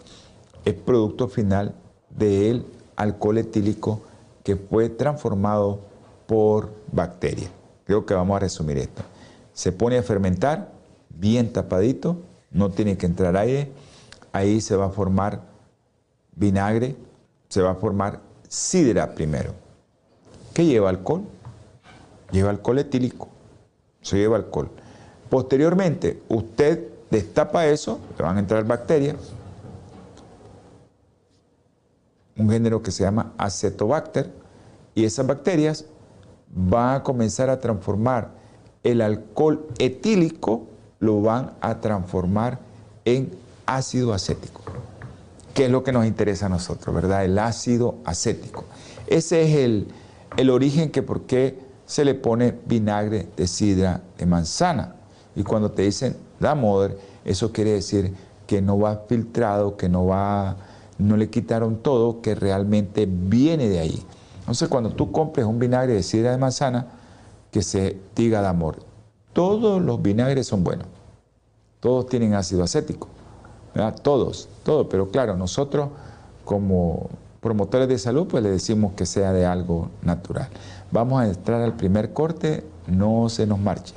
es 0.66 0.74
producto 0.74 1.28
final 1.28 1.76
del 2.10 2.66
alcohol 2.96 3.38
etílico 3.40 4.02
que 4.44 4.56
fue 4.56 4.90
transformado 4.90 5.80
por 6.28 6.70
bacterias. 6.92 7.52
Creo 7.86 8.06
que 8.06 8.14
vamos 8.14 8.36
a 8.36 8.40
resumir 8.40 8.78
esto. 8.78 9.02
Se 9.54 9.72
pone 9.72 9.98
a 9.98 10.04
fermentar, 10.04 10.72
bien 11.10 11.52
tapadito, 11.52 12.18
no 12.52 12.70
tiene 12.70 12.98
que 12.98 13.06
entrar 13.06 13.36
aire, 13.36 13.72
ahí 14.32 14.62
se 14.62 14.76
va 14.76 14.86
a 14.86 14.90
formar 14.90 15.42
vinagre, 16.36 16.96
se 17.48 17.62
va 17.62 17.72
a 17.72 17.76
formar 17.76 18.22
sidra 18.48 19.16
primero. 19.16 19.54
¿Qué 20.54 20.66
lleva 20.66 20.90
alcohol? 20.90 21.24
Lleva 22.32 22.52
alcohol 22.52 22.80
etílico, 22.80 23.28
se 24.02 24.18
lleva 24.18 24.38
alcohol. 24.38 24.70
Posteriormente, 25.30 26.22
usted 26.30 26.99
destapa 27.10 27.68
eso, 27.68 28.00
le 28.18 28.24
van 28.24 28.38
a 28.38 28.40
entrar 28.40 28.66
bacterias, 28.66 29.18
un 32.38 32.50
género 32.50 32.82
que 32.82 32.92
se 32.92 33.04
llama 33.04 33.34
acetobacter, 33.38 34.32
y 34.96 35.06
esas 35.06 35.28
bacterias 35.28 35.86
van 36.54 36.96
a 36.96 37.04
comenzar 37.04 37.50
a 37.50 37.60
transformar 37.60 38.32
el 38.84 39.02
alcohol 39.02 39.68
etílico, 39.78 40.68
lo 41.00 41.22
van 41.22 41.54
a 41.62 41.80
transformar 41.80 42.60
en 43.06 43.32
ácido 43.66 44.14
acético, 44.14 44.62
que 45.54 45.66
es 45.66 45.72
lo 45.72 45.84
que 45.84 45.92
nos 45.92 46.06
interesa 46.06 46.48
a 46.48 46.50
nosotros, 46.50 46.94
¿verdad? 46.96 47.26
El 47.26 47.38
ácido 47.40 47.96
acético. 48.06 48.66
Ese 49.08 49.44
es 49.44 49.56
el, 49.58 49.88
el 50.38 50.50
origen 50.50 50.92
que 50.92 51.04
por 51.04 51.24
qué 51.24 51.60
se 51.86 52.06
le 52.06 52.14
pone 52.14 52.58
vinagre 52.66 53.28
de 53.36 53.48
sidra 53.48 54.02
de 54.18 54.26
manzana. 54.26 54.96
Y 55.40 55.44
cuando 55.44 55.72
te 55.72 55.84
dicen 55.84 56.18
la 56.42 56.54
moder, 56.54 57.00
eso 57.24 57.54
quiere 57.54 57.72
decir 57.72 58.14
que 58.46 58.62
no 58.62 58.78
va 58.78 59.04
filtrado, 59.08 59.78
que 59.78 59.88
no 59.88 60.06
va, 60.06 60.58
no 60.98 61.16
le 61.16 61.30
quitaron 61.30 61.78
todo, 61.78 62.20
que 62.20 62.36
realmente 62.36 63.08
viene 63.10 63.70
de 63.70 63.80
ahí. 63.80 64.04
Entonces, 64.42 64.68
cuando 64.68 64.90
tú 64.90 65.14
compres 65.14 65.46
un 65.46 65.58
vinagre 65.58 65.94
de 65.94 66.04
sidra 66.04 66.32
de 66.32 66.38
manzana, 66.38 66.88
que 67.52 67.62
se 67.62 68.02
diga 68.18 68.42
de 68.42 68.50
amor. 68.50 68.80
Todos 69.32 69.82
los 69.82 70.02
vinagres 70.02 70.46
son 70.46 70.66
buenos. 70.66 70.88
Todos 71.80 72.08
tienen 72.08 72.34
ácido 72.34 72.62
acético. 72.62 73.08
Todos, 74.04 74.50
todos. 74.64 74.88
Pero 74.90 75.08
claro, 75.08 75.38
nosotros 75.38 75.88
como 76.44 77.08
promotores 77.40 77.88
de 77.88 77.98
salud, 77.98 78.28
pues 78.28 78.44
le 78.44 78.50
decimos 78.52 78.92
que 78.92 79.06
sea 79.06 79.32
de 79.32 79.46
algo 79.46 79.90
natural. 80.02 80.50
Vamos 80.92 81.22
a 81.22 81.28
entrar 81.30 81.62
al 81.62 81.78
primer 81.78 82.12
corte, 82.12 82.66
no 82.88 83.30
se 83.30 83.48
nos 83.48 83.58
marche 83.58 83.96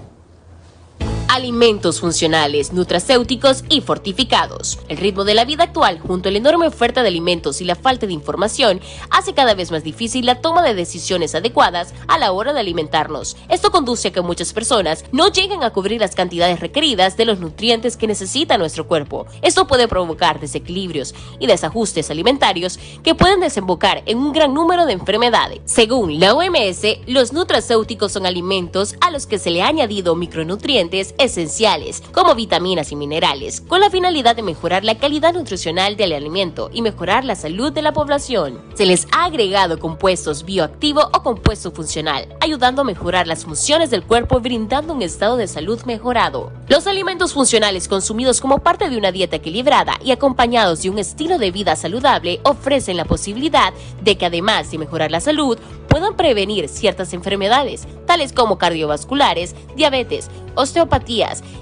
alimentos 1.32 1.98
funcionales, 2.00 2.74
nutracéuticos 2.74 3.64
y 3.70 3.80
fortificados. 3.80 4.78
El 4.88 4.98
ritmo 4.98 5.24
de 5.24 5.32
la 5.32 5.46
vida 5.46 5.64
actual, 5.64 5.98
junto 5.98 6.28
a 6.28 6.32
la 6.32 6.36
enorme 6.36 6.66
oferta 6.66 7.00
de 7.00 7.08
alimentos 7.08 7.62
y 7.62 7.64
la 7.64 7.74
falta 7.74 8.06
de 8.06 8.12
información, 8.12 8.82
hace 9.08 9.32
cada 9.32 9.54
vez 9.54 9.70
más 9.70 9.82
difícil 9.82 10.26
la 10.26 10.42
toma 10.42 10.62
de 10.62 10.74
decisiones 10.74 11.34
adecuadas 11.34 11.94
a 12.06 12.18
la 12.18 12.32
hora 12.32 12.52
de 12.52 12.60
alimentarnos. 12.60 13.38
Esto 13.48 13.70
conduce 13.70 14.08
a 14.08 14.12
que 14.12 14.20
muchas 14.20 14.52
personas 14.52 15.06
no 15.10 15.32
lleguen 15.32 15.62
a 15.62 15.70
cubrir 15.70 16.02
las 16.02 16.14
cantidades 16.14 16.60
requeridas 16.60 17.16
de 17.16 17.24
los 17.24 17.40
nutrientes 17.40 17.96
que 17.96 18.06
necesita 18.06 18.58
nuestro 18.58 18.86
cuerpo. 18.86 19.24
Esto 19.40 19.66
puede 19.66 19.88
provocar 19.88 20.38
desequilibrios 20.38 21.14
y 21.40 21.46
desajustes 21.46 22.10
alimentarios 22.10 22.78
que 23.02 23.14
pueden 23.14 23.40
desembocar 23.40 24.02
en 24.04 24.18
un 24.18 24.32
gran 24.32 24.52
número 24.52 24.84
de 24.84 24.92
enfermedades. 24.92 25.60
Según 25.64 26.20
la 26.20 26.34
OMS, 26.34 26.82
los 27.06 27.32
nutracéuticos 27.32 28.12
son 28.12 28.26
alimentos 28.26 28.96
a 29.00 29.10
los 29.10 29.26
que 29.26 29.38
se 29.38 29.50
le 29.50 29.62
ha 29.62 29.68
añadido 29.68 30.14
micronutrientes 30.14 31.14
esenciales, 31.22 32.02
como 32.12 32.34
vitaminas 32.34 32.92
y 32.92 32.96
minerales, 32.96 33.60
con 33.60 33.80
la 33.80 33.90
finalidad 33.90 34.36
de 34.36 34.42
mejorar 34.42 34.84
la 34.84 34.98
calidad 34.98 35.32
nutricional 35.32 35.96
del 35.96 36.12
alimento 36.12 36.70
y 36.72 36.82
mejorar 36.82 37.24
la 37.24 37.34
salud 37.34 37.72
de 37.72 37.82
la 37.82 37.92
población. 37.92 38.60
Se 38.74 38.86
les 38.86 39.06
ha 39.12 39.24
agregado 39.24 39.78
compuestos 39.78 40.44
bioactivo 40.44 41.08
o 41.12 41.22
compuesto 41.22 41.70
funcional, 41.70 42.28
ayudando 42.40 42.82
a 42.82 42.84
mejorar 42.84 43.26
las 43.26 43.44
funciones 43.44 43.90
del 43.90 44.04
cuerpo 44.04 44.40
brindando 44.40 44.94
un 44.94 45.02
estado 45.02 45.36
de 45.36 45.46
salud 45.46 45.80
mejorado. 45.84 46.52
Los 46.68 46.86
alimentos 46.86 47.32
funcionales 47.32 47.88
consumidos 47.88 48.40
como 48.40 48.58
parte 48.58 48.88
de 48.90 48.96
una 48.96 49.12
dieta 49.12 49.36
equilibrada 49.36 49.94
y 50.04 50.10
acompañados 50.10 50.82
de 50.82 50.90
un 50.90 50.98
estilo 50.98 51.38
de 51.38 51.50
vida 51.50 51.76
saludable 51.76 52.40
ofrecen 52.44 52.96
la 52.96 53.04
posibilidad 53.04 53.72
de 54.02 54.16
que 54.16 54.26
además 54.26 54.70
de 54.70 54.78
mejorar 54.78 55.10
la 55.10 55.20
salud, 55.20 55.58
puedan 55.88 56.16
prevenir 56.16 56.68
ciertas 56.68 57.12
enfermedades, 57.12 57.86
tales 58.06 58.32
como 58.32 58.56
cardiovasculares, 58.56 59.54
diabetes, 59.76 60.30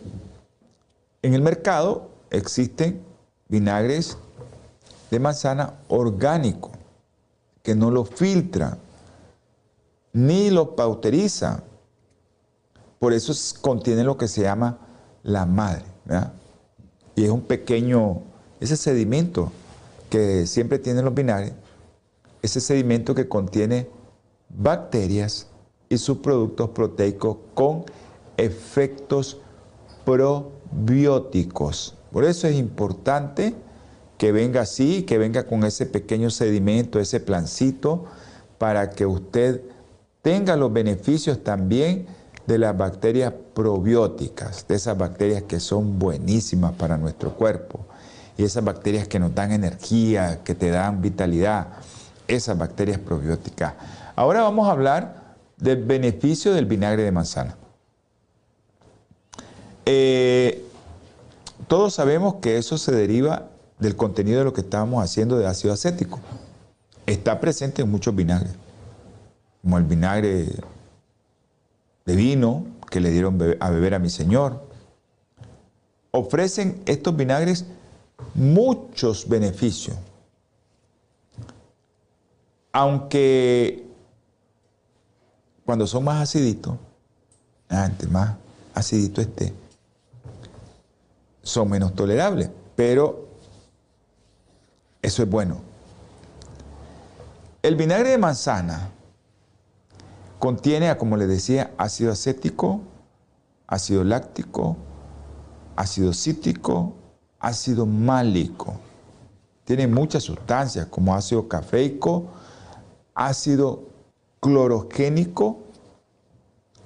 en 1.22 1.32
el 1.32 1.40
mercado 1.40 2.10
existen 2.30 3.00
vinagres 3.48 4.18
de 5.10 5.18
manzana 5.18 5.76
orgánico, 5.88 6.72
que 7.62 7.74
no 7.74 7.90
lo 7.90 8.04
filtran, 8.04 8.76
ni 10.12 10.50
lo 10.50 10.76
pauterizan. 10.76 11.64
Por 12.98 13.12
eso 13.12 13.32
contiene 13.60 14.04
lo 14.04 14.16
que 14.16 14.28
se 14.28 14.42
llama 14.42 14.78
la 15.22 15.46
madre. 15.46 15.84
¿verdad? 16.04 16.32
y 17.16 17.24
es 17.24 17.30
un 17.30 17.40
pequeño, 17.40 18.22
ese 18.60 18.76
sedimento 18.76 19.50
que 20.10 20.46
siempre 20.46 20.78
tienen 20.78 21.04
los 21.04 21.14
vinagres, 21.14 21.54
ese 22.42 22.60
sedimento 22.60 23.14
que 23.14 23.26
contiene 23.26 23.88
bacterias 24.50 25.48
y 25.88 25.96
sus 25.96 26.18
productos 26.18 26.70
proteicos 26.70 27.38
con 27.54 27.84
efectos 28.36 29.38
probióticos. 30.04 31.96
Por 32.12 32.24
eso 32.24 32.46
es 32.46 32.56
importante 32.56 33.54
que 34.18 34.30
venga 34.30 34.60
así, 34.60 35.02
que 35.02 35.16
venga 35.16 35.46
con 35.46 35.64
ese 35.64 35.86
pequeño 35.86 36.28
sedimento, 36.30 37.00
ese 37.00 37.20
plancito, 37.20 38.04
para 38.58 38.90
que 38.90 39.06
usted 39.06 39.62
tenga 40.20 40.54
los 40.56 40.72
beneficios 40.72 41.42
también 41.42 42.06
de 42.46 42.58
las 42.58 42.76
bacterias 42.76 43.32
probióticas, 43.54 44.66
de 44.68 44.76
esas 44.76 44.96
bacterias 44.96 45.42
que 45.42 45.60
son 45.60 45.98
buenísimas 45.98 46.72
para 46.72 46.96
nuestro 46.96 47.34
cuerpo 47.34 47.80
y 48.38 48.44
esas 48.44 48.64
bacterias 48.64 49.08
que 49.08 49.18
nos 49.18 49.34
dan 49.34 49.52
energía, 49.52 50.40
que 50.44 50.54
te 50.54 50.70
dan 50.70 51.02
vitalidad, 51.02 51.68
esas 52.28 52.56
bacterias 52.56 52.98
probióticas. 52.98 53.74
Ahora 54.14 54.42
vamos 54.42 54.68
a 54.68 54.72
hablar 54.72 55.36
del 55.56 55.84
beneficio 55.84 56.54
del 56.54 56.66
vinagre 56.66 57.02
de 57.02 57.12
manzana. 57.12 57.56
Eh, 59.86 60.64
todos 61.68 61.94
sabemos 61.94 62.36
que 62.36 62.58
eso 62.58 62.78
se 62.78 62.92
deriva 62.92 63.48
del 63.78 63.96
contenido 63.96 64.38
de 64.38 64.44
lo 64.44 64.52
que 64.52 64.60
estábamos 64.60 65.02
haciendo 65.02 65.38
de 65.38 65.46
ácido 65.46 65.72
acético. 65.72 66.20
Está 67.06 67.40
presente 67.40 67.82
en 67.82 67.90
muchos 67.90 68.14
vinagres, 68.14 68.52
como 69.62 69.78
el 69.78 69.84
vinagre 69.84 70.48
de 72.06 72.16
vino 72.16 72.64
que 72.90 73.00
le 73.00 73.10
dieron 73.10 73.38
a 73.60 73.70
beber 73.70 73.94
a 73.94 73.98
mi 73.98 74.08
Señor. 74.08 74.64
Ofrecen 76.12 76.82
estos 76.86 77.14
vinagres 77.14 77.66
muchos 78.34 79.28
beneficios. 79.28 79.96
Aunque 82.72 83.86
cuando 85.64 85.86
son 85.86 86.04
más 86.04 86.22
aciditos, 86.22 86.76
antes 87.68 88.08
más 88.08 88.36
acidito 88.74 89.20
esté, 89.20 89.52
son 91.42 91.70
menos 91.70 91.94
tolerables, 91.94 92.50
pero 92.76 93.28
eso 95.02 95.22
es 95.22 95.28
bueno. 95.30 95.60
El 97.62 97.74
vinagre 97.74 98.10
de 98.10 98.18
manzana 98.18 98.90
Contiene, 100.46 100.96
como 100.96 101.16
les 101.16 101.26
decía, 101.26 101.74
ácido 101.76 102.12
acético, 102.12 102.80
ácido 103.66 104.04
láctico, 104.04 104.76
ácido 105.74 106.12
cítrico, 106.12 106.92
ácido 107.40 107.84
málico. 107.84 108.74
Tiene 109.64 109.88
muchas 109.88 110.22
sustancias 110.22 110.86
como 110.86 111.16
ácido 111.16 111.48
cafeico, 111.48 112.26
ácido 113.12 113.88
clorogénico, 114.38 115.64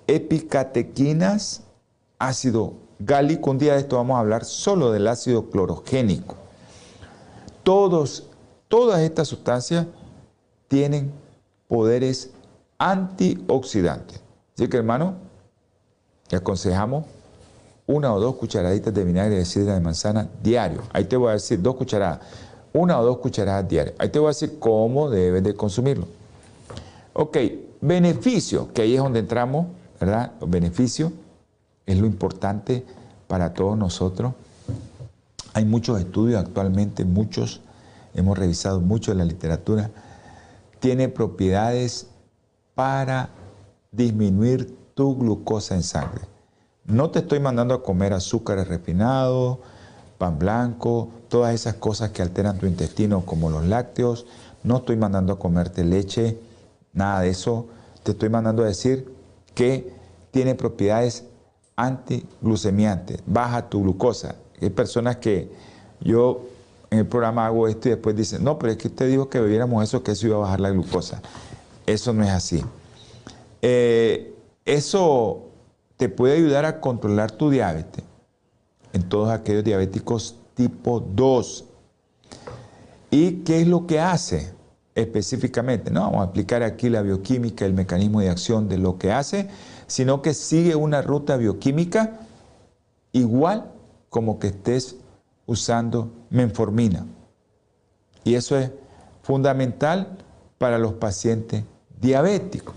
epicatequinas, 0.06 1.60
ácido 2.18 2.72
gálico. 2.98 3.50
Un 3.50 3.58
día 3.58 3.74
de 3.74 3.80
esto 3.80 3.96
vamos 3.96 4.16
a 4.16 4.20
hablar 4.20 4.46
solo 4.46 4.90
del 4.90 5.06
ácido 5.06 5.50
clorogénico. 5.50 6.34
Todos, 7.62 8.26
todas 8.68 9.00
estas 9.00 9.28
sustancias 9.28 9.86
tienen 10.66 11.12
poderes 11.68 12.30
antioxidantes. 12.80 14.20
Así 14.54 14.66
que 14.66 14.78
hermano, 14.78 15.14
te 16.28 16.36
aconsejamos 16.36 17.04
una 17.86 18.14
o 18.14 18.20
dos 18.20 18.36
cucharaditas 18.36 18.94
de 18.94 19.04
vinagre 19.04 19.36
de 19.36 19.44
sidra 19.44 19.74
de 19.74 19.80
manzana 19.80 20.28
diario. 20.42 20.82
Ahí 20.92 21.04
te 21.04 21.16
voy 21.16 21.28
a 21.28 21.32
decir 21.32 21.60
dos 21.60 21.76
cucharadas, 21.76 22.20
una 22.72 22.98
o 22.98 23.04
dos 23.04 23.18
cucharadas 23.18 23.68
diarias. 23.68 23.94
Ahí 23.98 24.08
te 24.08 24.18
voy 24.18 24.28
a 24.28 24.30
decir 24.30 24.58
cómo 24.58 25.10
debes 25.10 25.42
de 25.42 25.54
consumirlo. 25.54 26.06
Ok, 27.12 27.36
beneficio, 27.82 28.72
que 28.72 28.82
ahí 28.82 28.94
es 28.94 29.02
donde 29.02 29.20
entramos, 29.20 29.66
¿verdad? 30.00 30.32
Los 30.40 30.48
beneficios 30.48 31.12
es 31.84 31.98
lo 31.98 32.06
importante 32.06 32.84
para 33.26 33.52
todos 33.52 33.76
nosotros. 33.76 34.32
Hay 35.52 35.66
muchos 35.66 36.00
estudios 36.00 36.40
actualmente, 36.40 37.04
muchos, 37.04 37.60
hemos 38.14 38.38
revisado 38.38 38.80
mucho 38.80 39.12
en 39.12 39.18
la 39.18 39.24
literatura, 39.24 39.90
tiene 40.78 41.08
propiedades 41.08 42.06
para 42.74 43.30
disminuir 43.92 44.76
tu 44.94 45.16
glucosa 45.16 45.74
en 45.74 45.82
sangre. 45.82 46.22
No 46.84 47.10
te 47.10 47.20
estoy 47.20 47.40
mandando 47.40 47.74
a 47.74 47.82
comer 47.82 48.12
azúcares 48.12 48.68
refinados, 48.68 49.58
pan 50.18 50.38
blanco, 50.38 51.08
todas 51.28 51.54
esas 51.54 51.74
cosas 51.74 52.10
que 52.10 52.22
alteran 52.22 52.58
tu 52.58 52.66
intestino 52.66 53.24
como 53.24 53.50
los 53.50 53.64
lácteos. 53.64 54.26
No 54.62 54.78
estoy 54.78 54.96
mandando 54.96 55.32
a 55.32 55.38
comerte 55.38 55.84
leche, 55.84 56.38
nada 56.92 57.20
de 57.20 57.30
eso. 57.30 57.66
Te 58.02 58.12
estoy 58.12 58.28
mandando 58.28 58.62
a 58.62 58.66
decir 58.66 59.14
que 59.54 59.92
tiene 60.30 60.54
propiedades 60.54 61.24
antiglucemiantes, 61.76 63.22
baja 63.26 63.68
tu 63.68 63.82
glucosa. 63.82 64.36
Hay 64.60 64.70
personas 64.70 65.16
que 65.16 65.50
yo 66.00 66.42
en 66.90 66.98
el 66.98 67.06
programa 67.06 67.46
hago 67.46 67.68
esto 67.68 67.88
y 67.88 67.92
después 67.92 68.16
dicen, 68.16 68.44
no, 68.44 68.58
pero 68.58 68.72
es 68.72 68.78
que 68.78 68.88
usted 68.88 69.08
dijo 69.08 69.28
que 69.28 69.40
bebiéramos 69.40 69.82
eso, 69.82 70.02
que 70.02 70.12
eso 70.12 70.26
iba 70.26 70.36
a 70.36 70.40
bajar 70.40 70.60
la 70.60 70.70
glucosa. 70.70 71.22
Eso 71.92 72.12
no 72.12 72.22
es 72.22 72.30
así. 72.30 72.64
Eh, 73.62 74.34
eso 74.64 75.48
te 75.96 76.08
puede 76.08 76.36
ayudar 76.36 76.64
a 76.64 76.80
controlar 76.80 77.32
tu 77.32 77.50
diabetes 77.50 78.04
en 78.92 79.08
todos 79.08 79.30
aquellos 79.30 79.64
diabéticos 79.64 80.36
tipo 80.54 81.00
2. 81.00 81.64
¿Y 83.10 83.32
qué 83.42 83.62
es 83.62 83.66
lo 83.66 83.86
que 83.86 83.98
hace 83.98 84.52
específicamente? 84.94 85.90
No 85.90 86.02
vamos 86.02 86.20
a 86.20 86.24
explicar 86.26 86.62
aquí 86.62 86.88
la 86.88 87.02
bioquímica, 87.02 87.66
el 87.66 87.74
mecanismo 87.74 88.20
de 88.20 88.30
acción 88.30 88.68
de 88.68 88.78
lo 88.78 88.96
que 88.96 89.10
hace, 89.10 89.48
sino 89.88 90.22
que 90.22 90.32
sigue 90.32 90.76
una 90.76 91.02
ruta 91.02 91.36
bioquímica 91.36 92.20
igual 93.12 93.72
como 94.10 94.38
que 94.38 94.48
estés 94.48 94.96
usando 95.46 96.12
menformina. 96.30 97.04
Y 98.22 98.34
eso 98.34 98.56
es 98.56 98.70
fundamental 99.22 100.18
para 100.58 100.78
los 100.78 100.92
pacientes 100.92 101.64
diabéticos. 102.00 102.74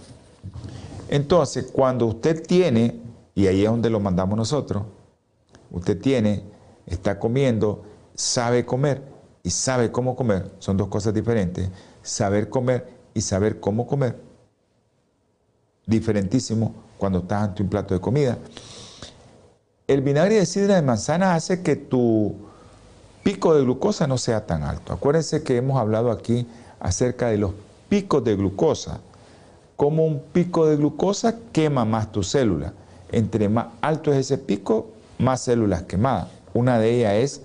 Entonces, 1.09 1.69
cuando 1.71 2.05
usted 2.07 2.45
tiene, 2.45 2.99
y 3.35 3.47
ahí 3.47 3.63
es 3.63 3.69
donde 3.69 3.89
lo 3.89 3.99
mandamos 3.99 4.37
nosotros, 4.37 4.83
usted 5.71 5.99
tiene, 5.99 6.43
está 6.85 7.19
comiendo, 7.19 7.83
sabe 8.15 8.65
comer 8.65 9.01
y 9.43 9.49
sabe 9.49 9.91
cómo 9.91 10.15
comer, 10.15 10.51
son 10.59 10.77
dos 10.77 10.87
cosas 10.87 11.13
diferentes, 11.13 11.69
saber 12.01 12.49
comer 12.49 12.87
y 13.13 13.21
saber 13.21 13.59
cómo 13.59 13.87
comer, 13.87 14.19
diferentísimo 15.85 16.73
cuando 16.97 17.19
estás 17.19 17.43
ante 17.43 17.63
un 17.63 17.69
plato 17.69 17.93
de 17.93 17.99
comida. 17.99 18.37
El 19.87 20.01
vinagre 20.01 20.35
de 20.35 20.45
sidra 20.45 20.75
de 20.75 20.81
manzana 20.81 21.35
hace 21.35 21.61
que 21.61 21.75
tu 21.75 22.35
pico 23.23 23.53
de 23.53 23.63
glucosa 23.63 24.07
no 24.07 24.17
sea 24.17 24.45
tan 24.45 24.63
alto. 24.63 24.93
Acuérdense 24.93 25.43
que 25.43 25.57
hemos 25.57 25.79
hablado 25.79 26.11
aquí 26.11 26.47
acerca 26.79 27.27
de 27.27 27.37
los 27.37 27.51
picos 27.89 28.23
de 28.23 28.35
glucosa 28.35 29.01
como 29.75 30.05
un 30.05 30.19
pico 30.31 30.67
de 30.67 30.77
glucosa 30.77 31.35
quema 31.51 31.85
más 31.85 32.11
tu 32.11 32.23
célula. 32.23 32.73
Entre 33.11 33.49
más 33.49 33.67
alto 33.81 34.11
es 34.11 34.19
ese 34.19 34.37
pico, 34.37 34.87
más 35.19 35.41
células 35.41 35.83
quemadas. 35.83 36.27
Una 36.53 36.79
de 36.79 36.95
ellas 36.95 37.13
es 37.13 37.41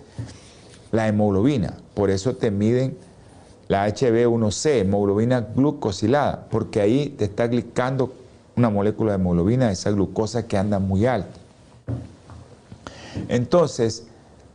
la 0.93 1.09
hemoglobina. 1.09 1.75
Por 1.95 2.11
eso 2.11 2.37
te 2.37 2.51
miden 2.51 2.97
la 3.69 3.87
HB1C, 3.89 4.81
hemoglobina 4.81 5.41
glucosilada, 5.41 6.47
porque 6.51 6.81
ahí 6.81 7.11
te 7.11 7.25
está 7.27 7.47
glicando 7.49 8.13
una 8.57 8.71
molécula 8.71 9.13
de 9.13 9.17
hemoglobina, 9.17 9.71
esa 9.71 9.91
glucosa 9.91 10.47
que 10.47 10.57
anda 10.57 10.79
muy 10.79 11.07
alta. 11.07 11.39
Entonces, 13.29 14.07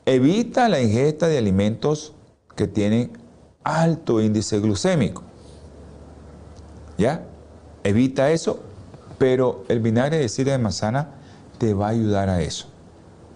evita 0.05 0.67
la 0.69 0.81
ingesta 0.81 1.27
de 1.27 1.38
alimentos 1.38 2.13
que 2.55 2.67
tienen 2.67 3.12
alto 3.63 4.21
índice 4.21 4.59
glucémico. 4.59 5.23
¿Ya? 6.97 7.23
Evita 7.84 8.32
eso, 8.32 8.60
pero 9.17 9.65
el 9.67 9.80
vinagre 9.80 10.17
de 10.17 10.30
sidra 10.30 10.54
de 10.54 10.58
manzana 10.58 11.10
te 11.58 11.74
va 11.74 11.88
a 11.88 11.89
ayudar 11.89 12.30
a 12.30 12.41
eso. 12.41 12.67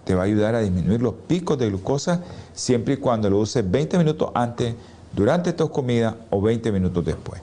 Te 0.04 0.14
va 0.14 0.22
a 0.22 0.24
ayudar 0.24 0.54
a 0.54 0.60
disminuir 0.60 1.02
los 1.02 1.14
picos 1.14 1.58
de 1.58 1.68
glucosa 1.68 2.22
siempre 2.54 2.94
y 2.94 2.96
cuando 2.96 3.28
lo 3.28 3.38
uses 3.38 3.68
20 3.70 3.98
minutos 3.98 4.30
antes, 4.34 4.74
durante 5.14 5.52
tu 5.52 5.70
comida 5.70 6.16
o 6.30 6.40
20 6.40 6.72
minutos 6.72 7.04
después. 7.04 7.40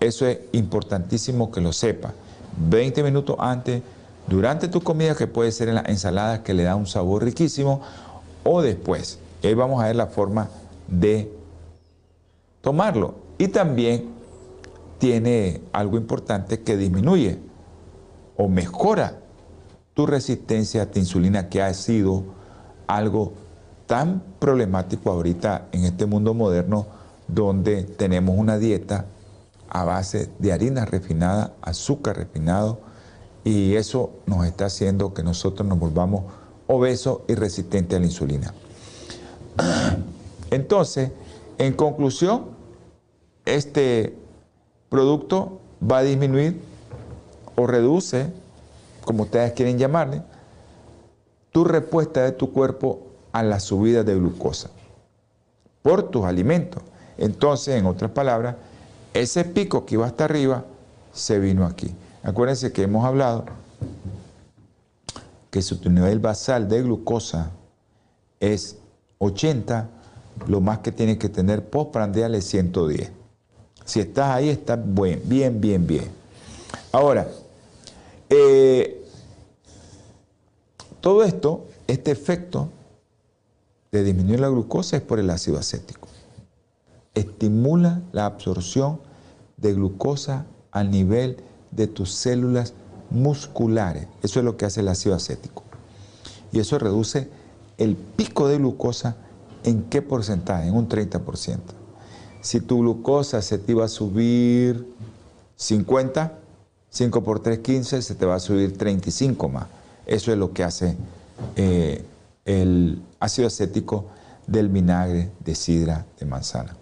Eso 0.00 0.26
es 0.26 0.38
importantísimo 0.52 1.50
que 1.50 1.60
lo 1.60 1.72
sepas. 1.72 2.12
20 2.56 3.02
minutos 3.02 3.36
antes, 3.38 3.82
durante 4.26 4.68
tu 4.68 4.80
comida, 4.80 5.14
que 5.14 5.26
puede 5.26 5.50
ser 5.52 5.68
en 5.68 5.76
la 5.76 5.84
ensalada 5.86 6.42
que 6.42 6.54
le 6.54 6.64
da 6.64 6.76
un 6.76 6.86
sabor 6.86 7.24
riquísimo, 7.24 7.82
o 8.44 8.62
después. 8.62 9.18
Y 9.42 9.48
ahí 9.48 9.54
vamos 9.54 9.82
a 9.82 9.86
ver 9.86 9.96
la 9.96 10.06
forma 10.06 10.48
de 10.86 11.30
tomarlo. 12.60 13.14
Y 13.38 13.48
también 13.48 14.17
tiene 14.98 15.62
algo 15.72 15.96
importante 15.96 16.60
que 16.60 16.76
disminuye 16.76 17.38
o 18.36 18.48
mejora 18.48 19.18
tu 19.94 20.06
resistencia 20.06 20.82
a 20.82 20.98
insulina 20.98 21.48
que 21.48 21.62
ha 21.62 21.72
sido 21.74 22.24
algo 22.86 23.32
tan 23.86 24.22
problemático 24.38 25.10
ahorita 25.10 25.68
en 25.72 25.84
este 25.84 26.06
mundo 26.06 26.34
moderno 26.34 26.86
donde 27.26 27.84
tenemos 27.84 28.36
una 28.38 28.58
dieta 28.58 29.06
a 29.68 29.84
base 29.84 30.30
de 30.38 30.52
harina 30.52 30.84
refinada, 30.84 31.54
azúcar 31.62 32.16
refinado 32.16 32.80
y 33.44 33.74
eso 33.74 34.12
nos 34.26 34.46
está 34.46 34.66
haciendo 34.66 35.14
que 35.14 35.22
nosotros 35.22 35.66
nos 35.66 35.78
volvamos 35.78 36.24
obesos 36.66 37.20
y 37.28 37.34
resistentes 37.34 37.96
a 37.96 38.00
la 38.00 38.06
insulina. 38.06 38.54
Entonces, 40.50 41.10
en 41.58 41.72
conclusión, 41.74 42.46
este 43.44 44.14
producto 44.88 45.60
va 45.82 45.98
a 45.98 46.02
disminuir 46.02 46.60
o 47.56 47.66
reduce, 47.66 48.32
como 49.04 49.24
ustedes 49.24 49.52
quieren 49.52 49.78
llamarle, 49.78 50.22
tu 51.50 51.64
respuesta 51.64 52.22
de 52.22 52.32
tu 52.32 52.52
cuerpo 52.52 53.06
a 53.32 53.42
la 53.42 53.60
subida 53.60 54.04
de 54.04 54.14
glucosa 54.14 54.70
por 55.82 56.04
tus 56.04 56.24
alimentos. 56.24 56.82
Entonces, 57.16 57.76
en 57.76 57.86
otras 57.86 58.10
palabras, 58.10 58.56
ese 59.14 59.44
pico 59.44 59.84
que 59.86 59.94
iba 59.94 60.06
hasta 60.06 60.24
arriba 60.24 60.64
se 61.12 61.38
vino 61.38 61.66
aquí. 61.66 61.94
Acuérdense 62.22 62.72
que 62.72 62.82
hemos 62.82 63.04
hablado 63.04 63.44
que 65.50 65.62
si 65.62 65.74
tu 65.76 65.90
nivel 65.90 66.18
basal 66.18 66.68
de 66.68 66.82
glucosa 66.82 67.50
es 68.38 68.76
80, 69.18 69.88
lo 70.46 70.60
más 70.60 70.78
que 70.78 70.92
tienes 70.92 71.18
que 71.18 71.28
tener 71.28 71.68
postprandial 71.68 72.34
es 72.34 72.44
110. 72.46 73.17
Si 73.88 74.00
estás 74.00 74.28
ahí, 74.28 74.50
estás 74.50 74.78
bien, 74.84 75.22
bien, 75.24 75.58
bien, 75.58 75.86
bien. 75.86 76.08
Ahora, 76.92 77.26
eh, 78.28 79.02
todo 81.00 81.24
esto, 81.24 81.64
este 81.86 82.10
efecto 82.10 82.68
de 83.90 84.04
disminuir 84.04 84.40
la 84.40 84.50
glucosa 84.50 84.98
es 84.98 85.02
por 85.02 85.18
el 85.18 85.30
ácido 85.30 85.58
acético. 85.58 86.06
Estimula 87.14 88.02
la 88.12 88.26
absorción 88.26 89.00
de 89.56 89.72
glucosa 89.72 90.44
a 90.70 90.84
nivel 90.84 91.38
de 91.70 91.86
tus 91.86 92.12
células 92.12 92.74
musculares. 93.08 94.06
Eso 94.22 94.40
es 94.40 94.44
lo 94.44 94.58
que 94.58 94.66
hace 94.66 94.80
el 94.80 94.88
ácido 94.88 95.14
acético. 95.14 95.62
Y 96.52 96.60
eso 96.60 96.78
reduce 96.78 97.30
el 97.78 97.96
pico 97.96 98.48
de 98.48 98.58
glucosa 98.58 99.16
en 99.64 99.84
qué 99.84 100.02
porcentaje? 100.02 100.68
En 100.68 100.76
un 100.76 100.90
30%. 100.90 101.77
Si 102.48 102.62
tu 102.62 102.78
glucosa 102.78 103.42
se 103.42 103.58
te 103.58 103.72
iba 103.72 103.84
a 103.84 103.88
subir 103.88 104.86
50, 105.56 106.38
5 106.88 107.22
por 107.22 107.40
3, 107.40 107.58
15, 107.58 108.00
se 108.00 108.14
te 108.14 108.24
va 108.24 108.36
a 108.36 108.40
subir 108.40 108.74
35 108.78 109.50
más. 109.50 109.66
Eso 110.06 110.32
es 110.32 110.38
lo 110.38 110.54
que 110.54 110.64
hace 110.64 110.96
eh, 111.56 112.02
el 112.46 113.02
ácido 113.20 113.48
acético 113.48 114.06
del 114.46 114.70
vinagre 114.70 115.30
de 115.40 115.54
sidra 115.54 116.06
de 116.18 116.24
manzana. 116.24 116.74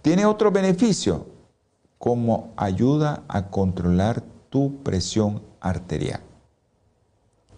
Tiene 0.00 0.24
otro 0.24 0.50
beneficio, 0.50 1.26
como 1.98 2.54
ayuda 2.56 3.24
a 3.28 3.50
controlar 3.50 4.22
tu 4.48 4.82
presión 4.82 5.42
arterial. 5.60 6.20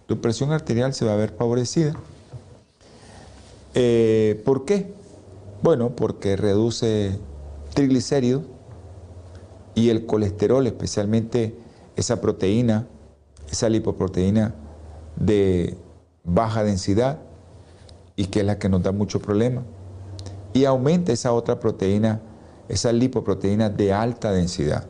Tu 0.06 0.20
presión 0.20 0.50
arterial 0.50 0.94
se 0.94 1.04
va 1.04 1.12
a 1.12 1.16
ver 1.16 1.30
favorecida. 1.30 1.94
Eh, 3.74 4.42
¿Por 4.44 4.64
qué? 4.64 4.92
Bueno, 5.62 5.90
porque 5.90 6.34
reduce 6.34 7.20
triglicéridos 7.76 8.42
y 9.74 9.90
el 9.90 10.06
colesterol, 10.06 10.66
especialmente 10.66 11.54
esa 11.94 12.22
proteína, 12.22 12.86
esa 13.50 13.68
lipoproteína 13.68 14.54
de 15.16 15.76
baja 16.24 16.64
densidad 16.64 17.18
y 18.16 18.26
que 18.26 18.40
es 18.40 18.46
la 18.46 18.58
que 18.58 18.70
nos 18.70 18.82
da 18.82 18.92
mucho 18.92 19.20
problema. 19.20 19.62
Y 20.54 20.64
aumenta 20.64 21.12
esa 21.12 21.34
otra 21.34 21.60
proteína, 21.60 22.22
esa 22.70 22.92
lipoproteína 22.92 23.68
de 23.68 23.92
alta 23.92 24.32
densidad. 24.32 24.86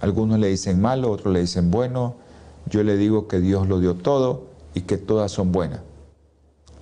Algunos 0.00 0.38
le 0.38 0.48
dicen 0.48 0.80
malo, 0.80 1.10
otros 1.10 1.34
le 1.34 1.40
dicen 1.40 1.70
bueno. 1.70 2.16
Yo 2.64 2.82
le 2.82 2.96
digo 2.96 3.28
que 3.28 3.40
Dios 3.40 3.68
lo 3.68 3.78
dio 3.78 3.94
todo 3.96 4.46
y 4.72 4.82
que 4.82 4.96
todas 4.96 5.32
son 5.32 5.52
buenas, 5.52 5.80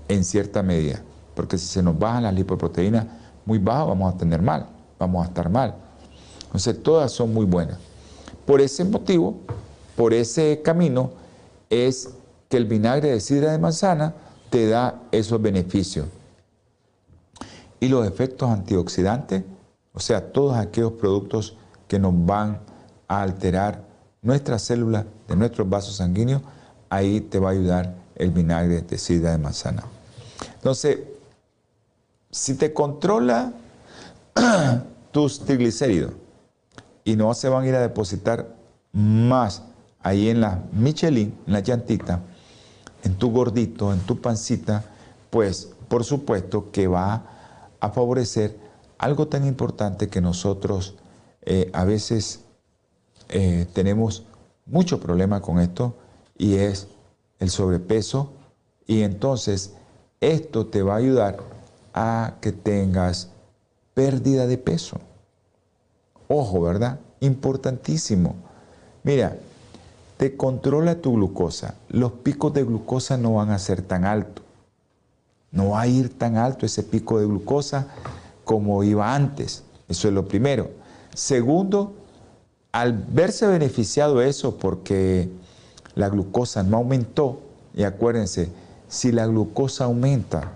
en 0.07 0.23
cierta 0.23 0.63
medida. 0.63 1.03
Porque 1.35 1.59
si 1.59 1.67
se 1.67 1.83
nos 1.83 1.99
bajan 1.99 2.23
las 2.23 2.35
lipoproteínas 2.35 3.07
muy 3.45 3.59
bajas, 3.59 3.89
vamos 3.89 4.15
a 4.15 4.17
tener 4.17 4.43
mal, 4.43 4.78
vamos 4.99 5.25
a 5.25 5.29
estar 5.29 5.49
mal. 5.49 5.75
Entonces, 6.47 6.83
todas 6.83 7.13
son 7.13 7.33
muy 7.33 7.45
buenas. 7.45 7.79
Por 8.47 8.61
ese 8.61 8.85
motivo, 8.85 9.37
por 9.97 10.15
ese 10.15 10.63
camino, 10.63 11.11
es 11.71 12.11
que 12.49 12.57
el 12.57 12.65
vinagre 12.65 13.11
de 13.11 13.21
sidra 13.21 13.53
de 13.53 13.59
manzana 13.59 14.15
te 14.51 14.69
da 14.69 15.03
esos 15.13 15.41
beneficios. 15.41 16.07
Y 17.81 17.89
los 17.89 18.07
efectos 18.07 18.49
antioxidantes, 18.49 19.45
o 19.93 20.01
sea, 20.01 20.33
todos 20.33 20.57
aquellos 20.57 20.93
productos 20.93 21.57
que 21.87 21.99
nos 21.99 22.15
van 22.27 22.61
a 23.07 23.23
alterar 23.23 23.85
nuestras 24.23 24.63
células 24.63 25.05
de 25.29 25.37
nuestros 25.37 25.69
vasos 25.69 25.97
sanguíneos, 25.97 26.43
ahí 26.91 27.21
te 27.21 27.39
va 27.39 27.51
a 27.51 27.53
ayudar 27.53 27.95
el 28.17 28.31
vinagre 28.31 28.83
de 28.83 28.99
sidra 28.99 29.33
de 29.33 29.39
manzana. 29.39 29.85
Entonces, 30.55 30.99
si 32.31 32.55
te 32.55 32.73
controla 32.73 33.53
tus 35.13 35.41
triglicéridos. 35.41 36.13
Y 37.05 37.17
no 37.17 37.33
se 37.35 37.49
van 37.49 37.65
a 37.65 37.69
ir 37.69 37.75
a 37.75 37.81
depositar 37.81 38.55
más 38.93 39.63
ahí 40.01 40.29
en 40.29 40.41
la 40.41 40.63
Michelin, 40.73 41.37
en 41.47 41.53
la 41.53 41.61
llantita, 41.61 42.21
en 43.03 43.17
tu 43.17 43.31
gordito, 43.31 43.93
en 43.93 44.01
tu 44.01 44.21
pancita, 44.21 44.85
pues 45.31 45.71
por 45.89 46.05
supuesto 46.05 46.71
que 46.71 46.87
va 46.87 47.25
a 47.81 47.91
favorecer 47.91 48.57
algo 48.99 49.29
tan 49.29 49.47
importante 49.47 50.09
que 50.09 50.21
nosotros 50.21 50.95
eh, 51.43 51.71
a 51.73 51.85
veces 51.85 52.41
eh, 53.29 53.67
tenemos 53.73 54.25
mucho 54.67 55.01
problema 55.01 55.41
con 55.41 55.61
esto 55.61 55.97
y 56.37 56.55
es 56.55 56.89
el 57.39 57.51
sobrepeso. 57.51 58.33
Y 58.87 59.03
entonces 59.03 59.75
esto 60.21 60.67
te 60.67 60.83
va 60.83 60.95
a 60.95 60.99
ayudar 60.99 61.39
a 61.95 62.35
que 62.41 62.53
tengas 62.53 63.31
pérdida 63.99 64.47
de 64.47 64.59
peso. 64.59 65.01
Ojo, 66.29 66.61
¿verdad? 66.61 67.01
Importantísimo. 67.19 68.37
Mira, 69.03 69.37
te 70.19 70.37
controla 70.37 71.01
tu 71.01 71.15
glucosa. 71.15 71.75
Los 71.89 72.13
picos 72.13 72.55
de 72.55 72.63
glucosa 72.63 73.17
no 73.17 73.35
van 73.35 73.51
a 73.51 73.59
ser 73.59 73.83
tan 73.83 74.05
altos. 74.05 74.45
No 75.51 75.71
va 75.71 75.81
a 75.81 75.89
ir 75.89 76.17
tan 76.17 76.37
alto 76.37 76.65
ese 76.65 76.85
pico 76.85 77.19
de 77.19 77.27
glucosa 77.27 77.89
como 78.45 78.85
iba 78.85 79.17
antes. 79.17 79.65
Eso 79.89 80.07
es 80.07 80.15
lo 80.15 80.29
primero. 80.29 80.71
Segundo, 81.13 81.93
al 82.71 82.93
verse 82.93 83.49
beneficiado 83.49 84.23
eso 84.23 84.59
porque 84.59 85.29
la 85.97 86.09
glucosa 86.09 86.63
no 86.63 86.77
aumentó, 86.77 87.41
y 87.75 87.83
acuérdense, 87.83 88.49
si 88.87 89.11
la 89.11 89.27
glucosa 89.27 89.87
aumenta 89.87 90.53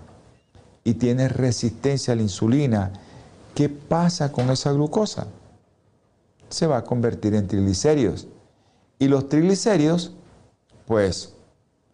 y 0.85 0.93
tienes 0.93 1.33
resistencia 1.33 2.13
a 2.13 2.15
la 2.15 2.21
insulina, 2.21 3.02
¿qué 3.53 3.69
pasa 3.69 4.31
con 4.31 4.49
esa 4.49 4.71
glucosa? 4.71 5.27
Se 6.49 6.67
va 6.67 6.77
a 6.77 6.83
convertir 6.83 7.33
en 7.35 7.47
triglicéridos. 7.47 8.27
Y 8.99 9.07
los 9.07 9.29
triglicéridos, 9.29 10.11
pues 10.87 11.33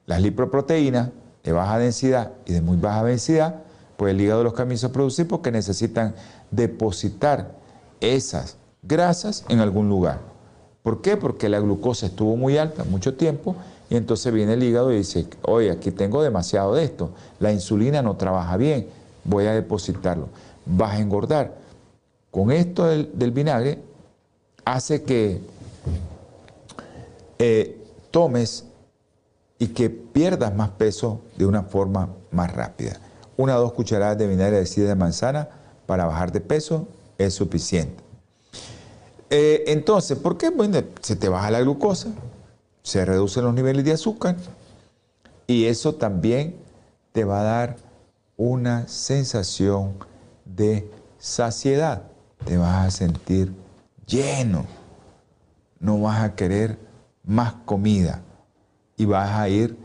las 0.06 0.22
lipoproteínas 0.22 1.10
de 1.44 1.52
baja 1.52 1.80
densidad 1.80 2.32
y 2.46 2.54
de 2.54 2.62
muy 2.62 2.78
baja 2.78 3.04
densidad, 3.04 3.62
pues 3.98 4.14
el 4.14 4.22
hígado 4.22 4.44
los 4.44 4.54
comienza 4.54 4.88
a 4.88 4.92
producir 4.92 5.28
porque 5.28 5.52
necesitan 5.52 6.16
depositar 6.52 7.52
esas 8.00 8.58
grasas 8.82 9.46
en 9.50 9.60
algún 9.60 9.90
lugar. 9.90 10.20
¿Por 10.84 11.02
qué? 11.02 11.18
Porque 11.18 11.50
la 11.50 11.60
glucosa 11.60 12.08
estuvo 12.08 12.36
muy 12.38 12.58
alta 12.58 12.84
mucho 12.86 13.16
tiempo 13.16 13.56
y 13.90 13.96
entonces 13.96 14.32
viene 14.34 14.54
el 14.54 14.64
hígado 14.64 14.92
y 14.94 14.98
dice, 14.98 15.28
oye, 15.42 15.72
aquí 15.72 15.92
tengo 15.92 16.24
demasiado 16.24 16.76
de 16.76 16.84
esto, 16.84 17.12
la 17.40 17.52
insulina 17.52 18.02
no 18.02 18.16
trabaja 18.16 18.56
bien, 18.56 18.88
voy 19.26 19.46
a 19.48 19.54
depositarlo, 19.54 20.30
vas 20.70 20.96
a 20.96 21.00
engordar. 21.00 21.56
Con 22.32 22.52
esto 22.52 22.86
del, 22.86 23.32
vinagre 23.32 23.80
hace 24.66 25.04
que 25.04 25.42
eh, 27.40 27.78
tomes 28.12 28.66
y 29.58 29.68
que 29.68 29.90
pierdas 29.90 30.56
más 30.56 30.70
peso 30.70 31.22
de 31.38 31.46
una 31.46 31.64
forma 31.64 32.10
más 32.32 32.54
rápida. 32.54 33.00
Una 33.36 33.58
o 33.58 33.62
dos 33.62 33.74
cucharadas 33.74 34.18
de 34.18 34.28
vinagre 34.28 34.58
de 34.58 34.66
sidra 34.66 34.90
de 34.90 34.96
manzana 34.96 35.50
para 35.86 36.06
bajar 36.06 36.32
de 36.32 36.42
peso 36.42 36.88
es 37.18 37.34
suficiente. 37.34 38.04
Eh, 39.30 39.64
entonces, 39.68 40.18
¿por 40.18 40.38
qué? 40.38 40.50
Bueno, 40.50 40.82
se 41.02 41.16
te 41.16 41.30
baja 41.30 41.52
la 41.52 41.62
glucosa, 41.62 42.10
se 42.84 43.06
reducen 43.06 43.44
los 43.44 43.54
niveles 43.54 43.86
de 43.86 43.94
azúcar 43.94 44.36
y 45.48 45.66
eso 45.66 45.96
también 45.96 46.56
te 47.12 47.24
va 47.24 47.42
a 47.42 47.44
dar 47.44 47.76
una 48.38 48.88
sensación 48.88 49.94
de 50.56 50.90
saciedad. 51.18 52.04
Te 52.46 52.58
vas 52.58 52.88
a 52.88 52.92
sentir 52.92 53.54
lleno. 54.06 54.66
No 55.80 56.02
vas 56.02 56.22
a 56.22 56.36
querer 56.36 56.78
más 57.24 57.54
comida 57.66 58.22
y 58.98 59.06
vas 59.06 59.32
a 59.32 59.48
ir 59.50 59.78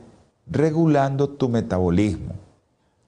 regulando 0.47 1.29
tu 1.29 1.49
metabolismo. 1.49 2.35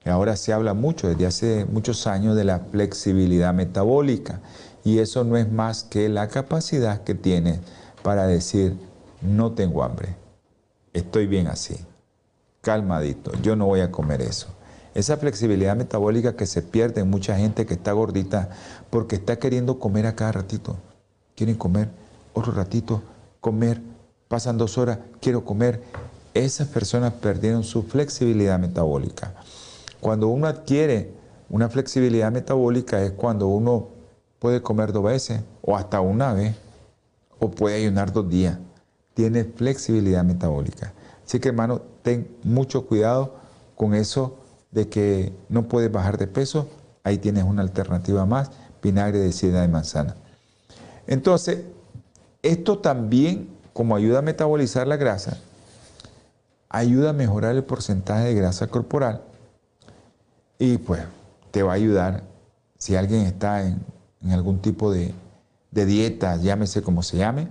Ahora 0.05 0.37
se 0.37 0.53
habla 0.53 0.73
mucho, 0.73 1.09
desde 1.09 1.25
hace 1.25 1.65
muchos 1.65 2.07
años, 2.07 2.35
de 2.35 2.45
la 2.45 2.59
flexibilidad 2.59 3.53
metabólica. 3.53 4.39
Y 4.85 4.99
eso 4.99 5.25
no 5.25 5.35
es 5.35 5.51
más 5.51 5.83
que 5.83 6.07
la 6.07 6.29
capacidad 6.29 7.03
que 7.03 7.13
tienes 7.13 7.59
para 8.03 8.25
decir, 8.25 8.77
no 9.21 9.51
tengo 9.51 9.83
hambre, 9.83 10.15
estoy 10.93 11.27
bien 11.27 11.47
así, 11.47 11.75
calmadito, 12.61 13.33
yo 13.41 13.55
no 13.55 13.65
voy 13.65 13.81
a 13.81 13.91
comer 13.91 14.21
eso. 14.21 14.47
Esa 14.97 15.17
flexibilidad 15.17 15.75
metabólica 15.75 16.35
que 16.35 16.47
se 16.47 16.63
pierde 16.63 17.01
en 17.01 17.09
mucha 17.11 17.37
gente 17.37 17.67
que 17.67 17.75
está 17.75 17.91
gordita 17.91 18.49
porque 18.89 19.17
está 19.17 19.37
queriendo 19.37 19.77
comer 19.77 20.07
a 20.07 20.15
cada 20.15 20.31
ratito. 20.31 20.75
Quieren 21.35 21.55
comer 21.55 21.89
otro 22.33 22.51
ratito, 22.51 23.03
comer 23.39 23.79
pasan 24.27 24.57
dos 24.57 24.79
horas, 24.79 24.97
quiero 25.21 25.45
comer. 25.45 25.83
Esas 26.33 26.69
personas 26.69 27.13
perdieron 27.13 27.63
su 27.63 27.83
flexibilidad 27.83 28.57
metabólica. 28.57 29.35
Cuando 30.01 30.29
uno 30.29 30.47
adquiere 30.47 31.11
una 31.47 31.69
flexibilidad 31.69 32.31
metabólica 32.31 33.03
es 33.03 33.11
cuando 33.11 33.49
uno 33.49 33.89
puede 34.39 34.63
comer 34.63 34.93
dos 34.93 35.03
veces 35.03 35.41
o 35.61 35.77
hasta 35.77 36.01
una 36.01 36.33
vez 36.33 36.55
o 37.37 37.51
puede 37.51 37.75
ayunar 37.75 38.11
dos 38.11 38.27
días. 38.27 38.57
Tiene 39.13 39.43
flexibilidad 39.43 40.23
metabólica. 40.23 40.91
Así 41.23 41.39
que 41.39 41.49
hermano, 41.49 41.83
ten 42.01 42.35
mucho 42.41 42.87
cuidado 42.87 43.35
con 43.75 43.93
eso 43.93 44.39
de 44.71 44.89
que 44.89 45.33
no 45.49 45.67
puedes 45.67 45.91
bajar 45.91 46.17
de 46.17 46.27
peso. 46.27 46.69
Ahí 47.03 47.17
tienes 47.17 47.43
una 47.43 47.61
alternativa 47.61 48.25
más, 48.25 48.51
vinagre 48.81 49.19
de 49.19 49.31
sidra 49.31 49.61
de 49.61 49.67
manzana. 49.67 50.15
Entonces, 51.07 51.59
esto 52.41 52.79
también 52.79 53.49
como 53.73 53.95
ayuda 53.95 54.19
a 54.19 54.21
metabolizar 54.21 54.87
la 54.87 54.97
grasa, 54.97 55.37
ayuda 56.69 57.11
a 57.11 57.13
mejorar 57.13 57.55
el 57.55 57.63
porcentaje 57.63 58.25
de 58.25 58.33
grasa 58.33 58.67
corporal 58.67 59.21
y 60.59 60.77
pues 60.77 61.03
te 61.51 61.63
va 61.63 61.73
a 61.73 61.75
ayudar 61.75 62.23
si 62.77 62.95
alguien 62.95 63.21
está 63.21 63.63
en, 63.63 63.79
algún 64.31 64.59
tipo 64.59 64.91
de, 64.91 65.13
de 65.71 65.85
dieta, 65.85 66.35
llámese 66.37 66.81
como 66.81 67.03
se 67.03 67.17
llame, 67.17 67.47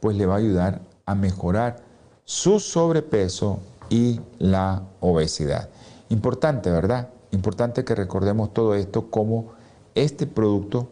pues 0.00 0.16
le 0.16 0.24
va 0.24 0.34
a 0.34 0.38
ayudar 0.38 0.80
a 1.04 1.14
mejorar 1.14 1.76
su 2.24 2.60
sobrepeso 2.60 3.60
y 3.90 4.20
la 4.38 4.82
obesidad. 5.00 5.68
Importante, 6.10 6.70
¿verdad? 6.70 7.08
Importante 7.30 7.84
que 7.84 7.94
recordemos 7.94 8.52
todo 8.52 8.74
esto 8.74 9.10
como 9.10 9.52
este 9.94 10.26
producto 10.26 10.88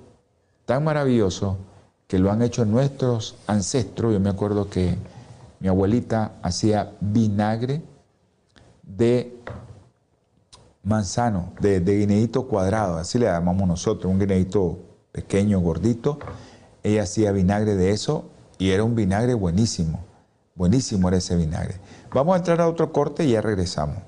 tan 0.64 0.84
maravilloso 0.84 1.58
que 2.06 2.20
lo 2.20 2.30
han 2.30 2.40
hecho 2.40 2.64
nuestros 2.64 3.36
ancestros. 3.48 4.12
Yo 4.12 4.20
me 4.20 4.30
acuerdo 4.30 4.70
que 4.70 4.96
mi 5.58 5.66
abuelita 5.66 6.32
hacía 6.40 6.92
vinagre 7.00 7.82
de 8.84 9.36
manzano, 10.84 11.52
de, 11.60 11.80
de 11.80 11.98
guineíto 11.98 12.46
cuadrado, 12.46 12.96
así 12.96 13.18
le 13.18 13.26
llamamos 13.26 13.66
nosotros, 13.66 14.10
un 14.10 14.20
guineíto 14.20 14.78
pequeño, 15.10 15.58
gordito. 15.58 16.20
Ella 16.84 17.02
hacía 17.02 17.32
vinagre 17.32 17.74
de 17.74 17.90
eso 17.90 18.26
y 18.56 18.70
era 18.70 18.84
un 18.84 18.94
vinagre 18.94 19.34
buenísimo. 19.34 20.04
Buenísimo 20.54 21.08
era 21.08 21.16
ese 21.16 21.34
vinagre. 21.34 21.74
Vamos 22.14 22.34
a 22.34 22.38
entrar 22.38 22.60
a 22.60 22.68
otro 22.68 22.92
corte 22.92 23.24
y 23.24 23.32
ya 23.32 23.40
regresamos. 23.40 23.98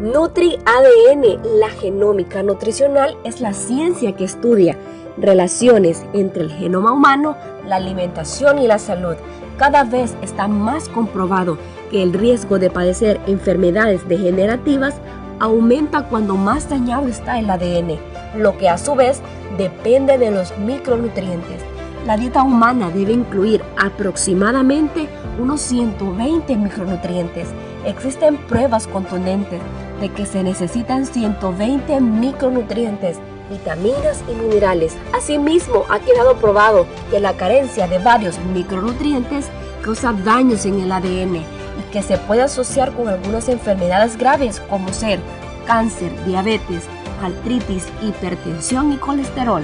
Nutri 0.00 0.56
ADN, 0.64 1.58
la 1.58 1.70
genómica 1.70 2.44
nutricional, 2.44 3.16
es 3.24 3.40
la 3.40 3.52
ciencia 3.52 4.14
que 4.14 4.22
estudia 4.22 4.76
relaciones 5.16 6.04
entre 6.12 6.44
el 6.44 6.52
genoma 6.52 6.92
humano, 6.92 7.36
la 7.66 7.76
alimentación 7.76 8.60
y 8.60 8.68
la 8.68 8.78
salud. 8.78 9.16
Cada 9.56 9.82
vez 9.82 10.14
está 10.22 10.46
más 10.46 10.88
comprobado 10.88 11.58
que 11.90 12.00
el 12.04 12.12
riesgo 12.12 12.60
de 12.60 12.70
padecer 12.70 13.20
enfermedades 13.26 14.06
degenerativas 14.06 14.94
aumenta 15.40 16.02
cuando 16.02 16.36
más 16.36 16.68
dañado 16.68 17.08
está 17.08 17.40
el 17.40 17.50
ADN, 17.50 17.98
lo 18.36 18.56
que 18.56 18.68
a 18.68 18.78
su 18.78 18.94
vez 18.94 19.20
depende 19.56 20.16
de 20.16 20.30
los 20.30 20.56
micronutrientes. 20.58 21.60
La 22.06 22.16
dieta 22.16 22.44
humana 22.44 22.90
debe 22.90 23.14
incluir 23.14 23.64
aproximadamente 23.76 25.08
unos 25.40 25.60
120 25.62 26.56
micronutrientes. 26.56 27.48
Existen 27.84 28.36
pruebas 28.36 28.86
contundentes 28.86 29.60
de 30.00 30.10
que 30.10 30.26
se 30.26 30.42
necesitan 30.42 31.06
120 31.06 32.00
micronutrientes, 32.00 33.18
vitaminas 33.50 34.22
y 34.28 34.34
minerales. 34.34 34.96
Asimismo, 35.12 35.84
ha 35.88 35.98
quedado 36.00 36.36
probado 36.36 36.86
que 37.10 37.20
la 37.20 37.36
carencia 37.36 37.88
de 37.88 37.98
varios 37.98 38.38
micronutrientes 38.52 39.46
causa 39.82 40.12
daños 40.12 40.66
en 40.66 40.80
el 40.80 40.92
ADN 40.92 41.36
y 41.36 41.92
que 41.92 42.02
se 42.02 42.18
puede 42.18 42.42
asociar 42.42 42.92
con 42.94 43.08
algunas 43.08 43.48
enfermedades 43.48 44.16
graves 44.16 44.60
como 44.68 44.92
ser 44.92 45.20
cáncer, 45.66 46.12
diabetes, 46.24 46.84
artritis, 47.22 47.86
hipertensión 48.02 48.92
y 48.92 48.96
colesterol. 48.96 49.62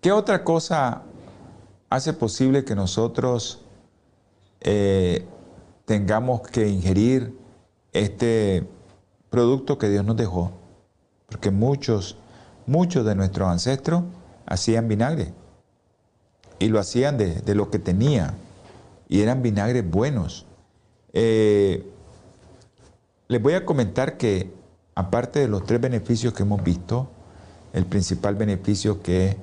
¿Qué 0.00 0.12
otra 0.12 0.42
cosa 0.42 1.02
hace 1.90 2.12
posible 2.12 2.64
que 2.64 2.74
nosotros 2.74 3.60
eh, 4.60 5.26
tengamos 5.84 6.42
que 6.42 6.68
ingerir 6.68 7.41
este 7.92 8.66
producto 9.30 9.78
que 9.78 9.88
Dios 9.88 10.04
nos 10.04 10.16
dejó? 10.16 10.52
Porque 11.28 11.50
muchos, 11.50 12.16
muchos 12.66 13.04
de 13.04 13.14
nuestros 13.14 13.48
ancestros 13.48 14.02
hacían 14.46 14.88
vinagre 14.88 15.32
y 16.58 16.68
lo 16.68 16.78
hacían 16.78 17.18
de, 17.18 17.54
lo 17.54 17.70
que 17.70 17.78
tenían 17.78 18.34
y 19.08 19.20
eran 19.20 19.42
vinagres 19.42 19.88
buenos. 19.88 20.46
Eh, 21.12 21.86
les 23.28 23.42
voy 23.42 23.54
a 23.54 23.64
comentar 23.64 24.16
que 24.16 24.52
aparte 24.94 25.40
de 25.40 25.48
los 25.48 25.64
tres 25.64 25.80
beneficios 25.80 26.32
que 26.34 26.42
hemos 26.42 26.62
visto, 26.62 27.08
el 27.72 27.86
principal 27.86 28.34
beneficio 28.34 29.02
que 29.02 29.28
es 29.28 29.36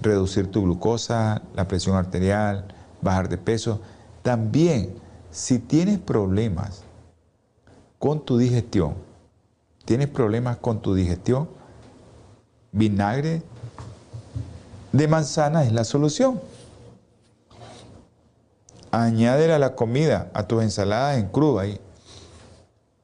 reducir 0.00 0.50
tu 0.50 0.62
glucosa, 0.62 1.42
la 1.54 1.66
presión 1.68 1.96
arterial, 1.96 2.66
bajar 3.00 3.28
de 3.28 3.38
peso. 3.38 3.80
También, 4.22 4.94
si 5.30 5.58
tienes 5.58 5.98
problemas 5.98 6.84
con 8.02 8.18
tu 8.24 8.36
digestión, 8.36 8.96
tienes 9.84 10.08
problemas 10.08 10.56
con 10.56 10.82
tu 10.82 10.92
digestión, 10.92 11.48
vinagre 12.72 13.44
de 14.90 15.06
manzana 15.06 15.62
es 15.62 15.72
la 15.72 15.84
solución. 15.84 16.40
Añádele 18.90 19.52
a 19.52 19.60
la 19.60 19.76
comida, 19.76 20.32
a 20.34 20.48
tus 20.48 20.64
ensaladas 20.64 21.16
en 21.16 21.28
crudo 21.28 21.60
ahí. 21.60 21.80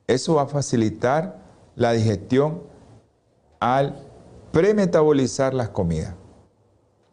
Eso 0.09 0.35
va 0.35 0.43
a 0.43 0.47
facilitar 0.47 1.39
la 1.77 1.93
digestión 1.93 2.61
al 3.61 4.03
premetabolizar 4.51 5.55
las 5.55 5.69
comidas. 5.69 6.15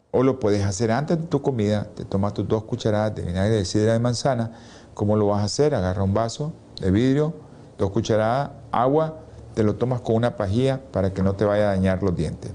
O 0.09 0.23
lo 0.23 0.39
puedes 0.39 0.65
hacer 0.65 0.89
antes 0.89 1.21
de 1.21 1.27
tu 1.27 1.43
comida, 1.43 1.87
te 1.93 2.03
tomas 2.03 2.33
tus 2.33 2.47
dos 2.47 2.63
cucharadas 2.63 3.13
de 3.13 3.21
vinagre 3.21 3.57
de 3.57 3.65
sidra 3.65 3.93
de 3.93 3.99
manzana. 3.99 4.53
¿Cómo 4.95 5.15
lo 5.15 5.27
vas 5.27 5.41
a 5.41 5.43
hacer? 5.43 5.75
Agarra 5.75 6.01
un 6.01 6.15
vaso 6.15 6.51
de 6.81 6.89
vidrio, 6.89 7.44
dos 7.77 7.91
cucharadas, 7.91 8.51
agua, 8.71 9.19
te 9.53 9.63
lo 9.63 9.75
tomas 9.75 10.01
con 10.01 10.15
una 10.15 10.35
pajilla 10.35 10.81
para 10.91 11.13
que 11.13 11.23
no 11.23 11.33
te 11.33 11.45
vaya 11.45 11.63
a 11.63 11.75
dañar 11.75 12.03
los 12.03 12.15
dientes. 12.15 12.51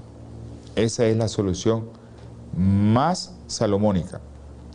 Esa 0.75 1.05
es 1.05 1.17
la 1.17 1.27
solución 1.27 1.89
más 2.55 3.33
salomónica. 3.47 4.21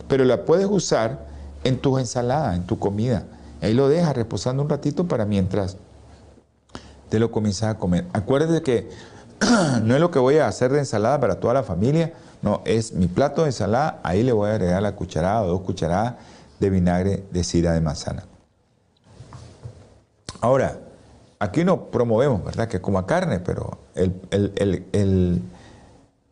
Pero 0.07 0.25
la 0.25 0.45
puedes 0.45 0.67
usar 0.67 1.25
en 1.63 1.79
tus 1.79 1.99
ensaladas, 1.99 2.55
en 2.55 2.65
tu 2.65 2.79
comida. 2.79 3.25
Ahí 3.61 3.73
lo 3.73 3.89
dejas 3.89 4.15
reposando 4.15 4.63
un 4.63 4.69
ratito 4.69 5.07
para 5.07 5.25
mientras 5.25 5.77
te 7.09 7.19
lo 7.19 7.31
comienzas 7.31 7.75
a 7.75 7.77
comer. 7.77 8.05
Acuérdate 8.13 8.61
que 8.61 8.89
no 9.83 9.95
es 9.95 10.01
lo 10.01 10.11
que 10.11 10.19
voy 10.19 10.37
a 10.37 10.47
hacer 10.47 10.71
de 10.71 10.79
ensalada 10.79 11.19
para 11.19 11.39
toda 11.39 11.53
la 11.53 11.63
familia, 11.63 12.13
no, 12.41 12.61
es 12.65 12.93
mi 12.93 13.07
plato 13.07 13.41
de 13.41 13.47
ensalada, 13.47 13.99
ahí 14.03 14.23
le 14.23 14.31
voy 14.31 14.49
a 14.49 14.53
agregar 14.53 14.81
la 14.81 14.95
cucharada 14.95 15.41
o 15.43 15.47
dos 15.47 15.61
cucharadas 15.61 16.15
de 16.59 16.69
vinagre 16.69 17.23
de 17.31 17.43
sidra 17.43 17.73
de 17.73 17.81
manzana. 17.81 18.23
Ahora, 20.41 20.79
aquí 21.39 21.63
no 21.63 21.89
promovemos, 21.91 22.43
¿verdad?, 22.43 22.67
que 22.67 22.81
coma 22.81 23.05
carne, 23.05 23.39
pero 23.39 23.77
el, 23.95 25.41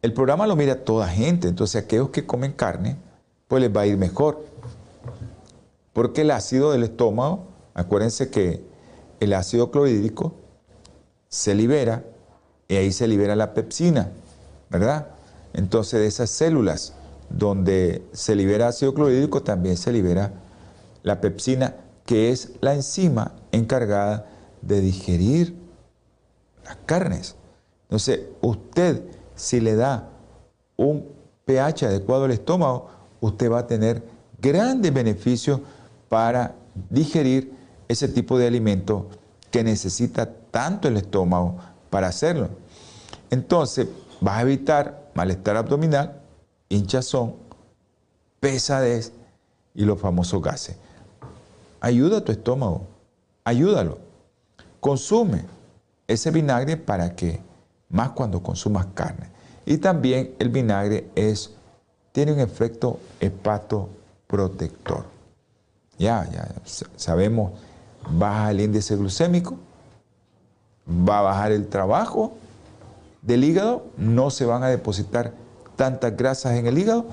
el 0.05 0.13
programa 0.13 0.45
lo 0.45 0.55
mira 0.55 0.83
toda 0.83 1.07
gente, 1.07 1.47
entonces 1.47 1.83
aquellos 1.83 2.09
que 2.09 2.27
comen 2.27 2.51
carne, 2.53 2.95
pues 3.47 3.59
les 3.59 3.75
va 3.75 3.81
a 3.81 3.85
ir 3.87 3.97
mejor. 3.97 4.45
Porque 5.93 6.21
el 6.21 6.29
ácido 6.29 6.71
del 6.71 6.83
estómago, 6.83 7.45
acuérdense 7.73 8.29
que 8.29 8.63
el 9.19 9.33
ácido 9.33 9.71
clorhídrico 9.71 10.35
se 11.27 11.55
libera 11.55 12.03
y 12.67 12.75
ahí 12.75 12.91
se 12.91 13.07
libera 13.07 13.35
la 13.35 13.55
pepsina, 13.55 14.11
¿verdad? 14.69 15.07
Entonces 15.53 15.99
de 15.99 16.05
esas 16.05 16.29
células 16.29 16.93
donde 17.31 18.03
se 18.11 18.35
libera 18.35 18.67
ácido 18.67 18.93
clorhídrico 18.93 19.41
también 19.41 19.75
se 19.75 19.91
libera 19.91 20.33
la 21.01 21.19
pepsina, 21.19 21.75
que 22.05 22.31
es 22.31 22.51
la 22.61 22.73
enzima 22.73 23.33
encargada 23.51 24.27
de 24.61 24.81
digerir 24.81 25.55
las 26.63 26.77
carnes. 26.85 27.35
Entonces, 27.83 28.21
usted 28.41 29.03
si 29.35 29.59
le 29.59 29.75
da 29.75 30.09
un 30.77 31.07
pH 31.45 31.85
adecuado 31.85 32.25
al 32.25 32.31
estómago, 32.31 32.89
usted 33.21 33.51
va 33.51 33.59
a 33.59 33.67
tener 33.67 34.03
grandes 34.41 34.93
beneficios 34.93 35.59
para 36.09 36.55
digerir 36.89 37.53
ese 37.87 38.07
tipo 38.07 38.37
de 38.37 38.47
alimento 38.47 39.09
que 39.51 39.63
necesita 39.63 40.31
tanto 40.51 40.87
el 40.87 40.97
estómago 40.97 41.57
para 41.89 42.07
hacerlo. 42.07 42.49
Entonces, 43.29 43.87
vas 44.21 44.37
a 44.37 44.41
evitar 44.41 45.11
malestar 45.13 45.57
abdominal, 45.57 46.21
hinchazón, 46.69 47.35
pesadez 48.39 49.13
y 49.73 49.85
los 49.85 49.99
famosos 49.99 50.41
gases. 50.41 50.77
Ayuda 51.85 52.17
a 52.17 52.21
tu 52.21 52.31
estómago, 52.31 52.87
ayúdalo. 53.43 53.99
Consume 54.79 55.45
ese 56.07 56.31
vinagre 56.31 56.77
para 56.77 57.15
que, 57.15 57.39
más 57.89 58.09
cuando 58.09 58.41
consumas 58.41 58.87
carne. 58.95 59.29
Y 59.67 59.77
también 59.77 60.33
el 60.39 60.49
vinagre 60.49 61.07
es, 61.13 61.51
tiene 62.11 62.33
un 62.33 62.39
efecto 62.39 62.99
hepatoprotector. 63.19 65.05
Ya, 65.99 66.27
ya 66.31 66.49
sabemos, 66.95 67.51
baja 68.09 68.49
el 68.49 68.61
índice 68.61 68.95
glucémico, 68.95 69.55
va 70.89 71.19
a 71.19 71.21
bajar 71.21 71.51
el 71.51 71.67
trabajo 71.67 72.33
del 73.21 73.43
hígado, 73.43 73.85
no 73.95 74.31
se 74.31 74.47
van 74.47 74.63
a 74.63 74.69
depositar 74.69 75.33
tantas 75.75 76.17
grasas 76.17 76.53
en 76.53 76.65
el 76.65 76.79
hígado 76.79 77.05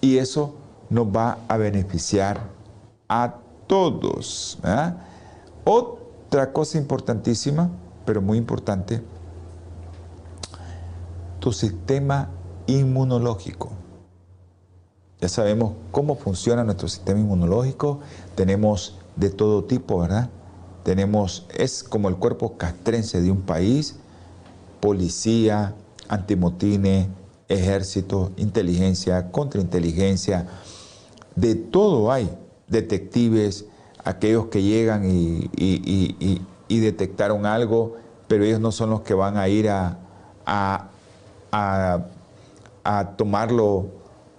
y 0.00 0.16
eso 0.16 0.54
nos 0.88 1.06
va 1.06 1.36
a 1.48 1.58
beneficiar 1.58 2.40
a 3.10 3.40
todos. 3.66 4.58
Otra 5.64 6.52
cosa 6.52 6.78
importantísima, 6.78 7.70
pero 8.04 8.22
muy 8.22 8.38
importante, 8.38 9.02
tu 11.40 11.52
sistema 11.52 12.30
inmunológico. 12.66 13.70
Ya 15.20 15.28
sabemos 15.28 15.72
cómo 15.92 16.16
funciona 16.16 16.62
nuestro 16.62 16.88
sistema 16.88 17.20
inmunológico, 17.20 18.00
tenemos 18.34 18.98
de 19.16 19.30
todo 19.30 19.64
tipo, 19.64 19.98
¿verdad? 19.98 20.28
Tenemos, 20.82 21.46
es 21.54 21.82
como 21.82 22.08
el 22.08 22.16
cuerpo 22.16 22.56
castrense 22.56 23.20
de 23.20 23.30
un 23.30 23.42
país, 23.42 23.96
policía, 24.80 25.74
antimotines, 26.08 27.08
ejército, 27.48 28.30
inteligencia, 28.36 29.30
contrainteligencia, 29.30 30.46
de 31.34 31.54
todo 31.54 32.12
hay, 32.12 32.30
detectives, 32.68 33.66
aquellos 34.04 34.46
que 34.46 34.62
llegan 34.62 35.04
y, 35.06 36.40
detectaron 36.68 37.46
algo, 37.46 37.96
pero 38.28 38.44
ellos 38.44 38.60
no 38.60 38.72
son 38.72 38.90
los 38.90 39.00
que 39.02 39.14
van 39.14 39.36
a 39.36 39.48
ir 39.48 39.68
a, 39.68 39.98
a 42.86 43.16
tomarlo 43.16 43.86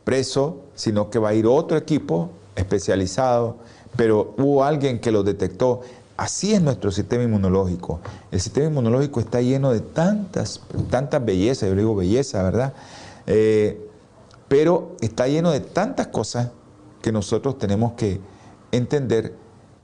preso, 0.03 0.61
sino 0.75 1.09
que 1.09 1.19
va 1.19 1.29
a 1.29 1.33
ir 1.33 1.45
otro 1.47 1.77
equipo 1.77 2.29
especializado, 2.55 3.57
pero 3.95 4.33
hubo 4.37 4.63
alguien 4.63 4.99
que 4.99 5.11
lo 5.11 5.23
detectó. 5.23 5.81
Así 6.15 6.53
es 6.53 6.61
nuestro 6.61 6.91
sistema 6.91 7.23
inmunológico. 7.23 7.99
El 8.31 8.39
sistema 8.39 8.67
inmunológico 8.67 9.19
está 9.19 9.41
lleno 9.41 9.71
de 9.71 9.81
tantas, 9.81 10.61
tantas 10.89 11.23
bellezas, 11.23 11.69
yo 11.69 11.75
digo 11.75 11.95
belleza, 11.95 12.41
¿verdad? 12.41 12.73
Eh, 13.27 13.85
pero 14.47 14.95
está 15.01 15.27
lleno 15.27 15.51
de 15.51 15.59
tantas 15.59 16.07
cosas 16.07 16.49
que 17.07 17.13
nosotros 17.13 17.57
tenemos 17.57 17.93
que 17.93 18.19
entender 18.69 19.33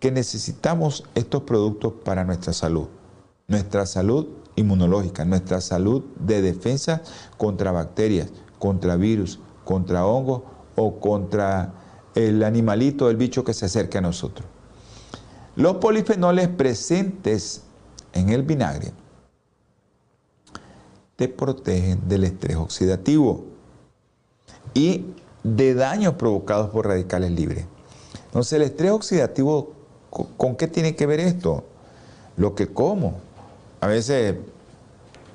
que 0.01 0.11
necesitamos 0.11 1.05
estos 1.15 1.43
productos 1.43 1.93
para 2.03 2.25
nuestra 2.25 2.51
salud. 2.51 2.89
Nuestra 3.47 3.85
salud 3.85 4.27
inmunológica, 4.57 5.23
nuestra 5.23 5.61
salud 5.61 6.03
de 6.19 6.41
defensa 6.41 7.01
contra 7.37 7.71
bacterias, 7.71 8.27
contra 8.59 8.97
virus, 8.97 9.39
contra 9.63 10.05
hongos 10.05 10.41
o 10.75 10.99
contra 10.99 11.73
el 12.13 12.43
animalito, 12.43 13.09
el 13.09 13.15
bicho 13.15 13.45
que 13.45 13.53
se 13.53 13.67
acerca 13.67 13.99
a 13.99 14.01
nosotros. 14.01 14.45
Los 15.55 15.77
polifenoles 15.77 16.49
presentes 16.49 17.63
en 18.11 18.31
el 18.31 18.43
vinagre 18.43 18.91
te 21.15 21.29
protegen 21.29 22.05
del 22.05 22.25
estrés 22.25 22.57
oxidativo 22.57 23.45
y 24.73 25.05
de 25.43 25.73
daños 25.73 26.15
provocados 26.15 26.69
por 26.69 26.87
radicales 26.87 27.31
libres. 27.31 27.65
Entonces, 28.25 28.53
el 28.53 28.61
estrés 28.63 28.91
oxidativo, 28.91 29.73
¿con 30.09 30.55
qué 30.55 30.67
tiene 30.67 30.95
que 30.95 31.05
ver 31.05 31.19
esto? 31.19 31.63
Lo 32.37 32.55
que 32.55 32.67
como. 32.67 33.15
A 33.81 33.87
veces, 33.87 34.35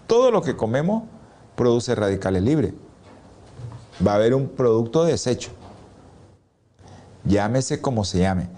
todo 0.06 0.30
lo 0.30 0.42
que 0.42 0.56
comemos 0.56 1.04
produce 1.54 1.94
radicales 1.94 2.42
libres. 2.42 2.72
Va 4.04 4.12
a 4.12 4.16
haber 4.16 4.34
un 4.34 4.48
producto 4.48 5.04
de 5.04 5.12
desecho. 5.12 5.50
Llámese 7.24 7.80
como 7.80 8.04
se 8.04 8.20
llame. 8.20 8.48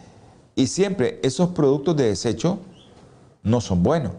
Y 0.54 0.68
siempre 0.68 1.18
esos 1.22 1.50
productos 1.50 1.96
de 1.96 2.04
desecho 2.04 2.58
no 3.42 3.60
son 3.60 3.82
buenos. 3.82 4.12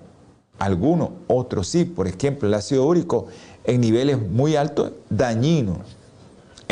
Algunos, 0.59 1.11
otros 1.27 1.67
sí. 1.67 1.85
Por 1.85 2.07
ejemplo, 2.07 2.47
el 2.47 2.53
ácido 2.53 2.85
úrico 2.85 3.27
en 3.63 3.81
niveles 3.81 4.19
muy 4.19 4.55
altos, 4.55 4.91
dañino. 5.09 5.77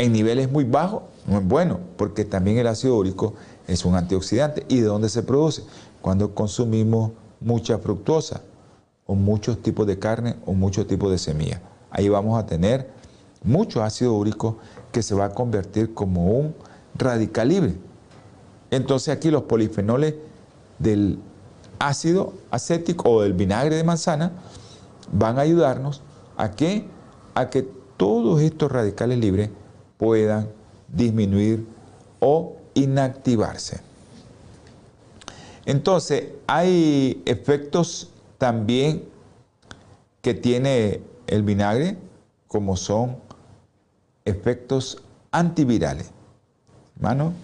En 0.00 0.12
niveles 0.12 0.50
muy 0.50 0.64
bajos, 0.64 1.02
no 1.26 1.40
es 1.40 1.46
bueno, 1.46 1.78
porque 1.98 2.24
también 2.24 2.56
el 2.56 2.66
ácido 2.68 2.96
úrico 2.96 3.34
es 3.66 3.84
un 3.84 3.94
antioxidante. 3.96 4.64
¿Y 4.66 4.80
de 4.80 4.86
dónde 4.86 5.10
se 5.10 5.22
produce? 5.22 5.62
Cuando 6.00 6.34
consumimos 6.34 7.10
mucha 7.38 7.76
fructosa, 7.76 8.40
o 9.04 9.14
muchos 9.14 9.60
tipos 9.60 9.86
de 9.86 9.98
carne, 9.98 10.36
o 10.46 10.54
muchos 10.54 10.86
tipos 10.86 11.10
de 11.10 11.18
semillas. 11.18 11.60
Ahí 11.90 12.08
vamos 12.08 12.42
a 12.42 12.46
tener 12.46 12.88
mucho 13.44 13.82
ácido 13.82 14.14
úrico 14.14 14.56
que 14.90 15.02
se 15.02 15.14
va 15.14 15.26
a 15.26 15.34
convertir 15.34 15.92
como 15.92 16.28
un 16.28 16.54
radical 16.94 17.50
libre. 17.50 17.74
Entonces 18.70 19.14
aquí 19.14 19.30
los 19.30 19.42
polifenoles 19.42 20.14
del 20.78 21.18
ácido 21.78 22.32
acético 22.50 23.10
o 23.10 23.20
del 23.20 23.34
vinagre 23.34 23.76
de 23.76 23.84
manzana 23.84 24.32
van 25.12 25.36
a 25.36 25.42
ayudarnos 25.42 26.00
a 26.38 26.52
que, 26.52 26.86
a 27.34 27.50
que 27.50 27.68
todos 27.98 28.40
estos 28.40 28.72
radicales 28.72 29.18
libres 29.18 29.50
puedan 30.00 30.48
disminuir 30.88 31.66
o 32.20 32.56
inactivarse. 32.72 33.80
Entonces, 35.66 36.24
hay 36.46 37.22
efectos 37.26 38.10
también 38.38 39.04
que 40.22 40.32
tiene 40.32 41.02
el 41.26 41.42
vinagre, 41.42 41.98
como 42.48 42.78
son 42.78 43.18
efectos 44.24 45.02
antivirales. 45.32 46.10
Hermano, 46.96 47.34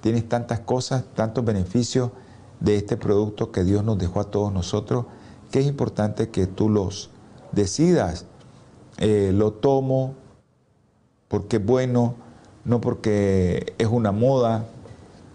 tienes 0.00 0.26
tantas 0.26 0.60
cosas, 0.60 1.04
tantos 1.14 1.44
beneficios 1.44 2.12
de 2.60 2.76
este 2.76 2.96
producto 2.96 3.52
que 3.52 3.62
Dios 3.62 3.84
nos 3.84 3.98
dejó 3.98 4.20
a 4.20 4.30
todos 4.30 4.50
nosotros, 4.50 5.04
que 5.50 5.60
es 5.60 5.66
importante 5.66 6.30
que 6.30 6.46
tú 6.46 6.70
los 6.70 7.10
decidas. 7.52 8.24
Eh, 8.96 9.32
lo 9.34 9.52
tomo 9.52 10.14
porque 11.28 11.56
es 11.56 11.64
bueno, 11.64 12.14
no 12.64 12.80
porque 12.80 13.74
es 13.78 13.88
una 13.88 14.12
moda, 14.12 14.64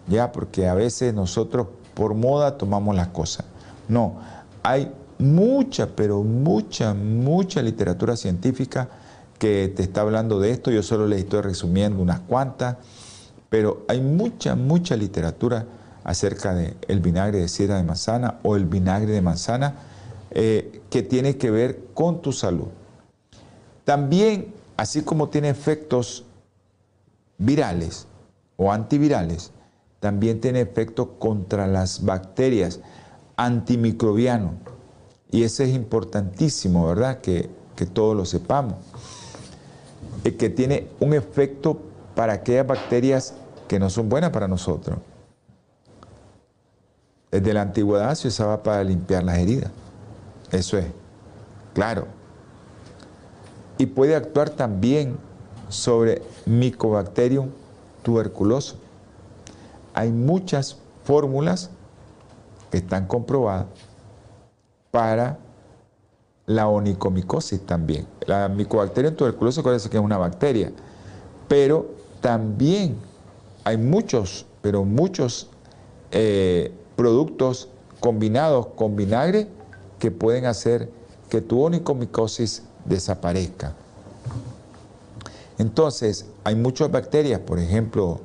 ya, 0.08 0.32
porque 0.32 0.68
a 0.68 0.74
veces 0.74 1.14
nosotros 1.14 1.68
por 1.94 2.14
moda 2.14 2.58
tomamos 2.58 2.96
las 2.96 3.10
cosas. 3.10 3.46
No, 3.88 4.16
hay 4.64 4.92
mucha, 5.20 5.88
pero 5.96 6.24
mucha, 6.24 6.94
mucha 6.94 7.62
literatura 7.62 8.16
científica 8.16 8.90
que 9.38 9.72
te 9.76 9.84
está 9.84 10.02
hablando 10.02 10.40
de 10.40 10.52
esto. 10.52 10.72
Yo 10.72 10.84
solo 10.84 11.08
les 11.08 11.20
estoy 11.20 11.42
resumiendo 11.42 12.02
unas 12.02 12.22
cuantas, 12.22 12.78
pero 13.50 13.86
hay 13.88 14.02
mucha, 14.02 14.56
mucha 14.56 14.96
literatura 14.96 15.66
acerca 16.04 16.54
del 16.54 16.76
el 16.88 17.02
vinagre 17.02 17.40
de 17.40 17.48
sidra 17.48 17.78
de 17.78 17.84
manzana 17.84 18.40
o 18.44 18.56
el 18.56 18.66
vinagre 18.66 19.12
de 19.12 19.22
manzana 19.22 19.76
eh, 20.32 20.82
que 20.90 21.04
tiene 21.04 21.38
que 21.38 21.52
ver 21.52 21.86
con 21.94 22.22
tu 22.22 22.32
salud. 22.32 22.68
También, 23.84 24.54
así 24.80 25.02
como 25.02 25.28
tiene 25.28 25.50
efectos 25.50 26.24
virales 27.38 28.08
o 28.56 28.72
antivirales, 28.72 29.52
también 30.00 30.40
tiene 30.40 30.62
efectos 30.62 31.10
contra 31.20 31.68
las 31.68 32.06
bacterias, 32.06 32.80
antimicrobiano. 33.36 34.54
Y 35.32 35.44
ese 35.44 35.66
es 35.66 35.72
importantísimo, 35.72 36.88
¿verdad? 36.88 37.20
Que, 37.20 37.50
que 37.76 37.86
todos 37.86 38.16
lo 38.16 38.24
sepamos. 38.24 38.76
Eh, 40.24 40.38
que 40.38 40.50
tiene 40.50 40.88
un 41.02 41.14
efecto 41.14 41.82
para 42.16 42.32
aquellas 42.32 42.66
bacterias 42.66 43.34
que 43.68 43.80
no 43.80 43.90
son 43.90 44.08
buenas 44.08 44.30
para 44.30 44.48
nosotros. 44.48 44.98
Desde 47.32 47.54
la 47.54 47.64
antigüedad 47.64 48.16
se 48.16 48.30
usaba 48.30 48.64
para 48.64 48.82
limpiar 48.86 49.26
las 49.26 49.40
heridas. 49.40 49.72
Eso 50.54 50.78
es, 50.78 50.86
claro. 51.74 52.19
Y 53.80 53.86
puede 53.86 54.16
actuar 54.16 54.50
también 54.50 55.18
sobre 55.70 56.22
Mycobacterium 56.46 57.50
tuberculoso. 58.04 58.76
Hay 59.94 60.12
muchas 60.12 60.78
fórmulas 61.06 61.70
que 62.70 62.78
están 62.78 63.08
comprobadas 63.08 63.68
para 64.92 65.40
la 66.46 66.68
onicomicosis 66.68 67.66
también. 67.66 68.06
La 68.26 68.50
Mycobacterium 68.50 69.16
tuberculoso, 69.16 69.64
que 69.64 69.76
es 69.76 69.86
una 69.96 70.18
bacteria, 70.18 70.74
pero 71.48 71.88
también 72.20 72.98
hay 73.64 73.78
muchos, 73.78 74.46
pero 74.62 74.84
muchos 74.84 75.50
eh, 76.12 76.74
productos 76.98 77.70
combinados 78.02 78.68
con 78.76 78.98
vinagre 78.98 79.48
que 80.00 80.12
pueden 80.12 80.46
hacer 80.46 80.90
que 81.30 81.40
tu 81.40 81.64
onicomicosis 81.64 82.64
desaparezca. 82.90 83.74
Entonces, 85.58 86.26
hay 86.44 86.56
muchas 86.56 86.92
bacterias, 86.92 87.40
por 87.40 87.60
ejemplo, 87.60 88.20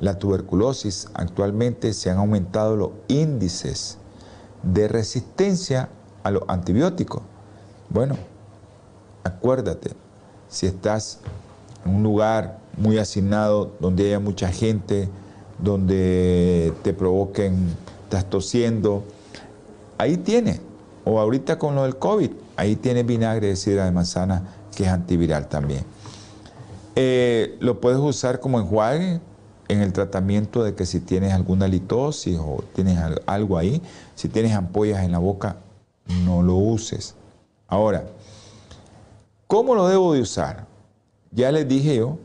la 0.00 0.18
tuberculosis, 0.18 1.08
actualmente 1.14 1.92
se 1.92 2.10
han 2.10 2.18
aumentado 2.18 2.76
los 2.76 2.90
índices 3.08 3.98
de 4.62 4.86
resistencia 4.86 5.88
a 6.22 6.30
los 6.30 6.42
antibióticos. 6.46 7.22
Bueno, 7.90 8.16
acuérdate, 9.24 9.90
si 10.48 10.66
estás 10.66 11.18
en 11.84 11.96
un 11.96 12.02
lugar 12.02 12.58
muy 12.76 12.98
asignado 12.98 13.72
donde 13.80 14.06
haya 14.06 14.20
mucha 14.20 14.48
gente, 14.52 15.08
donde 15.58 16.72
te 16.82 16.92
provoquen, 16.92 17.74
estás 18.04 18.28
tosiendo, 18.30 19.02
ahí 19.96 20.16
tiene. 20.16 20.60
O 21.04 21.18
ahorita 21.18 21.58
con 21.58 21.74
lo 21.74 21.84
del 21.84 21.96
COVID, 21.96 22.30
ahí 22.58 22.74
tiene 22.74 23.04
vinagre 23.04 23.46
de 23.46 23.56
sidra 23.56 23.84
de 23.84 23.92
manzana 23.92 24.42
que 24.74 24.82
es 24.82 24.88
antiviral 24.88 25.48
también. 25.48 25.84
Eh, 26.96 27.56
lo 27.60 27.80
puedes 27.80 28.00
usar 28.00 28.40
como 28.40 28.58
enjuague 28.58 29.20
en 29.68 29.80
el 29.80 29.92
tratamiento 29.92 30.64
de 30.64 30.74
que 30.74 30.84
si 30.84 30.98
tienes 30.98 31.32
alguna 31.32 31.68
litosis 31.68 32.36
o 32.36 32.64
tienes 32.74 32.98
algo 33.26 33.58
ahí, 33.58 33.80
si 34.16 34.28
tienes 34.28 34.52
ampollas 34.54 35.04
en 35.04 35.12
la 35.12 35.18
boca, 35.18 35.56
no 36.24 36.42
lo 36.42 36.56
uses. 36.56 37.14
Ahora, 37.68 38.04
¿cómo 39.46 39.76
lo 39.76 39.86
debo 39.86 40.12
de 40.14 40.22
usar? 40.22 40.66
Ya 41.30 41.52
les 41.52 41.68
dije 41.68 41.96
yo 41.96 42.18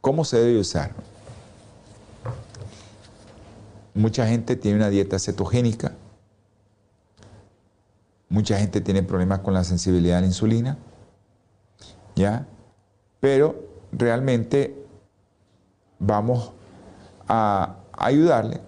cómo 0.00 0.24
se 0.24 0.38
debe 0.38 0.58
usar. 0.58 0.94
Mucha 3.92 4.26
gente 4.26 4.56
tiene 4.56 4.78
una 4.78 4.88
dieta 4.88 5.18
cetogénica, 5.18 5.92
mucha 8.32 8.58
gente 8.58 8.80
tiene 8.80 9.02
problemas 9.02 9.40
con 9.40 9.52
la 9.52 9.62
sensibilidad 9.62 10.16
a 10.16 10.20
la 10.22 10.26
insulina, 10.26 10.78
¿ya? 12.16 12.46
Pero 13.20 13.54
realmente 13.92 14.74
vamos 15.98 16.52
a 17.28 17.76
ayudarle 17.92 18.62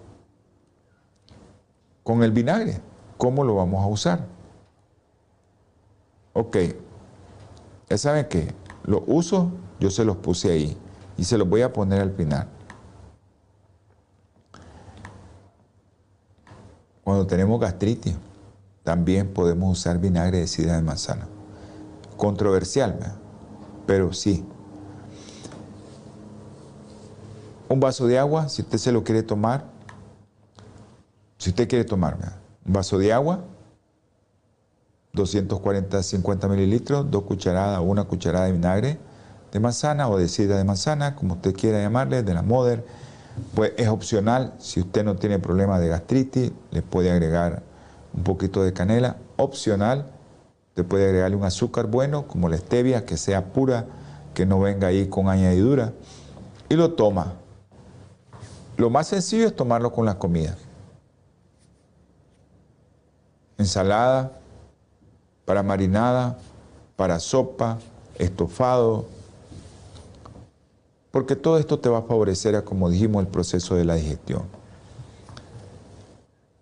con 2.03 2.21
el 2.21 2.31
vinagre. 2.31 2.79
¿Cómo 3.17 3.43
lo 3.43 3.55
vamos 3.55 3.83
a 3.83 3.87
usar? 3.87 4.27
Ok, 6.33 6.57
ya 7.89 7.97
saben 7.97 8.27
que 8.27 8.53
los 8.83 9.01
usos 9.07 9.47
yo 9.79 9.89
se 9.89 10.05
los 10.05 10.17
puse 10.17 10.51
ahí 10.51 10.77
y 11.17 11.23
se 11.23 11.39
los 11.39 11.49
voy 11.49 11.63
a 11.63 11.73
poner 11.73 12.01
al 12.01 12.11
final. 12.11 12.47
Cuando 17.03 17.25
tenemos 17.25 17.59
gastritis, 17.59 18.15
también 18.85 19.33
podemos 19.33 19.79
usar 19.79 19.97
vinagre 19.97 20.37
de 20.37 20.47
sidra 20.47 20.75
de 20.75 20.83
manzana. 20.83 21.27
Controversial, 22.15 23.17
pero 23.87 24.13
sí. 24.13 24.45
Un 27.67 27.79
vaso 27.79 28.05
de 28.05 28.19
agua, 28.19 28.47
si 28.47 28.61
usted 28.61 28.77
se 28.77 28.91
lo 28.91 29.03
quiere 29.03 29.23
tomar, 29.23 29.65
si 31.39 31.49
usted 31.49 31.67
quiere 31.67 31.83
tomar 31.83 32.15
un 32.63 32.73
vaso 32.73 32.99
de 32.99 33.11
agua, 33.11 33.43
240, 35.13 36.03
50 36.03 36.47
mililitros, 36.47 37.09
dos 37.09 37.23
cucharadas, 37.23 37.81
una 37.83 38.03
cucharada 38.03 38.45
de 38.45 38.51
vinagre 38.51 38.99
de 39.51 39.59
manzana 39.59 40.07
o 40.09 40.17
de 40.17 40.27
sidra 40.27 40.57
de 40.57 40.63
manzana, 40.63 41.15
como 41.15 41.35
usted 41.35 41.55
quiera 41.55 41.81
llamarle, 41.81 42.21
de 42.21 42.33
la 42.35 42.43
Moder, 42.43 42.85
pues 43.55 43.73
es 43.77 43.87
opcional. 43.87 44.53
Si 44.59 44.79
usted 44.79 45.03
no 45.03 45.15
tiene 45.15 45.39
problema 45.39 45.79
de 45.79 45.87
gastritis, 45.87 46.51
le 46.69 46.83
puede 46.83 47.09
agregar 47.09 47.63
un 48.15 48.23
poquito 48.23 48.63
de 48.63 48.73
canela, 48.73 49.17
opcional. 49.37 50.11
Te 50.73 50.83
puede 50.83 51.05
agregarle 51.05 51.35
un 51.35 51.43
azúcar 51.43 51.87
bueno, 51.87 52.27
como 52.27 52.49
la 52.49 52.57
stevia, 52.57 53.05
que 53.05 53.17
sea 53.17 53.53
pura, 53.53 53.85
que 54.33 54.45
no 54.45 54.59
venga 54.59 54.87
ahí 54.87 55.07
con 55.07 55.29
añadidura, 55.29 55.93
y 56.69 56.75
lo 56.75 56.93
toma. 56.93 57.33
Lo 58.77 58.89
más 58.89 59.07
sencillo 59.07 59.45
es 59.47 59.55
tomarlo 59.55 59.91
con 59.91 60.05
la 60.05 60.17
comida. 60.17 60.55
Ensalada, 63.57 64.33
para 65.45 65.63
marinada, 65.63 66.37
para 66.97 67.19
sopa, 67.19 67.77
estofado, 68.17 69.05
porque 71.11 71.37
todo 71.37 71.57
esto 71.57 71.79
te 71.79 71.87
va 71.87 71.99
a 71.99 72.01
favorecer, 72.01 72.61
como 72.65 72.89
dijimos, 72.89 73.23
el 73.23 73.29
proceso 73.29 73.75
de 73.75 73.85
la 73.85 73.95
digestión. 73.95 74.43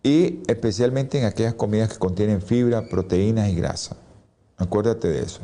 Y 0.04 0.42
especialmente 0.48 1.18
en 1.18 1.26
aquellas 1.26 1.54
comidas 1.54 1.94
que 1.94 1.98
contienen 1.98 2.42
fibra, 2.42 2.90
proteínas 2.90 3.50
y 3.50 3.56
grasa. 3.56 3.96
Acuérdate 4.58 5.08
de 5.08 5.22
eso. 5.22 5.40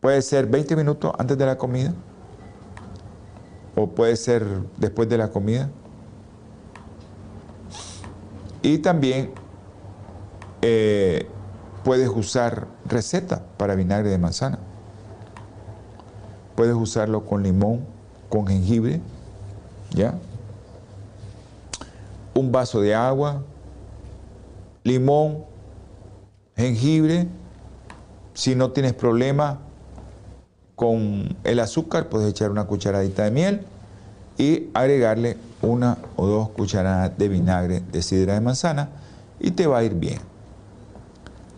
Puede 0.00 0.20
ser 0.20 0.46
20 0.46 0.76
minutos 0.76 1.12
antes 1.18 1.38
de 1.38 1.46
la 1.46 1.56
comida 1.56 1.94
o 3.74 3.88
puede 3.88 4.16
ser 4.16 4.46
después 4.76 5.08
de 5.08 5.18
la 5.18 5.30
comida. 5.30 5.70
Y 8.60 8.78
también 8.78 9.32
eh, 10.62 11.26
puedes 11.82 12.08
usar 12.08 12.66
receta 12.86 13.44
para 13.56 13.74
vinagre 13.74 14.10
de 14.10 14.18
manzana. 14.18 14.58
Puedes 16.54 16.74
usarlo 16.74 17.24
con 17.26 17.42
limón, 17.42 17.84
con 18.28 18.46
jengibre, 18.46 19.00
¿ya? 19.90 20.14
Un 22.34 22.50
vaso 22.50 22.80
de 22.80 22.94
agua, 22.94 23.42
limón, 24.82 25.44
jengibre. 26.56 27.28
Si 28.34 28.54
no 28.54 28.72
tienes 28.72 28.92
problema 28.94 29.60
con 30.74 31.36
el 31.44 31.60
azúcar, 31.60 32.08
puedes 32.08 32.28
echar 32.28 32.50
una 32.50 32.64
cucharadita 32.64 33.24
de 33.24 33.30
miel 33.30 33.66
y 34.36 34.68
agregarle 34.74 35.36
una 35.62 35.98
o 36.16 36.26
dos 36.26 36.48
cucharadas 36.50 37.16
de 37.16 37.28
vinagre 37.28 37.80
de 37.80 38.02
sidra 38.02 38.34
de 38.34 38.40
manzana 38.40 38.88
y 39.38 39.52
te 39.52 39.66
va 39.66 39.78
a 39.78 39.84
ir 39.84 39.94
bien. 39.94 40.18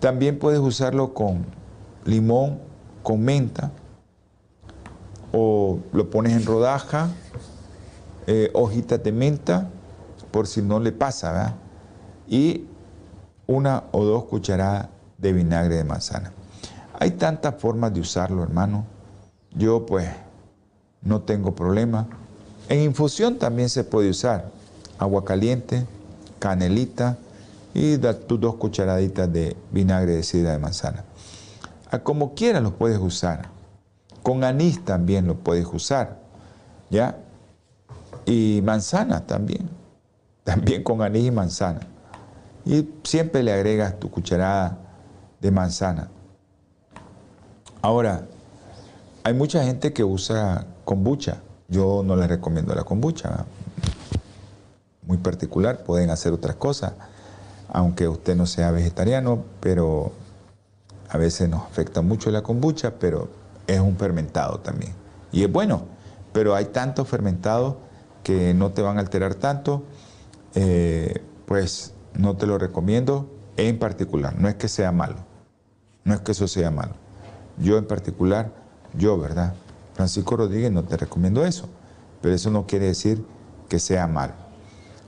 También 0.01 0.39
puedes 0.39 0.61
usarlo 0.61 1.15
con 1.15 1.47
limón, 2.05 2.59
con 3.03 3.23
menta, 3.23 3.71
o 5.33 5.79
lo 5.93 6.11
pones 6.11 6.35
en 6.35 6.45
rodaja, 6.45 7.11
eh, 8.27 8.51
hojitas 8.55 9.03
de 9.03 9.13
menta, 9.13 9.71
por 10.31 10.47
si 10.47 10.63
no 10.63 10.81
le 10.81 10.93
pasa, 10.93 11.33
¿verdad? 11.33 11.55
Y 12.29 12.67
una 13.47 13.85
o 13.93 14.05
dos 14.05 14.25
cucharadas 14.25 14.89
de 15.19 15.33
vinagre 15.33 15.77
de 15.77 15.85
manzana. 15.85 16.33
Hay 16.99 17.13
tantas 17.13 17.55
formas 17.61 17.93
de 17.93 18.01
usarlo, 18.01 18.43
hermano. 18.43 18.85
Yo 19.53 19.87
pues 19.87 20.09
no 21.03 21.23
tengo 21.23 21.55
problema. 21.55 22.07
En 22.69 22.81
infusión 22.81 23.39
también 23.39 23.69
se 23.69 23.85
puede 23.85 24.11
usar 24.11 24.51
agua 24.99 25.25
caliente, 25.25 25.87
canelita 26.39 27.17
y 27.75 27.99
tus 27.99 28.41
dos 28.41 28.55
cucharaditas 28.57 29.33
de 29.33 29.57
vinagre 29.71 30.17
de 30.17 30.23
sidra 30.23 30.53
de 30.53 30.59
manzana. 30.59 31.05
A 31.91 31.99
como 32.01 32.35
quieras 32.35 32.63
lo 32.63 32.75
puedes 32.75 32.99
usar. 32.99 33.49
Con 34.23 34.43
anís 34.43 34.85
también 34.85 35.27
lo 35.27 35.37
puedes 35.37 35.67
usar, 35.67 36.19
¿ya? 36.91 37.17
Y 38.25 38.61
manzana 38.65 39.25
también, 39.25 39.69
también 40.47 40.85
con 40.85 41.03
anís 41.03 41.27
y 41.27 41.31
manzana. 41.33 41.81
Y 42.65 42.89
siempre 43.03 43.43
le 43.43 43.53
agregas 43.53 43.99
tu 43.99 44.13
cucharada 44.13 44.79
de 45.41 45.51
manzana. 45.51 46.09
Ahora, 47.83 48.27
hay 49.25 49.35
mucha 49.35 49.65
gente 49.65 49.93
que 49.93 50.05
usa 50.05 50.65
kombucha. 50.85 51.39
Yo 51.67 52.05
no 52.05 52.15
les 52.15 52.29
recomiendo 52.29 52.77
la 52.77 52.85
kombucha. 52.85 53.45
Muy 55.03 55.17
particular, 55.19 55.83
pueden 55.83 56.11
hacer 56.11 56.33
otras 56.33 56.55
cosas, 56.55 56.93
aunque 57.69 58.07
usted 58.07 58.37
no 58.37 58.47
sea 58.47 58.71
vegetariano, 58.71 59.43
pero 59.59 60.13
a 61.09 61.19
veces 61.19 61.49
nos 61.49 61.65
afecta 61.65 62.03
mucho 62.03 62.31
la 62.31 62.43
kombucha, 62.43 63.01
pero 63.01 63.29
es 63.67 63.81
un 63.81 63.97
fermentado 63.97 64.61
también. 64.61 64.93
Y 65.33 65.43
es 65.43 65.51
bueno, 65.51 65.83
pero 66.33 66.55
hay 66.55 66.67
tantos 66.67 67.09
fermentados 67.09 67.75
que 68.23 68.55
no 68.55 68.71
te 68.71 68.83
van 68.83 68.99
a 68.99 69.01
alterar 69.01 69.35
tanto, 69.35 69.83
eh, 70.57 71.23
pues 71.47 71.95
no 72.15 72.37
te 72.37 72.47
lo 72.47 72.59
recomiendo 72.59 73.31
en 73.57 73.79
particular. 73.79 74.37
No 74.41 74.49
es 74.49 74.57
que 74.57 74.67
sea 74.67 74.91
malo, 74.91 75.19
no 76.03 76.15
es 76.15 76.21
que 76.21 76.33
eso 76.33 76.49
sea 76.49 76.73
malo. 76.73 76.95
Yo 77.59 77.79
en 77.79 77.87
particular, 77.87 78.53
yo, 78.99 79.17
¿verdad? 79.17 79.55
Francisco 79.95 80.37
Rodríguez 80.37 80.73
no 80.73 80.83
te 80.83 80.97
recomiendo 80.97 81.47
eso, 81.47 81.69
pero 82.21 82.35
eso 82.35 82.51
no 82.51 82.67
quiere 82.67 82.87
decir 82.87 83.25
que 83.69 83.79
sea 83.79 84.09
malo. 84.09 84.35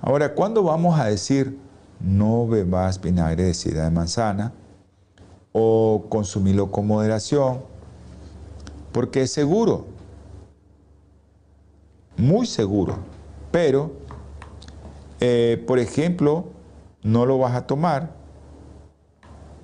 Ahora, 0.00 0.34
¿cuándo 0.34 0.62
vamos 0.62 1.00
a 1.00 1.06
decir 1.06 1.58
no 1.98 2.46
bebas 2.46 3.00
vinagre 3.00 3.42
de 3.42 3.54
sidra 3.54 3.82
de 3.82 3.90
manzana 3.90 4.52
o 5.50 6.06
consumirlo 6.08 6.70
con 6.70 6.86
moderación? 6.86 7.58
porque 8.92 9.22
es 9.22 9.32
seguro, 9.32 9.86
muy 12.16 12.46
seguro, 12.46 12.96
pero, 13.50 13.92
eh, 15.20 15.62
por 15.66 15.78
ejemplo, 15.78 16.46
no 17.02 17.26
lo 17.26 17.38
vas 17.38 17.54
a 17.54 17.66
tomar 17.66 18.14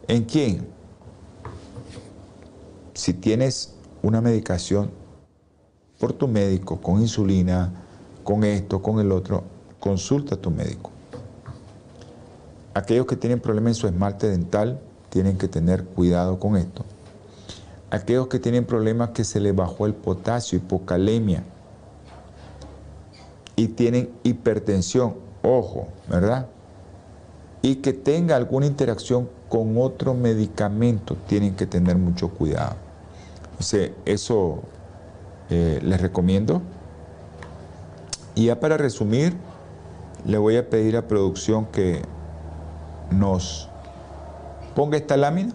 en 0.08 0.24
quién? 0.24 0.66
Si 2.94 3.12
tienes 3.12 3.74
una 4.02 4.20
medicación 4.20 4.90
por 5.98 6.12
tu 6.12 6.28
médico, 6.28 6.80
con 6.80 7.00
insulina, 7.00 7.72
con 8.22 8.44
esto, 8.44 8.82
con 8.82 9.00
el 9.00 9.12
otro, 9.12 9.44
consulta 9.80 10.36
a 10.36 10.38
tu 10.38 10.50
médico. 10.50 10.90
Aquellos 12.74 13.06
que 13.06 13.16
tienen 13.16 13.40
problemas 13.40 13.70
en 13.70 13.74
su 13.74 13.86
esmalte 13.86 14.28
dental 14.28 14.80
tienen 15.10 15.38
que 15.38 15.48
tener 15.48 15.84
cuidado 15.84 16.38
con 16.38 16.56
esto 16.56 16.84
aquellos 17.94 18.28
que 18.28 18.38
tienen 18.38 18.64
problemas 18.64 19.10
que 19.10 19.24
se 19.24 19.40
les 19.40 19.54
bajó 19.54 19.86
el 19.86 19.94
potasio, 19.94 20.58
hipocalemia, 20.58 21.44
y 23.56 23.68
tienen 23.68 24.10
hipertensión, 24.24 25.14
ojo, 25.44 25.88
¿verdad? 26.08 26.46
Y 27.62 27.76
que 27.76 27.92
tenga 27.92 28.36
alguna 28.36 28.66
interacción 28.66 29.28
con 29.48 29.78
otro 29.78 30.14
medicamento, 30.14 31.16
tienen 31.26 31.54
que 31.54 31.66
tener 31.66 31.96
mucho 31.96 32.30
cuidado. 32.30 32.74
Sea, 33.60 33.90
eso 34.04 34.62
eh, 35.50 35.78
les 35.82 36.00
recomiendo. 36.00 36.60
Y 38.34 38.46
ya 38.46 38.58
para 38.58 38.76
resumir, 38.76 39.36
le 40.26 40.38
voy 40.38 40.56
a 40.56 40.68
pedir 40.68 40.96
a 40.96 41.06
producción 41.06 41.66
que 41.66 42.02
nos 43.10 43.68
ponga 44.74 44.96
esta 44.96 45.16
lámina 45.16 45.52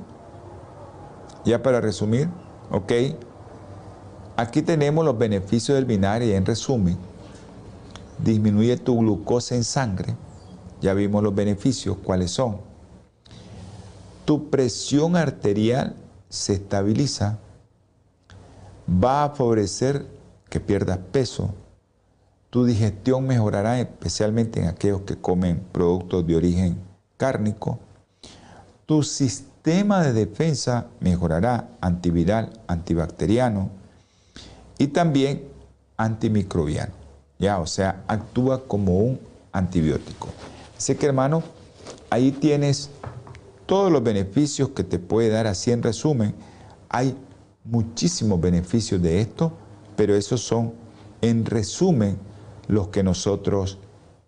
ya 1.43 1.61
para 1.61 1.81
resumir, 1.81 2.29
¿ok? 2.71 2.91
Aquí 4.37 4.61
tenemos 4.61 5.03
los 5.03 5.17
beneficios 5.17 5.75
del 5.75 5.85
vinagre 5.85 6.27
y 6.27 6.33
en 6.33 6.45
resumen, 6.45 6.97
disminuye 8.24 8.78
tu 8.78 8.97
glucosa 8.97 9.55
en 9.55 9.63
sangre. 9.63 10.15
Ya 10.82 10.93
vimos 10.93 11.24
los 11.24 11.36
beneficios, 11.36 11.97
cuáles 12.03 12.32
son. 12.32 12.57
Tu 14.26 14.49
presión 14.49 15.15
arterial 15.15 15.95
se 16.30 16.53
estabiliza. 16.53 17.39
Va 18.88 19.24
a 19.26 19.30
favorecer 19.30 20.05
que 20.49 20.59
pierdas 20.59 20.99
peso. 21.11 21.53
Tu 22.49 22.65
digestión 22.65 23.28
mejorará 23.28 23.80
especialmente 23.80 24.59
en 24.59 24.67
aquellos 24.67 25.01
que 25.01 25.17
comen 25.17 25.63
productos 25.72 26.26
de 26.26 26.36
origen 26.36 26.78
cárnico. 27.17 27.80
Tu 28.86 29.03
sistema 29.03 30.01
de 30.01 30.13
defensa 30.13 30.88
mejorará 30.99 31.70
antiviral, 31.82 32.59
antibacteriano 32.67 33.70
y 34.80 34.88
también 34.88 35.43
antimicrobiano. 35.97 36.99
Ya, 37.39 37.57
o 37.59 37.65
sea, 37.65 38.03
actúa 38.07 38.67
como 38.67 38.99
un 38.99 39.19
antibiótico. 39.53 40.27
Así 40.77 40.95
que 40.95 41.05
hermano, 41.05 41.41
ahí 42.09 42.31
tienes 42.31 42.89
todos 43.65 43.91
los 43.91 44.03
beneficios 44.03 44.69
que 44.69 44.83
te 44.83 44.99
puede 44.99 45.29
dar 45.29 45.47
así 45.47 45.71
en 45.71 45.81
resumen. 45.81 46.35
Hay 46.89 47.15
muchísimos 47.63 48.41
beneficios 48.41 49.01
de 49.01 49.21
esto, 49.21 49.53
pero 49.95 50.15
esos 50.15 50.41
son 50.41 50.73
en 51.21 51.45
resumen 51.45 52.17
los 52.67 52.89
que 52.89 53.03
nosotros 53.03 53.77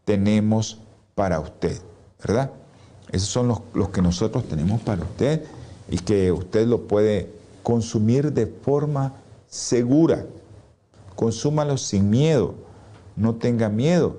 tenemos 0.06 0.80
para 1.14 1.40
usted, 1.40 1.82
¿verdad? 2.24 2.52
Esos 3.12 3.30
son 3.30 3.50
los, 3.50 3.62
los 3.74 3.90
que 3.90 4.02
nosotros 4.02 4.48
tenemos 4.48 4.82
para 4.82 5.04
usted 5.04 5.44
y 5.90 5.98
que 5.98 6.32
usted 6.32 6.66
lo 6.66 6.88
puede 6.88 7.30
consumir 7.62 8.32
de 8.32 8.48
forma 8.48 9.14
segura. 9.48 10.26
Consúmalo 11.16 11.78
sin 11.78 12.10
miedo, 12.10 12.56
no 13.16 13.36
tenga 13.36 13.70
miedo. 13.70 14.18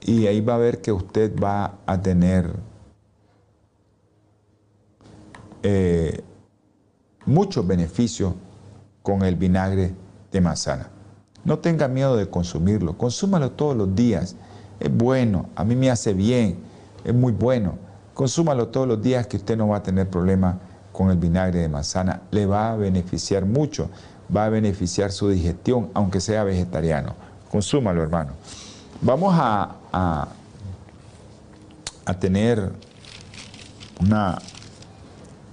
Y 0.00 0.26
ahí 0.26 0.40
va 0.40 0.56
a 0.56 0.58
ver 0.58 0.80
que 0.80 0.92
usted 0.92 1.32
va 1.38 1.78
a 1.86 2.00
tener 2.00 2.54
eh, 5.62 6.22
muchos 7.24 7.66
beneficios 7.66 8.34
con 9.02 9.22
el 9.22 9.36
vinagre 9.36 9.94
de 10.30 10.40
manzana. 10.40 10.90
No 11.44 11.58
tenga 11.58 11.88
miedo 11.88 12.16
de 12.16 12.28
consumirlo, 12.28 12.96
consúmalo 12.96 13.52
todos 13.52 13.76
los 13.76 13.94
días. 13.94 14.36
Es 14.80 14.94
bueno, 14.94 15.48
a 15.54 15.64
mí 15.64 15.76
me 15.76 15.90
hace 15.90 16.12
bien, 16.12 16.58
es 17.04 17.14
muy 17.14 17.32
bueno. 17.32 17.78
Consúmalo 18.14 18.68
todos 18.68 18.86
los 18.86 19.02
días 19.02 19.26
que 19.26 19.38
usted 19.38 19.56
no 19.56 19.68
va 19.68 19.78
a 19.78 19.82
tener 19.82 20.08
problema 20.08 20.58
con 20.92 21.10
el 21.10 21.16
vinagre 21.16 21.60
de 21.60 21.68
manzana. 21.68 22.22
Le 22.30 22.46
va 22.46 22.72
a 22.72 22.76
beneficiar 22.76 23.44
mucho, 23.44 23.90
va 24.34 24.46
a 24.46 24.48
beneficiar 24.48 25.12
su 25.12 25.28
digestión, 25.28 25.90
aunque 25.94 26.20
sea 26.20 26.44
vegetariano. 26.44 27.14
Consúmalo, 27.54 28.02
hermano. 28.02 28.32
Vamos 29.00 29.32
a, 29.38 29.76
a, 32.04 32.14
tener 32.18 32.72
una 34.00 34.38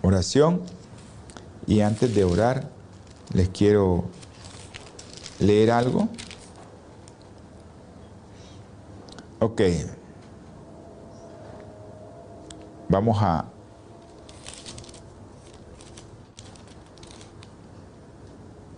oración 0.01 0.63
y 1.67 1.81
antes 1.81 2.15
de 2.15 2.23
orar 2.23 2.67
les 3.33 3.49
quiero 3.49 4.05
leer 5.37 5.69
algo. 5.69 6.09
Ok. 9.37 9.61
Vamos 12.89 13.21
a... 13.21 13.45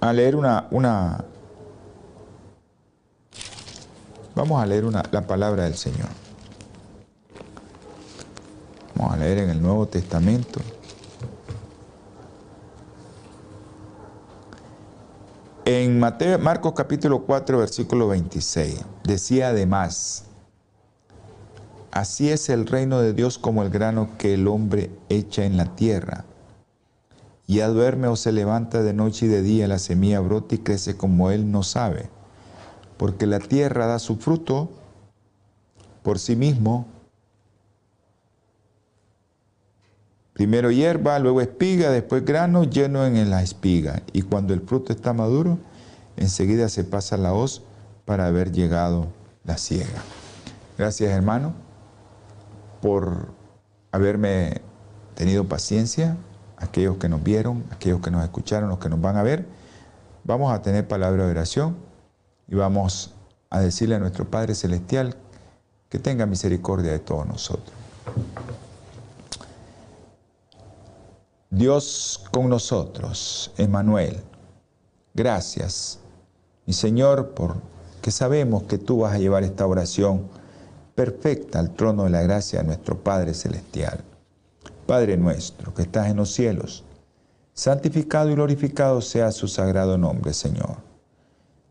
a 0.02 0.12
leer 0.12 0.36
una, 0.36 0.68
una... 0.72 1.24
Vamos 4.36 4.62
a 4.62 4.66
leer 4.66 4.86
una, 4.86 5.04
la 5.12 5.28
palabra 5.28 5.66
del 5.66 5.76
Señor. 5.76 6.10
Vamos 8.96 9.14
a 9.14 9.18
leer 9.18 9.40
en 9.40 9.50
el 9.52 9.62
Nuevo 9.62 9.88
Testamento. 9.88 10.60
En 15.66 16.00
Mateo, 16.00 16.40
Marcos 16.40 16.74
capítulo 16.76 17.26
4, 17.26 17.58
versículo 17.60 18.08
26, 18.10 18.84
decía 19.04 19.50
además, 19.50 20.26
así 21.92 22.30
es 22.30 22.50
el 22.50 22.66
reino 22.66 23.00
de 23.00 23.14
Dios 23.14 23.38
como 23.38 23.64
el 23.64 23.70
grano 23.70 24.10
que 24.18 24.34
el 24.34 24.48
hombre 24.48 24.92
echa 25.10 25.46
en 25.46 25.56
la 25.56 25.76
tierra. 25.76 26.26
Ya 27.48 27.68
duerme 27.70 28.08
o 28.08 28.16
se 28.16 28.32
levanta 28.32 28.84
de 28.84 28.94
noche 28.94 29.28
y 29.28 29.30
de 29.30 29.42
día, 29.42 29.68
la 29.68 29.80
semilla 29.80 30.20
brota 30.20 30.56
y 30.56 30.58
crece 30.58 30.98
como 30.98 31.32
él 31.32 31.50
no 31.52 31.64
sabe, 31.64 32.10
porque 33.04 33.28
la 33.28 33.40
tierra 33.40 33.86
da 33.86 34.00
su 34.00 34.16
fruto 34.16 34.70
por 36.04 36.20
sí 36.20 36.38
mismo, 36.38 36.88
Primero 40.32 40.72
hierba, 40.72 41.20
luego 41.20 41.42
espiga, 41.42 41.92
después 41.92 42.24
grano 42.24 42.64
lleno 42.64 43.06
en 43.06 43.30
la 43.30 43.44
espiga. 43.44 44.04
Y 44.14 44.22
cuando 44.22 44.54
el 44.54 44.62
fruto 44.62 44.94
está 44.94 45.12
maduro, 45.12 45.60
enseguida 46.16 46.70
se 46.70 46.86
pasa 46.86 47.18
la 47.18 47.34
hoz 47.34 47.62
para 48.06 48.28
haber 48.28 48.54
llegado 48.54 49.08
la 49.44 49.58
siega. 49.58 50.02
Gracias 50.78 51.12
hermano 51.12 51.52
por 52.82 53.34
haberme 53.92 54.62
tenido 55.16 55.44
paciencia, 55.44 56.16
aquellos 56.56 56.96
que 56.96 57.10
nos 57.10 57.22
vieron, 57.22 57.66
aquellos 57.70 58.00
que 58.00 58.12
nos 58.12 58.24
escucharon, 58.24 58.70
los 58.70 58.80
que 58.80 58.88
nos 58.88 59.02
van 59.02 59.18
a 59.18 59.24
ver. 59.24 59.46
Vamos 60.24 60.54
a 60.54 60.62
tener 60.62 60.88
palabra 60.88 61.26
de 61.26 61.32
oración 61.32 61.92
y 62.54 62.56
vamos 62.56 63.10
a 63.50 63.62
decirle 63.62 63.96
a 63.96 64.00
nuestro 64.00 64.30
Padre 64.30 64.54
Celestial 64.54 65.16
que 65.90 65.98
tenga 65.98 66.28
misericordia 66.28 66.92
de 66.92 67.00
todos 67.00 67.26
nosotros. 67.26 67.76
Dios 71.50 72.24
con 72.32 72.50
nosotros, 72.50 73.52
Emmanuel. 73.58 74.22
Gracias, 75.16 75.98
mi 76.68 76.74
Señor, 76.74 77.34
porque 77.34 78.12
sabemos 78.12 78.64
que 78.64 78.78
tú 78.78 79.00
vas 79.00 79.16
a 79.16 79.20
llevar 79.20 79.42
esta 79.42 79.66
oración 79.66 80.28
perfecta 80.94 81.58
al 81.58 81.72
trono 81.72 82.04
de 82.04 82.12
la 82.12 82.22
gracia 82.22 82.60
de 82.60 82.68
nuestro 82.68 83.00
Padre 83.00 83.34
Celestial. 83.34 84.04
Padre 84.86 85.18
nuestro, 85.18 85.74
que 85.74 85.82
estás 85.82 86.08
en 86.08 86.18
los 86.18 86.32
cielos, 86.32 86.84
santificado 87.56 88.30
y 88.30 88.36
glorificado 88.36 89.02
sea 89.02 89.32
su 89.32 89.48
sagrado 89.48 89.98
nombre, 89.98 90.34
Señor. 90.34 90.93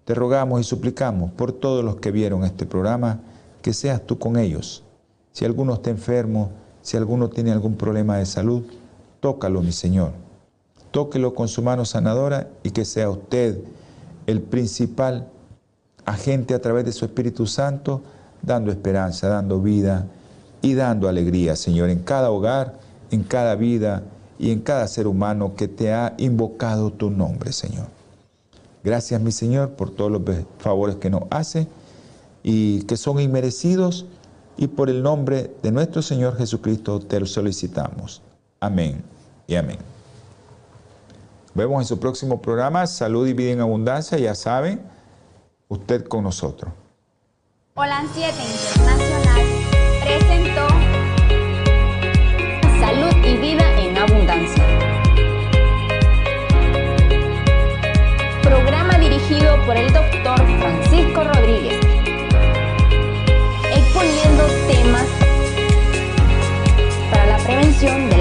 Te 0.04 0.14
rogamos 0.14 0.60
y 0.60 0.64
suplicamos 0.64 1.30
por 1.32 1.52
todos 1.52 1.84
los 1.84 1.96
que 1.96 2.10
vieron 2.10 2.44
este 2.44 2.66
programa, 2.66 3.20
que 3.62 3.72
seas 3.72 4.02
tú 4.04 4.18
con 4.18 4.36
ellos. 4.36 4.82
Si 5.32 5.44
alguno 5.44 5.74
está 5.74 5.90
enfermo, 5.90 6.50
si 6.82 6.96
alguno 6.96 7.30
tiene 7.30 7.52
algún 7.52 7.76
problema 7.76 8.16
de 8.18 8.26
salud, 8.26 8.64
Tócalo, 9.22 9.62
mi 9.62 9.70
Señor. 9.70 10.10
Tóquelo 10.90 11.32
con 11.32 11.46
su 11.46 11.62
mano 11.62 11.84
sanadora 11.84 12.48
y 12.64 12.72
que 12.72 12.84
sea 12.84 13.08
usted 13.08 13.56
el 14.26 14.42
principal 14.42 15.28
agente 16.04 16.54
a 16.54 16.60
través 16.60 16.84
de 16.84 16.90
su 16.90 17.04
Espíritu 17.04 17.46
Santo, 17.46 18.02
dando 18.42 18.72
esperanza, 18.72 19.28
dando 19.28 19.60
vida 19.60 20.08
y 20.60 20.74
dando 20.74 21.08
alegría, 21.08 21.54
Señor, 21.54 21.88
en 21.88 22.00
cada 22.00 22.32
hogar, 22.32 22.80
en 23.12 23.22
cada 23.22 23.54
vida 23.54 24.02
y 24.40 24.50
en 24.50 24.58
cada 24.58 24.88
ser 24.88 25.06
humano 25.06 25.54
que 25.54 25.68
te 25.68 25.92
ha 25.92 26.14
invocado 26.18 26.92
tu 26.92 27.08
nombre, 27.08 27.52
Señor. 27.52 27.86
Gracias, 28.84 29.20
mi 29.20 29.32
Señor, 29.32 29.70
por 29.70 29.90
todos 29.90 30.10
los 30.10 30.22
favores 30.58 30.96
que 30.96 31.10
nos 31.10 31.22
hace 31.30 31.68
y 32.42 32.82
que 32.82 32.96
son 32.96 33.20
inmerecidos 33.20 34.06
y 34.56 34.66
por 34.66 34.90
el 34.90 35.02
nombre 35.02 35.54
de 35.62 35.70
nuestro 35.70 36.02
Señor 36.02 36.36
Jesucristo 36.36 37.00
te 37.00 37.20
lo 37.20 37.26
solicitamos. 37.26 38.22
Amén 38.60 39.02
y 39.46 39.54
amén. 39.54 39.78
Vemos 41.54 41.82
en 41.82 41.86
su 41.86 41.98
próximo 41.98 42.40
programa 42.40 42.86
Salud 42.86 43.26
y 43.26 43.34
Vida 43.34 43.52
en 43.52 43.60
Abundancia. 43.60 44.18
Ya 44.18 44.34
saben, 44.34 44.80
usted 45.68 46.04
con 46.04 46.24
nosotros. 46.24 46.72
Hola 47.74 48.04
7 48.12 48.32
Internacional 48.76 49.71
por 59.66 59.76
el 59.76 59.92
doctor 59.92 60.36
Francisco 60.58 61.24
Rodríguez, 61.24 61.78
exponiendo 63.70 64.46
temas 64.66 65.06
para 67.10 67.26
la 67.26 67.38
prevención 67.38 68.11